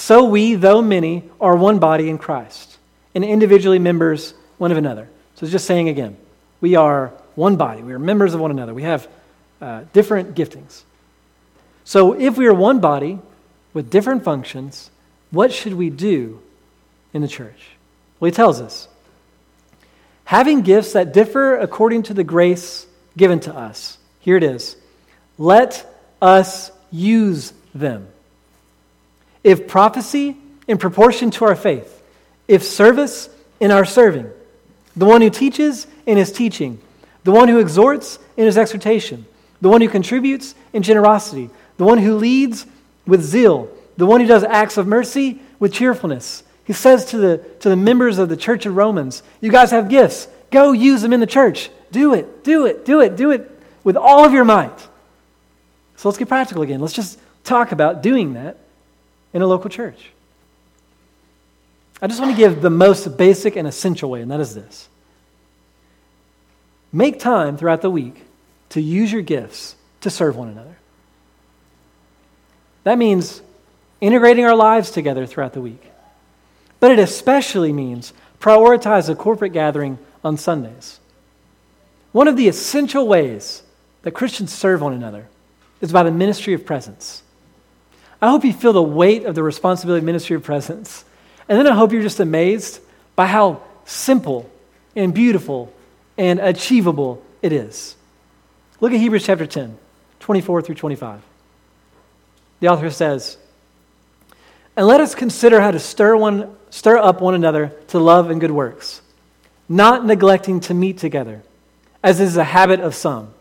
so 0.00 0.24
we, 0.24 0.54
though 0.54 0.80
many, 0.80 1.24
are 1.40 1.54
one 1.54 1.78
body 1.78 2.08
in 2.08 2.16
Christ, 2.16 2.78
and 3.14 3.22
individually 3.22 3.78
members 3.78 4.32
one 4.56 4.72
of 4.72 4.78
another. 4.78 5.08
So 5.34 5.44
it's 5.44 5.52
just 5.52 5.66
saying 5.66 5.88
again, 5.88 6.16
we 6.62 6.74
are 6.74 7.08
one 7.34 7.56
body. 7.56 7.82
We 7.82 7.92
are 7.92 7.98
members 7.98 8.32
of 8.32 8.40
one 8.40 8.50
another. 8.50 8.72
We 8.72 8.84
have 8.84 9.08
uh, 9.60 9.84
different 9.92 10.34
giftings. 10.34 10.82
So 11.84 12.18
if 12.18 12.38
we 12.38 12.46
are 12.46 12.54
one 12.54 12.80
body 12.80 13.18
with 13.74 13.90
different 13.90 14.24
functions, 14.24 14.90
what 15.30 15.52
should 15.52 15.74
we 15.74 15.90
do 15.90 16.40
in 17.12 17.20
the 17.20 17.28
church? 17.28 17.70
Well, 18.18 18.30
he 18.30 18.34
tells 18.34 18.60
us 18.60 18.88
having 20.24 20.62
gifts 20.62 20.94
that 20.94 21.12
differ 21.12 21.56
according 21.56 22.04
to 22.04 22.14
the 22.14 22.24
grace 22.24 22.86
given 23.18 23.40
to 23.40 23.54
us. 23.54 23.98
Here 24.20 24.36
it 24.36 24.44
is. 24.44 24.76
Let 25.36 25.86
us 26.22 26.70
use 26.90 27.52
them. 27.74 28.08
If 29.42 29.68
prophecy, 29.68 30.36
in 30.68 30.78
proportion 30.78 31.30
to 31.32 31.44
our 31.46 31.56
faith. 31.56 32.02
If 32.46 32.62
service, 32.62 33.28
in 33.58 33.70
our 33.70 33.84
serving. 33.84 34.30
The 34.96 35.06
one 35.06 35.20
who 35.20 35.30
teaches, 35.30 35.86
in 36.06 36.16
his 36.16 36.32
teaching. 36.32 36.80
The 37.24 37.32
one 37.32 37.48
who 37.48 37.58
exhorts, 37.58 38.18
in 38.36 38.46
his 38.46 38.58
exhortation. 38.58 39.26
The 39.60 39.68
one 39.68 39.80
who 39.80 39.88
contributes, 39.88 40.54
in 40.72 40.82
generosity. 40.82 41.50
The 41.76 41.84
one 41.84 41.98
who 41.98 42.16
leads, 42.16 42.66
with 43.06 43.22
zeal. 43.22 43.68
The 43.96 44.06
one 44.06 44.20
who 44.20 44.26
does 44.26 44.44
acts 44.44 44.76
of 44.76 44.86
mercy, 44.86 45.40
with 45.58 45.72
cheerfulness. 45.72 46.42
He 46.64 46.72
says 46.72 47.06
to 47.06 47.18
the, 47.18 47.38
to 47.60 47.68
the 47.68 47.76
members 47.76 48.18
of 48.18 48.28
the 48.28 48.36
church 48.36 48.66
of 48.66 48.76
Romans, 48.76 49.22
You 49.40 49.50
guys 49.50 49.72
have 49.72 49.88
gifts. 49.88 50.28
Go 50.50 50.72
use 50.72 51.02
them 51.02 51.12
in 51.12 51.20
the 51.20 51.26
church. 51.26 51.70
Do 51.90 52.14
it, 52.14 52.44
do 52.44 52.66
it, 52.66 52.84
do 52.84 53.00
it, 53.00 53.16
do 53.16 53.30
it 53.30 53.50
with 53.82 53.96
all 53.96 54.24
of 54.24 54.32
your 54.32 54.44
might. 54.44 54.78
So 55.96 56.08
let's 56.08 56.18
get 56.18 56.28
practical 56.28 56.62
again. 56.62 56.80
Let's 56.80 56.92
just 56.92 57.18
talk 57.44 57.72
about 57.72 58.02
doing 58.02 58.34
that 58.34 58.56
in 59.32 59.42
a 59.42 59.46
local 59.46 59.70
church. 59.70 60.10
I 62.02 62.06
just 62.06 62.20
want 62.20 62.32
to 62.32 62.36
give 62.36 62.62
the 62.62 62.70
most 62.70 63.16
basic 63.16 63.56
and 63.56 63.68
essential 63.68 64.10
way, 64.10 64.22
and 64.22 64.30
that 64.30 64.40
is 64.40 64.54
this 64.54 64.88
make 66.92 67.20
time 67.20 67.56
throughout 67.56 67.82
the 67.82 67.90
week 67.90 68.24
to 68.70 68.80
use 68.80 69.12
your 69.12 69.22
gifts 69.22 69.76
to 70.00 70.10
serve 70.10 70.36
one 70.36 70.48
another. 70.48 70.76
That 72.84 72.98
means 72.98 73.42
integrating 74.00 74.44
our 74.44 74.56
lives 74.56 74.90
together 74.90 75.26
throughout 75.26 75.52
the 75.52 75.60
week. 75.60 75.90
But 76.80 76.90
it 76.90 76.98
especially 76.98 77.72
means 77.72 78.12
prioritize 78.40 79.08
a 79.08 79.14
corporate 79.14 79.52
gathering 79.52 79.98
on 80.24 80.36
Sundays. 80.36 80.98
One 82.12 82.26
of 82.26 82.36
the 82.36 82.48
essential 82.48 83.06
ways 83.06 83.62
that 84.02 84.12
Christians 84.12 84.52
serve 84.52 84.80
one 84.80 84.94
another 84.94 85.28
is 85.80 85.92
by 85.92 86.02
the 86.02 86.10
ministry 86.10 86.54
of 86.54 86.64
presence. 86.64 87.22
I 88.22 88.28
hope 88.30 88.44
you 88.44 88.52
feel 88.52 88.72
the 88.72 88.82
weight 88.82 89.24
of 89.24 89.34
the 89.34 89.42
responsibility 89.42 90.00
of 90.00 90.04
ministry 90.04 90.36
of 90.36 90.42
presence. 90.42 91.04
And 91.48 91.58
then 91.58 91.66
I 91.66 91.74
hope 91.74 91.92
you're 91.92 92.02
just 92.02 92.20
amazed 92.20 92.80
by 93.16 93.26
how 93.26 93.62
simple 93.84 94.48
and 94.94 95.14
beautiful 95.14 95.72
and 96.18 96.38
achievable 96.38 97.22
it 97.42 97.52
is. 97.52 97.96
Look 98.80 98.92
at 98.92 98.98
Hebrews 98.98 99.24
chapter 99.24 99.46
10, 99.46 99.76
24 100.20 100.62
through 100.62 100.74
25. 100.74 101.22
The 102.60 102.68
author 102.68 102.90
says, 102.90 103.38
And 104.76 104.86
let 104.86 105.00
us 105.00 105.14
consider 105.14 105.60
how 105.60 105.70
to 105.70 105.78
stir, 105.78 106.14
one, 106.16 106.54
stir 106.70 106.98
up 106.98 107.20
one 107.20 107.34
another 107.34 107.72
to 107.88 107.98
love 107.98 108.30
and 108.30 108.40
good 108.40 108.50
works, 108.50 109.00
not 109.68 110.04
neglecting 110.04 110.60
to 110.60 110.74
meet 110.74 110.98
together, 110.98 111.42
as 112.02 112.20
is 112.20 112.36
a 112.36 112.44
habit 112.44 112.80
of 112.80 112.94
some, 112.94 113.32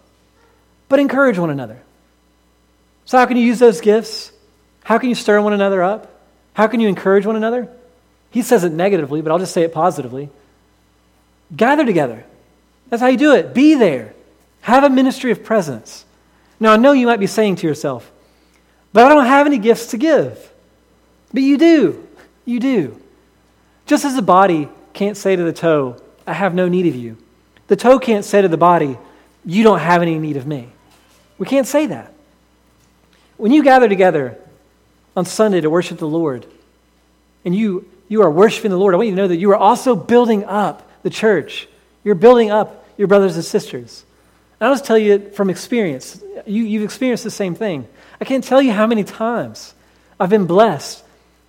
but 0.87 0.99
encourage 0.99 1.37
one 1.37 1.49
another. 1.49 1.81
So, 3.05 3.17
how 3.17 3.25
can 3.25 3.37
you 3.37 3.43
use 3.43 3.59
those 3.59 3.81
gifts? 3.81 4.31
How 4.89 4.97
can 4.97 5.09
you 5.09 5.13
stir 5.13 5.39
one 5.39 5.53
another 5.53 5.83
up? 5.83 6.19
How 6.53 6.65
can 6.65 6.79
you 6.79 6.87
encourage 6.87 7.23
one 7.23 7.35
another? 7.35 7.69
He 8.31 8.41
says 8.41 8.63
it 8.63 8.71
negatively, 8.71 9.21
but 9.21 9.31
I'll 9.31 9.37
just 9.37 9.53
say 9.53 9.61
it 9.61 9.71
positively. 9.71 10.31
Gather 11.55 11.85
together. 11.85 12.25
That's 12.89 12.99
how 12.99 13.07
you 13.09 13.17
do 13.17 13.35
it. 13.35 13.53
Be 13.53 13.75
there. 13.75 14.15
Have 14.61 14.83
a 14.83 14.89
ministry 14.89 15.29
of 15.29 15.43
presence. 15.43 16.05
Now, 16.59 16.73
I 16.73 16.77
know 16.77 16.93
you 16.93 17.05
might 17.05 17.19
be 17.19 17.27
saying 17.27 17.57
to 17.57 17.67
yourself, 17.67 18.11
but 18.91 19.05
I 19.05 19.13
don't 19.13 19.27
have 19.27 19.45
any 19.45 19.59
gifts 19.59 19.91
to 19.91 19.97
give. 19.99 20.51
But 21.31 21.43
you 21.43 21.59
do. 21.59 22.07
You 22.45 22.59
do. 22.59 22.99
Just 23.85 24.05
as 24.05 24.15
the 24.15 24.23
body 24.23 24.69
can't 24.93 25.15
say 25.15 25.35
to 25.35 25.43
the 25.43 25.53
toe, 25.53 26.01
I 26.25 26.33
have 26.33 26.55
no 26.55 26.67
need 26.67 26.87
of 26.87 26.95
you, 26.95 27.15
the 27.67 27.75
toe 27.75 27.99
can't 27.99 28.25
say 28.25 28.41
to 28.41 28.47
the 28.47 28.57
body, 28.57 28.97
You 29.45 29.63
don't 29.63 29.81
have 29.81 30.01
any 30.01 30.17
need 30.17 30.35
of 30.35 30.47
me. 30.47 30.69
We 31.37 31.45
can't 31.45 31.67
say 31.67 31.85
that. 31.85 32.11
When 33.37 33.51
you 33.51 33.63
gather 33.63 33.87
together 33.87 34.39
on 35.19 35.25
Sunday 35.25 35.61
to 35.61 35.69
worship 35.69 35.99
the 35.99 36.07
Lord, 36.07 36.47
and 37.45 37.53
you, 37.53 37.85
you 38.07 38.23
are 38.23 38.31
worshiping 38.31 38.71
the 38.71 38.77
Lord, 38.77 38.93
I 38.93 38.97
want 38.97 39.09
you 39.09 39.15
to 39.15 39.21
know 39.21 39.27
that 39.27 39.37
you 39.37 39.51
are 39.51 39.57
also 39.57 39.95
building 39.95 40.45
up 40.45 40.89
the 41.03 41.09
church. 41.09 41.67
You're 42.03 42.15
building 42.15 42.51
up 42.51 42.87
your 42.97 43.07
brothers 43.07 43.35
and 43.35 43.43
sisters. 43.45 44.03
And 44.59 44.67
I'll 44.67 44.73
just 44.73 44.85
tell 44.85 44.97
you 44.97 45.29
from 45.31 45.49
experience, 45.49 46.23
you, 46.45 46.63
you've 46.63 46.83
experienced 46.83 47.23
the 47.23 47.31
same 47.31 47.53
thing. 47.53 47.87
I 48.19 48.25
can't 48.25 48.43
tell 48.43 48.61
you 48.61 48.71
how 48.71 48.87
many 48.87 49.03
times 49.03 49.73
I've 50.19 50.29
been 50.29 50.47
blessed 50.47 51.03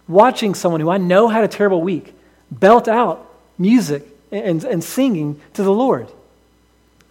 watching 0.06 0.54
someone 0.54 0.80
who 0.80 0.90
I 0.90 0.98
know 0.98 1.28
had 1.28 1.44
a 1.44 1.48
terrible 1.48 1.80
week 1.80 2.12
belt 2.50 2.88
out 2.88 3.32
music 3.56 4.04
and, 4.32 4.64
and 4.64 4.82
singing 4.82 5.40
to 5.54 5.62
the 5.62 5.72
Lord. 5.72 6.08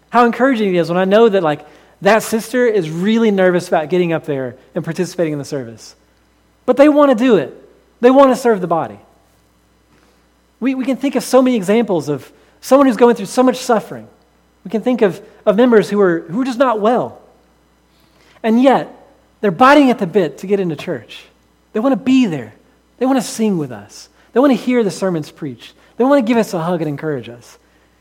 How 0.09 0.25
encouraging 0.25 0.75
it 0.75 0.77
is 0.77 0.89
when 0.89 0.97
I 0.97 1.05
know 1.05 1.29
that, 1.29 1.43
like, 1.43 1.65
that 2.01 2.23
sister 2.23 2.65
is 2.65 2.89
really 2.89 3.31
nervous 3.31 3.67
about 3.67 3.89
getting 3.89 4.11
up 4.11 4.25
there 4.25 4.55
and 4.75 4.83
participating 4.83 5.33
in 5.33 5.39
the 5.39 5.45
service. 5.45 5.95
But 6.69 6.77
they 6.77 6.87
want 6.87 7.09
to 7.09 7.15
do 7.15 7.37
it, 7.37 7.51
they 7.99 8.11
want 8.11 8.29
to 8.29 8.35
serve 8.35 8.61
the 8.61 8.67
body. 8.67 8.99
We, 10.59 10.75
we 10.75 10.85
can 10.85 10.97
think 10.97 11.15
of 11.15 11.23
so 11.23 11.41
many 11.41 11.57
examples 11.57 12.09
of 12.09 12.31
someone 12.61 12.85
who's 12.85 12.95
going 12.95 13.15
through 13.15 13.25
so 13.25 13.41
much 13.41 13.55
suffering. 13.55 14.07
We 14.63 14.69
can 14.69 14.83
think 14.83 15.01
of, 15.01 15.19
of 15.47 15.55
members 15.55 15.89
who 15.89 15.99
are, 15.99 16.19
who 16.19 16.41
are 16.41 16.45
just 16.45 16.59
not 16.59 16.79
well. 16.79 17.23
And 18.43 18.61
yet, 18.61 18.95
they're 19.41 19.49
biting 19.49 19.89
at 19.89 19.97
the 19.97 20.05
bit 20.05 20.37
to 20.37 20.45
get 20.45 20.59
into 20.59 20.75
church. 20.75 21.25
They 21.73 21.79
want 21.79 21.93
to 21.93 21.99
be 21.99 22.27
there. 22.27 22.53
They 22.99 23.07
want 23.07 23.17
to 23.17 23.25
sing 23.25 23.57
with 23.57 23.71
us. 23.71 24.07
They 24.33 24.39
want 24.39 24.51
to 24.51 24.55
hear 24.55 24.83
the 24.83 24.91
sermons 24.91 25.31
preached. 25.31 25.73
They 25.97 26.03
want 26.03 26.23
to 26.23 26.27
give 26.31 26.37
us 26.37 26.53
a 26.53 26.61
hug 26.61 26.81
and 26.81 26.87
encourage 26.87 27.29
us. 27.29 27.57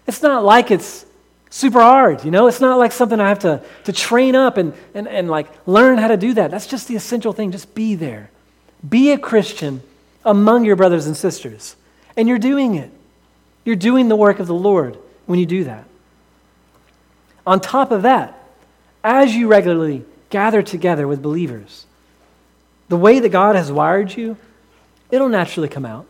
It's 0.07 0.21
not 0.21 0.45
like 0.45 0.71
it's 0.71 1.07
super 1.49 1.81
hard, 1.81 2.23
you 2.23 2.31
know? 2.31 2.49
It's 2.49 2.61
not 2.61 2.77
like 2.77 2.93
something 2.93 3.19
I 3.19 3.31
have 3.31 3.39
to, 3.39 3.63
to 3.85 3.95
train 3.95 4.37
up 4.37 4.59
and, 4.59 4.75
and, 4.93 5.09
and 5.09 5.31
like 5.31 5.49
learn 5.67 5.97
how 5.97 6.09
to 6.09 6.19
do 6.19 6.35
that. 6.35 6.51
That's 6.51 6.67
just 6.67 6.87
the 6.87 6.97
essential 6.97 7.33
thing. 7.33 7.51
Just 7.51 7.75
be 7.75 7.95
there. 7.95 8.29
Be 8.87 9.13
a 9.13 9.19
Christian 9.19 9.83
among 10.25 10.65
your 10.65 10.77
brothers 10.77 11.07
and 11.07 11.17
sisters. 11.17 11.77
And 12.17 12.29
you're 12.29 12.39
doing 12.39 12.75
it. 12.75 12.91
You're 13.65 13.77
doing 13.77 14.09
the 14.09 14.17
work 14.17 14.39
of 14.39 14.47
the 14.47 14.55
Lord 14.55 14.99
when 15.27 15.39
you 15.39 15.47
do 15.47 15.65
that. 15.65 15.85
On 17.47 17.61
top 17.61 17.91
of 17.91 18.03
that, 18.03 18.39
as 19.03 19.35
you 19.35 19.49
regularly 19.49 20.05
gather 20.31 20.63
together 20.63 21.09
with 21.09 21.23
believers, 21.23 21.87
the 22.89 22.97
way 22.97 23.21
that 23.21 23.31
God 23.31 23.57
has 23.57 23.71
wired 23.71 24.15
you, 24.15 24.37
it'll 25.11 25.29
naturally 25.29 25.69
come 25.69 25.87
out. 25.87 26.07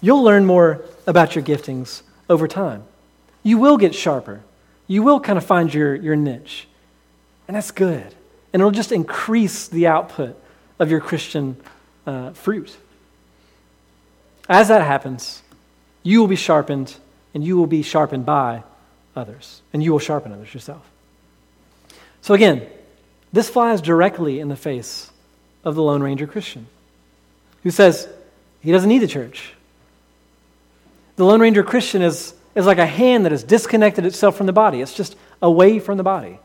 You'll 0.00 0.22
learn 0.22 0.44
more 0.44 0.84
about 1.06 1.34
your 1.34 1.44
giftings 1.44 2.02
over 2.28 2.48
time. 2.48 2.84
You 3.42 3.58
will 3.58 3.76
get 3.76 3.94
sharper. 3.94 4.42
You 4.86 5.02
will 5.02 5.20
kind 5.20 5.38
of 5.38 5.44
find 5.44 5.72
your, 5.72 5.94
your 5.94 6.16
niche. 6.16 6.66
And 7.46 7.56
that's 7.56 7.70
good. 7.70 8.14
And 8.52 8.60
it'll 8.60 8.70
just 8.70 8.92
increase 8.92 9.68
the 9.68 9.86
output 9.86 10.41
of 10.78 10.90
your 10.90 11.00
Christian 11.00 11.56
uh, 12.06 12.30
fruit. 12.30 12.76
As 14.48 14.68
that 14.68 14.82
happens, 14.82 15.42
you 16.02 16.20
will 16.20 16.28
be 16.28 16.36
sharpened, 16.36 16.94
and 17.34 17.44
you 17.44 17.56
will 17.56 17.66
be 17.66 17.82
sharpened 17.82 18.26
by 18.26 18.64
others, 19.14 19.62
and 19.72 19.82
you 19.82 19.92
will 19.92 19.98
sharpen 19.98 20.32
others 20.32 20.52
yourself. 20.52 20.88
So, 22.22 22.34
again, 22.34 22.66
this 23.32 23.48
flies 23.48 23.80
directly 23.80 24.40
in 24.40 24.48
the 24.48 24.56
face 24.56 25.10
of 25.64 25.74
the 25.74 25.82
Lone 25.82 26.02
Ranger 26.02 26.26
Christian 26.26 26.66
who 27.62 27.70
says 27.70 28.08
he 28.60 28.72
doesn't 28.72 28.88
need 28.88 28.98
the 28.98 29.08
church. 29.08 29.54
The 31.16 31.24
Lone 31.24 31.40
Ranger 31.40 31.62
Christian 31.62 32.02
is, 32.02 32.34
is 32.54 32.66
like 32.66 32.78
a 32.78 32.86
hand 32.86 33.24
that 33.24 33.32
has 33.32 33.44
disconnected 33.44 34.06
itself 34.06 34.36
from 34.36 34.46
the 34.46 34.52
body, 34.52 34.80
it's 34.80 34.94
just 34.94 35.16
away 35.40 35.78
from 35.78 35.96
the 35.96 36.02
body. 36.02 36.38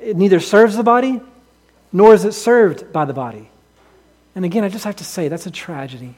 It 0.00 0.16
neither 0.16 0.40
serves 0.40 0.76
the 0.76 0.82
body 0.82 1.20
nor 1.92 2.14
is 2.14 2.24
it 2.24 2.32
served 2.32 2.92
by 2.92 3.04
the 3.04 3.12
body. 3.12 3.50
And 4.34 4.44
again, 4.44 4.64
I 4.64 4.68
just 4.68 4.84
have 4.84 4.96
to 4.96 5.04
say 5.04 5.28
that's 5.28 5.46
a 5.46 5.50
tragedy. 5.50 6.14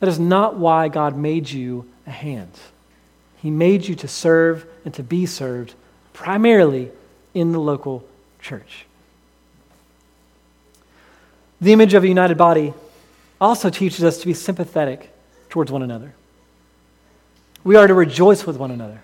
That 0.00 0.08
is 0.08 0.18
not 0.18 0.56
why 0.56 0.88
God 0.88 1.16
made 1.16 1.48
you 1.48 1.88
a 2.06 2.10
hand. 2.10 2.52
He 3.36 3.50
made 3.50 3.86
you 3.86 3.94
to 3.96 4.08
serve 4.08 4.66
and 4.84 4.92
to 4.94 5.02
be 5.02 5.26
served 5.26 5.74
primarily 6.12 6.90
in 7.34 7.52
the 7.52 7.58
local 7.58 8.04
church. 8.40 8.84
The 11.60 11.72
image 11.72 11.94
of 11.94 12.04
a 12.04 12.08
united 12.08 12.36
body 12.36 12.74
also 13.40 13.70
teaches 13.70 14.04
us 14.04 14.18
to 14.18 14.26
be 14.26 14.34
sympathetic 14.34 15.12
towards 15.48 15.72
one 15.72 15.82
another. 15.82 16.14
We 17.64 17.76
are 17.76 17.86
to 17.86 17.94
rejoice 17.94 18.46
with 18.46 18.56
one 18.56 18.70
another. 18.70 19.00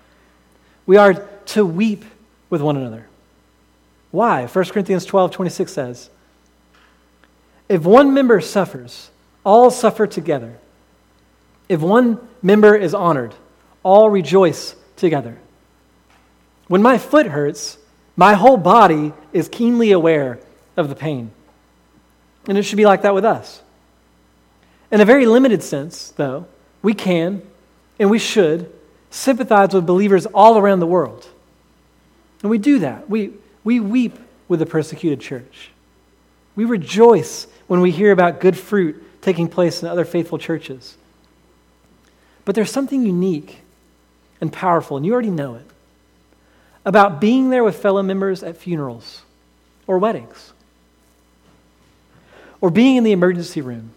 We 0.85 0.97
are 0.97 1.13
to 1.47 1.65
weep 1.65 2.03
with 2.49 2.61
one 2.61 2.77
another. 2.77 3.08
Why? 4.11 4.45
1 4.45 4.65
Corinthians 4.65 5.05
12 5.05 5.31
26 5.31 5.71
says, 5.71 6.09
If 7.67 7.83
one 7.83 8.13
member 8.13 8.41
suffers, 8.41 9.11
all 9.43 9.71
suffer 9.71 10.07
together. 10.07 10.57
If 11.67 11.81
one 11.81 12.19
member 12.41 12.75
is 12.75 12.93
honored, 12.93 13.35
all 13.83 14.09
rejoice 14.09 14.75
together. 14.95 15.37
When 16.67 16.81
my 16.81 16.97
foot 16.97 17.27
hurts, 17.27 17.77
my 18.15 18.33
whole 18.33 18.57
body 18.57 19.13
is 19.31 19.47
keenly 19.47 19.91
aware 19.91 20.39
of 20.75 20.89
the 20.89 20.95
pain. 20.95 21.31
And 22.47 22.57
it 22.57 22.63
should 22.63 22.77
be 22.77 22.85
like 22.85 23.03
that 23.03 23.13
with 23.13 23.25
us. 23.25 23.61
In 24.91 25.01
a 25.01 25.05
very 25.05 25.25
limited 25.25 25.61
sense, 25.61 26.11
though, 26.11 26.47
we 26.81 26.93
can 26.93 27.41
and 27.99 28.09
we 28.09 28.19
should 28.19 28.71
sympathize 29.11 29.73
with 29.73 29.85
believers 29.85 30.25
all 30.27 30.57
around 30.57 30.79
the 30.79 30.87
world. 30.87 31.27
And 32.41 32.49
we 32.49 32.57
do 32.57 32.79
that. 32.79 33.09
We, 33.09 33.33
we 33.63 33.79
weep 33.79 34.17
with 34.47 34.59
the 34.59 34.65
persecuted 34.65 35.19
church. 35.19 35.71
We 36.55 36.65
rejoice 36.65 37.47
when 37.67 37.81
we 37.81 37.91
hear 37.91 38.11
about 38.11 38.39
good 38.39 38.57
fruit 38.57 39.03
taking 39.21 39.47
place 39.47 39.81
in 39.81 39.87
other 39.87 40.05
faithful 40.05 40.37
churches. 40.37 40.97
But 42.45 42.55
there's 42.55 42.71
something 42.71 43.05
unique 43.05 43.59
and 44.41 44.51
powerful, 44.51 44.97
and 44.97 45.05
you 45.05 45.13
already 45.13 45.29
know 45.29 45.55
it, 45.55 45.65
about 46.85 47.21
being 47.21 47.49
there 47.49 47.63
with 47.63 47.75
fellow 47.75 48.01
members 48.01 48.41
at 48.41 48.57
funerals 48.57 49.21
or 49.85 49.99
weddings, 49.99 50.53
or 52.61 52.69
being 52.69 52.95
in 52.95 53.03
the 53.03 53.11
emergency 53.11 53.61
room, 53.61 53.91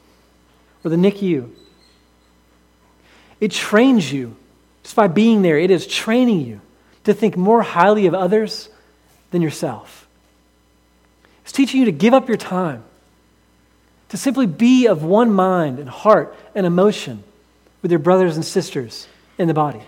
or 0.85 0.91
the 0.91 0.97
NICU. 0.97 1.51
It 3.41 3.53
trains 3.53 4.13
you, 4.13 4.37
just 4.83 4.97
by 4.97 5.07
being 5.07 5.43
there, 5.43 5.59
it 5.59 5.71
is 5.71 5.87
training 5.87 6.41
you 6.43 6.61
to 7.05 7.15
think 7.15 7.37
more 7.37 7.63
highly 7.63 8.07
of 8.07 8.15
others 8.15 8.69
than 9.33 9.43
yourself. 9.43 10.07
It's 11.43 11.53
teaching 11.53 11.81
you 11.81 11.87
to 11.87 11.93
give 11.93 12.15
up 12.15 12.29
your 12.29 12.37
time, 12.37 12.85
to 14.11 14.17
simply 14.17 14.47
be 14.47 14.87
of 14.87 15.03
one 15.03 15.33
mind 15.33 15.81
and 15.81 15.89
heart 15.89 16.37
and 16.55 16.65
emotion 16.65 17.25
with 17.83 17.91
your 17.91 17.99
brothers 17.99 18.37
and 18.37 18.45
sisters 18.45 19.09
in 19.39 19.49
the 19.49 19.55
body. 19.55 19.83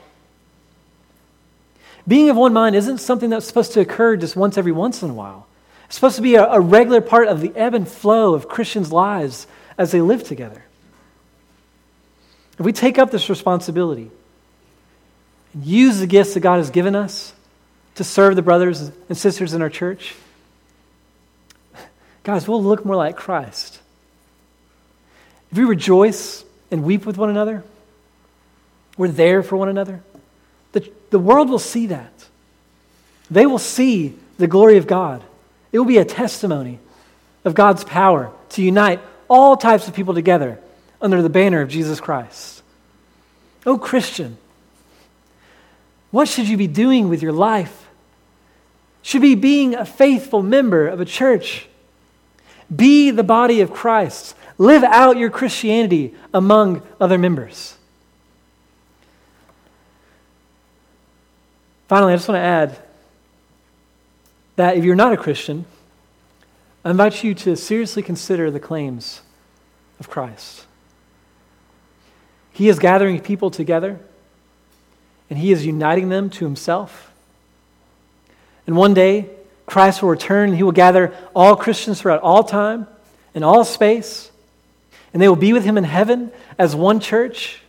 Being 2.08 2.28
of 2.28 2.36
one 2.36 2.52
mind 2.52 2.74
isn't 2.74 2.98
something 2.98 3.30
that's 3.30 3.46
supposed 3.46 3.72
to 3.74 3.80
occur 3.80 4.16
just 4.16 4.34
once 4.34 4.58
every 4.58 4.72
once 4.72 5.02
in 5.02 5.10
a 5.10 5.14
while. 5.14 5.46
It's 5.86 5.94
supposed 5.94 6.16
to 6.16 6.22
be 6.22 6.34
a, 6.34 6.44
a 6.44 6.60
regular 6.60 7.00
part 7.00 7.28
of 7.28 7.40
the 7.40 7.52
ebb 7.54 7.74
and 7.74 7.86
flow 7.86 8.34
of 8.34 8.48
Christians' 8.48 8.90
lives 8.90 9.46
as 9.78 9.92
they 9.92 10.00
live 10.00 10.24
together. 10.24 10.64
If 12.58 12.64
we 12.64 12.72
take 12.72 12.98
up 12.98 13.10
this 13.10 13.28
responsibility 13.28 14.10
and 15.52 15.64
use 15.64 15.98
the 15.98 16.06
gifts 16.06 16.34
that 16.34 16.40
God 16.40 16.56
has 16.56 16.70
given 16.70 16.96
us 16.96 17.33
to 17.96 18.04
serve 18.04 18.36
the 18.36 18.42
brothers 18.42 18.80
and 18.80 19.16
sisters 19.16 19.54
in 19.54 19.62
our 19.62 19.70
church, 19.70 20.14
guys, 22.22 22.48
we'll 22.48 22.62
look 22.62 22.84
more 22.84 22.96
like 22.96 23.16
Christ. 23.16 23.80
If 25.50 25.58
we 25.58 25.64
rejoice 25.64 26.44
and 26.70 26.82
weep 26.82 27.06
with 27.06 27.16
one 27.16 27.30
another, 27.30 27.62
we're 28.96 29.08
there 29.08 29.42
for 29.42 29.56
one 29.56 29.68
another. 29.68 30.02
The, 30.72 30.90
the 31.10 31.18
world 31.18 31.50
will 31.50 31.58
see 31.58 31.86
that. 31.86 32.12
They 33.30 33.46
will 33.46 33.58
see 33.58 34.16
the 34.38 34.46
glory 34.46 34.76
of 34.76 34.86
God. 34.86 35.22
It 35.72 35.78
will 35.78 35.86
be 35.86 35.98
a 35.98 36.04
testimony 36.04 36.78
of 37.44 37.54
God's 37.54 37.84
power 37.84 38.32
to 38.50 38.62
unite 38.62 39.00
all 39.28 39.56
types 39.56 39.88
of 39.88 39.94
people 39.94 40.14
together 40.14 40.58
under 41.00 41.22
the 41.22 41.28
banner 41.28 41.60
of 41.60 41.68
Jesus 41.68 42.00
Christ. 42.00 42.62
Oh, 43.66 43.78
Christian, 43.78 44.36
what 46.10 46.28
should 46.28 46.48
you 46.48 46.56
be 46.56 46.66
doing 46.66 47.08
with 47.08 47.22
your 47.22 47.32
life? 47.32 47.83
Should 49.04 49.20
be 49.20 49.34
being 49.34 49.74
a 49.74 49.84
faithful 49.84 50.42
member 50.42 50.88
of 50.88 50.98
a 50.98 51.04
church. 51.04 51.68
Be 52.74 53.10
the 53.10 53.22
body 53.22 53.60
of 53.60 53.70
Christ. 53.70 54.34
Live 54.56 54.82
out 54.82 55.18
your 55.18 55.28
Christianity 55.28 56.14
among 56.32 56.80
other 56.98 57.18
members. 57.18 57.76
Finally, 61.86 62.14
I 62.14 62.16
just 62.16 62.26
want 62.26 62.38
to 62.38 62.42
add 62.42 62.78
that 64.56 64.78
if 64.78 64.84
you're 64.84 64.96
not 64.96 65.12
a 65.12 65.18
Christian, 65.18 65.66
I 66.82 66.90
invite 66.90 67.22
you 67.22 67.34
to 67.34 67.56
seriously 67.56 68.02
consider 68.02 68.50
the 68.50 68.58
claims 68.58 69.20
of 70.00 70.08
Christ. 70.08 70.64
He 72.52 72.70
is 72.70 72.78
gathering 72.78 73.20
people 73.20 73.50
together, 73.50 74.00
and 75.28 75.38
He 75.38 75.52
is 75.52 75.66
uniting 75.66 76.08
them 76.08 76.30
to 76.30 76.46
Himself. 76.46 77.13
And 78.66 78.76
one 78.76 78.94
day, 78.94 79.28
Christ 79.66 80.02
will 80.02 80.10
return, 80.10 80.50
and 80.50 80.56
He 80.56 80.62
will 80.62 80.72
gather 80.72 81.14
all 81.34 81.56
Christians 81.56 82.00
throughout 82.00 82.22
all 82.22 82.44
time 82.44 82.86
and 83.34 83.44
all 83.44 83.64
space, 83.64 84.30
and 85.12 85.20
they 85.20 85.28
will 85.28 85.36
be 85.36 85.52
with 85.52 85.64
Him 85.64 85.78
in 85.78 85.84
heaven 85.84 86.30
as 86.58 86.74
one 86.74 87.00
church, 87.00 87.60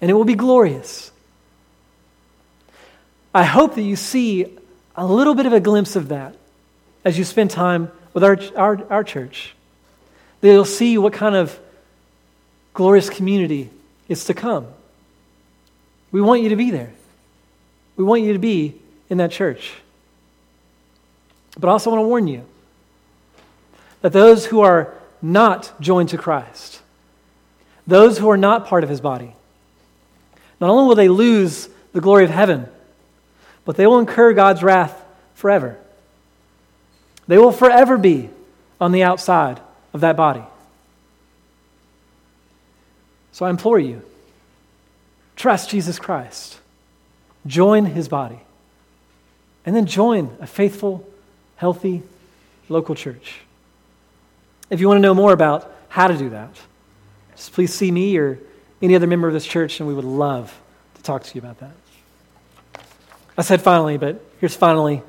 and 0.00 0.10
it 0.10 0.14
will 0.14 0.24
be 0.24 0.34
glorious. 0.34 1.10
I 3.34 3.44
hope 3.44 3.74
that 3.74 3.82
you 3.82 3.96
see 3.96 4.46
a 4.94 5.06
little 5.06 5.34
bit 5.34 5.46
of 5.46 5.52
a 5.52 5.60
glimpse 5.60 5.96
of 5.96 6.08
that 6.08 6.36
as 7.04 7.18
you 7.18 7.24
spend 7.24 7.50
time 7.50 7.90
with 8.12 8.22
our, 8.22 8.38
our, 8.56 8.86
our 8.90 9.04
church. 9.04 9.54
That 10.40 10.48
you'll 10.48 10.64
see 10.64 10.98
what 10.98 11.12
kind 11.12 11.34
of 11.34 11.58
glorious 12.74 13.10
community 13.10 13.70
is 14.08 14.26
to 14.26 14.34
come. 14.34 14.66
We 16.12 16.20
want 16.20 16.42
you 16.42 16.50
to 16.50 16.56
be 16.56 16.70
there. 16.70 16.92
We 17.96 18.04
want 18.04 18.22
you 18.22 18.32
to 18.34 18.38
be 18.38 18.80
in 19.10 19.18
that 19.18 19.30
church. 19.32 19.72
But 21.58 21.68
I 21.68 21.72
also 21.72 21.90
want 21.90 22.02
to 22.02 22.08
warn 22.08 22.26
you 22.26 22.44
that 24.02 24.12
those 24.12 24.46
who 24.46 24.60
are 24.60 24.92
not 25.22 25.72
joined 25.80 26.10
to 26.10 26.18
Christ, 26.18 26.80
those 27.86 28.18
who 28.18 28.28
are 28.30 28.36
not 28.36 28.66
part 28.66 28.84
of 28.84 28.90
his 28.90 29.00
body, 29.00 29.34
not 30.60 30.70
only 30.70 30.88
will 30.88 30.94
they 30.94 31.08
lose 31.08 31.68
the 31.92 32.00
glory 32.00 32.24
of 32.24 32.30
heaven, 32.30 32.66
but 33.64 33.76
they 33.76 33.86
will 33.86 33.98
incur 33.98 34.32
God's 34.32 34.62
wrath 34.62 35.02
forever. 35.34 35.78
They 37.26 37.38
will 37.38 37.52
forever 37.52 37.96
be 37.96 38.30
on 38.80 38.92
the 38.92 39.02
outside 39.02 39.60
of 39.92 40.00
that 40.00 40.16
body. 40.16 40.42
So 43.32 43.46
I 43.46 43.50
implore 43.50 43.78
you 43.78 44.02
trust 45.36 45.70
Jesus 45.70 45.98
Christ, 45.98 46.58
join 47.46 47.86
his 47.86 48.08
body, 48.08 48.40
and 49.66 49.74
then 49.74 49.86
join 49.86 50.36
a 50.40 50.46
faithful, 50.46 51.06
healthy 51.56 52.02
local 52.68 52.94
church. 52.94 53.40
If 54.70 54.80
you 54.80 54.88
want 54.88 54.98
to 54.98 55.02
know 55.02 55.14
more 55.14 55.32
about 55.32 55.70
how 55.88 56.08
to 56.08 56.16
do 56.16 56.30
that, 56.30 56.50
just 57.36 57.52
please 57.52 57.72
see 57.72 57.90
me 57.90 58.16
or 58.16 58.38
any 58.82 58.94
other 58.94 59.06
member 59.06 59.28
of 59.28 59.34
this 59.34 59.46
church, 59.46 59.80
and 59.80 59.88
we 59.88 59.94
would 59.94 60.04
love 60.04 60.58
to 60.94 61.02
talk 61.02 61.22
to 61.24 61.34
you 61.34 61.40
about 61.40 61.60
that. 61.60 61.72
I 63.36 63.42
said 63.42 63.62
finally, 63.62 63.96
but 63.98 64.20
here's 64.40 64.54
finally, 64.54 65.02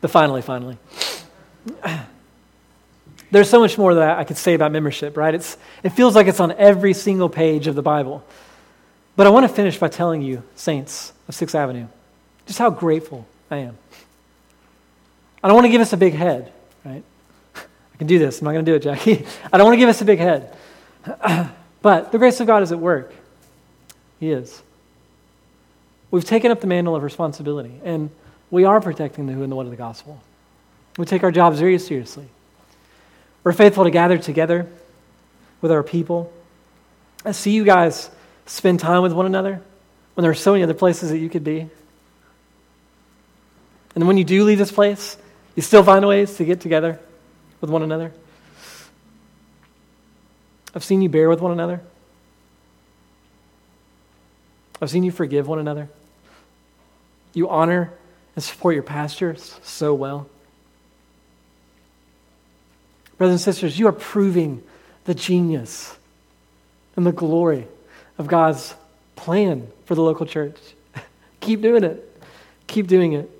the 0.00 0.08
finally, 0.08 0.42
finally. 0.42 0.78
There's 3.30 3.50
so 3.50 3.60
much 3.60 3.76
more 3.76 3.94
that 3.94 4.18
I 4.18 4.24
could 4.24 4.36
say 4.36 4.54
about 4.54 4.72
membership, 4.72 5.16
right? 5.16 5.34
It's, 5.34 5.56
it 5.82 5.90
feels 5.90 6.14
like 6.14 6.26
it's 6.26 6.40
on 6.40 6.52
every 6.52 6.92
single 6.92 7.28
page 7.28 7.66
of 7.66 7.74
the 7.74 7.82
Bible. 7.82 8.24
But 9.16 9.26
I 9.26 9.30
want 9.30 9.48
to 9.48 9.52
finish 9.52 9.78
by 9.78 9.88
telling 9.88 10.22
you, 10.22 10.42
saints 10.54 11.12
of 11.28 11.34
Sixth 11.34 11.54
Avenue, 11.54 11.86
just 12.46 12.58
how 12.58 12.70
grateful 12.70 13.26
I 13.50 13.58
am. 13.58 13.78
I 15.46 15.48
don't 15.48 15.54
want 15.54 15.66
to 15.66 15.70
give 15.70 15.80
us 15.80 15.92
a 15.92 15.96
big 15.96 16.12
head, 16.12 16.52
right? 16.84 17.04
I 17.54 17.96
can 17.98 18.08
do 18.08 18.18
this. 18.18 18.40
I'm 18.40 18.46
not 18.46 18.52
going 18.54 18.64
to 18.64 18.72
do 18.72 18.74
it, 18.74 18.82
Jackie. 18.82 19.24
I 19.52 19.56
don't 19.56 19.66
want 19.66 19.74
to 19.74 19.78
give 19.78 19.88
us 19.88 20.00
a 20.00 20.04
big 20.04 20.18
head. 20.18 20.52
but 21.82 22.10
the 22.10 22.18
grace 22.18 22.40
of 22.40 22.48
God 22.48 22.64
is 22.64 22.72
at 22.72 22.80
work. 22.80 23.14
He 24.18 24.32
is. 24.32 24.60
We've 26.10 26.24
taken 26.24 26.50
up 26.50 26.60
the 26.60 26.66
mantle 26.66 26.96
of 26.96 27.04
responsibility, 27.04 27.80
and 27.84 28.10
we 28.50 28.64
are 28.64 28.80
protecting 28.80 29.26
the 29.26 29.34
who 29.34 29.44
and 29.44 29.52
the 29.52 29.54
what 29.54 29.66
of 29.66 29.70
the 29.70 29.76
gospel. 29.76 30.20
We 30.98 31.06
take 31.06 31.22
our 31.22 31.30
jobs 31.30 31.60
very 31.60 31.78
seriously. 31.78 32.26
We're 33.44 33.52
faithful 33.52 33.84
to 33.84 33.90
gather 33.92 34.18
together 34.18 34.68
with 35.60 35.70
our 35.70 35.84
people. 35.84 36.32
I 37.24 37.30
see 37.30 37.52
you 37.52 37.62
guys 37.62 38.10
spend 38.46 38.80
time 38.80 39.02
with 39.02 39.12
one 39.12 39.26
another 39.26 39.62
when 40.14 40.22
there 40.22 40.30
are 40.32 40.34
so 40.34 40.50
many 40.50 40.64
other 40.64 40.74
places 40.74 41.10
that 41.10 41.18
you 41.18 41.28
could 41.28 41.44
be. 41.44 41.70
And 43.94 44.08
when 44.08 44.18
you 44.18 44.24
do 44.24 44.42
leave 44.42 44.58
this 44.58 44.72
place, 44.72 45.16
you 45.56 45.62
still 45.62 45.82
find 45.82 46.06
ways 46.06 46.36
to 46.36 46.44
get 46.44 46.60
together 46.60 47.00
with 47.60 47.70
one 47.70 47.82
another. 47.82 48.12
I've 50.74 50.84
seen 50.84 51.00
you 51.00 51.08
bear 51.08 51.30
with 51.30 51.40
one 51.40 51.52
another. 51.52 51.80
I've 54.80 54.90
seen 54.90 55.02
you 55.02 55.10
forgive 55.10 55.48
one 55.48 55.58
another. 55.58 55.88
You 57.32 57.48
honor 57.48 57.90
and 58.34 58.44
support 58.44 58.74
your 58.74 58.82
pastors 58.82 59.58
so 59.62 59.94
well. 59.94 60.28
Brothers 63.16 63.32
and 63.32 63.40
sisters, 63.40 63.78
you 63.78 63.88
are 63.88 63.92
proving 63.92 64.62
the 65.06 65.14
genius 65.14 65.96
and 66.96 67.06
the 67.06 67.12
glory 67.12 67.66
of 68.18 68.26
God's 68.26 68.74
plan 69.14 69.66
for 69.86 69.94
the 69.94 70.02
local 70.02 70.26
church. 70.26 70.58
Keep 71.40 71.62
doing 71.62 71.82
it. 71.82 72.22
Keep 72.66 72.88
doing 72.88 73.14
it. 73.14 73.30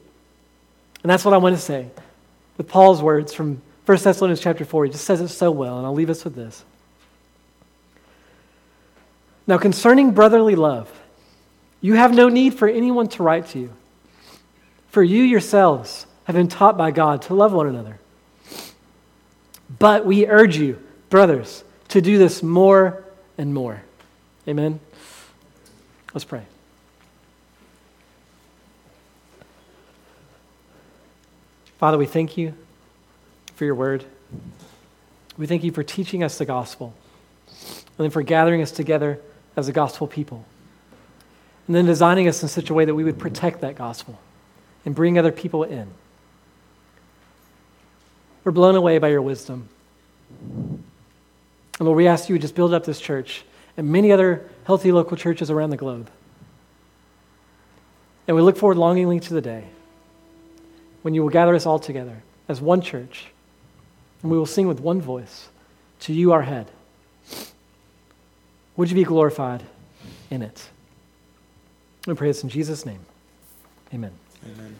And 1.03 1.11
that's 1.11 1.27
what 1.27 1.35
I 1.35 1.37
want 1.37 1.55
to 1.55 1.61
say 1.61 1.91
with 2.57 2.69
Paul's 2.69 3.03
words 3.03 3.33
from 3.33 3.63
1 3.87 3.99
Thessalonians 3.99 4.41
chapter 4.41 4.65
4. 4.65 4.87
He 4.87 4.91
just 4.91 5.05
says 5.05 5.21
it 5.21 5.29
so 5.29 5.51
well, 5.51 5.79
and 5.79 5.87
I'll 5.87 5.95
leave 5.95 6.11
us 6.11 6.25
with 6.25 6.35
this. 6.35 6.65
Now, 9.47 9.59
concerning 9.59 10.13
brotherly 10.13 10.57
love, 10.57 10.91
you 11.81 11.95
have 11.95 12.13
no 12.13 12.29
need 12.29 12.55
for 12.55 12.67
anyone 12.67 13.09
to 13.11 13.23
write 13.23 13.47
to 13.49 13.61
you, 13.61 13.73
for 14.89 15.03
you 15.03 15.23
yourselves 15.23 16.07
have 16.25 16.35
been 16.35 16.49
taught 16.49 16.77
by 16.77 16.91
God 16.91 17.23
to 17.23 17.35
love 17.35 17.53
one 17.53 17.69
another. 17.69 18.01
But 19.79 20.05
we 20.05 20.27
urge 20.27 20.57
you, 20.57 20.83
brothers, 21.11 21.63
to 21.89 22.01
do 22.01 22.19
this 22.19 22.43
more 22.43 23.05
and 23.39 23.55
more. 23.55 23.83
Amen. 24.49 24.81
Let's 26.13 26.25
pray. 26.25 26.43
Father, 31.79 31.99
we 31.99 32.07
thank 32.07 32.37
you 32.37 32.55
for 33.55 33.65
your 33.65 33.75
word. 33.75 34.05
We 35.37 35.47
thank 35.47 35.63
you 35.63 35.73
for 35.73 35.83
teaching 35.83 36.23
us 36.23 36.39
the 36.39 36.47
gospel 36.47 36.95
and 37.49 38.05
then 38.05 38.11
for 38.11 38.23
gathering 38.23 38.63
us 38.63 38.71
together 38.71 39.21
as 39.57 39.69
a 39.69 39.73
gospel 39.73 40.07
people. 40.07 40.45
And 41.67 41.75
then 41.75 41.85
designing 41.85 42.29
us 42.29 42.43
in 42.43 42.49
such 42.49 42.71
a 42.71 42.75
way 42.75 42.85
that 42.85 42.95
we 42.95 43.05
would 43.05 43.19
protect 43.19 43.61
that 43.61 43.75
gospel 43.75 44.19
and 44.85 44.95
bring 44.95 45.19
other 45.19 45.33
people 45.33 45.65
in. 45.65 45.89
We're 48.45 48.53
blown 48.53 48.77
away 48.77 48.99
by 48.99 49.09
your 49.09 49.23
wisdom. 49.23 49.69
And 50.31 50.85
Lord, 51.81 51.97
we 51.97 52.07
ask 52.07 52.29
you 52.29 52.37
to 52.37 52.41
just 52.41 52.55
build 52.55 52.73
up 52.73 52.85
this 52.85 53.01
church 53.01 53.45
and 53.77 53.91
many 53.91 54.13
other 54.13 54.49
healthy 54.65 54.93
local 54.93 55.17
churches 55.17 55.51
around 55.51 55.71
the 55.71 55.77
globe. 55.77 56.09
And 58.29 58.37
we 58.37 58.43
look 58.43 58.57
forward 58.57 58.79
longingly 58.79 59.21
to 59.21 59.35
the 59.35 59.41
day 59.43 59.65
when 61.07 61.15
you 61.15 61.23
will 61.23 61.31
gather 61.31 61.55
us 61.55 61.67
all 61.67 61.79
together 61.79 62.25
as 62.49 62.61
one 62.61 62.81
church, 62.81 63.27
and 64.23 64.31
we 64.33 64.37
will 64.37 64.45
sing 64.45 64.67
with 64.67 64.81
one 64.81 65.01
voice 65.01 65.51
to 66.01 66.13
you, 66.13 66.33
our 66.33 66.43
head. 66.43 66.69
Would 68.75 68.91
you 68.91 68.97
be 68.97 69.05
glorified 69.05 69.63
in 70.33 70.43
it? 70.43 70.69
We 72.09 72.15
pray 72.15 72.31
this 72.31 72.43
in 72.43 72.49
Jesus' 72.49 72.85
name. 72.85 73.07
Amen. 73.95 74.11
Amen. 74.45 74.77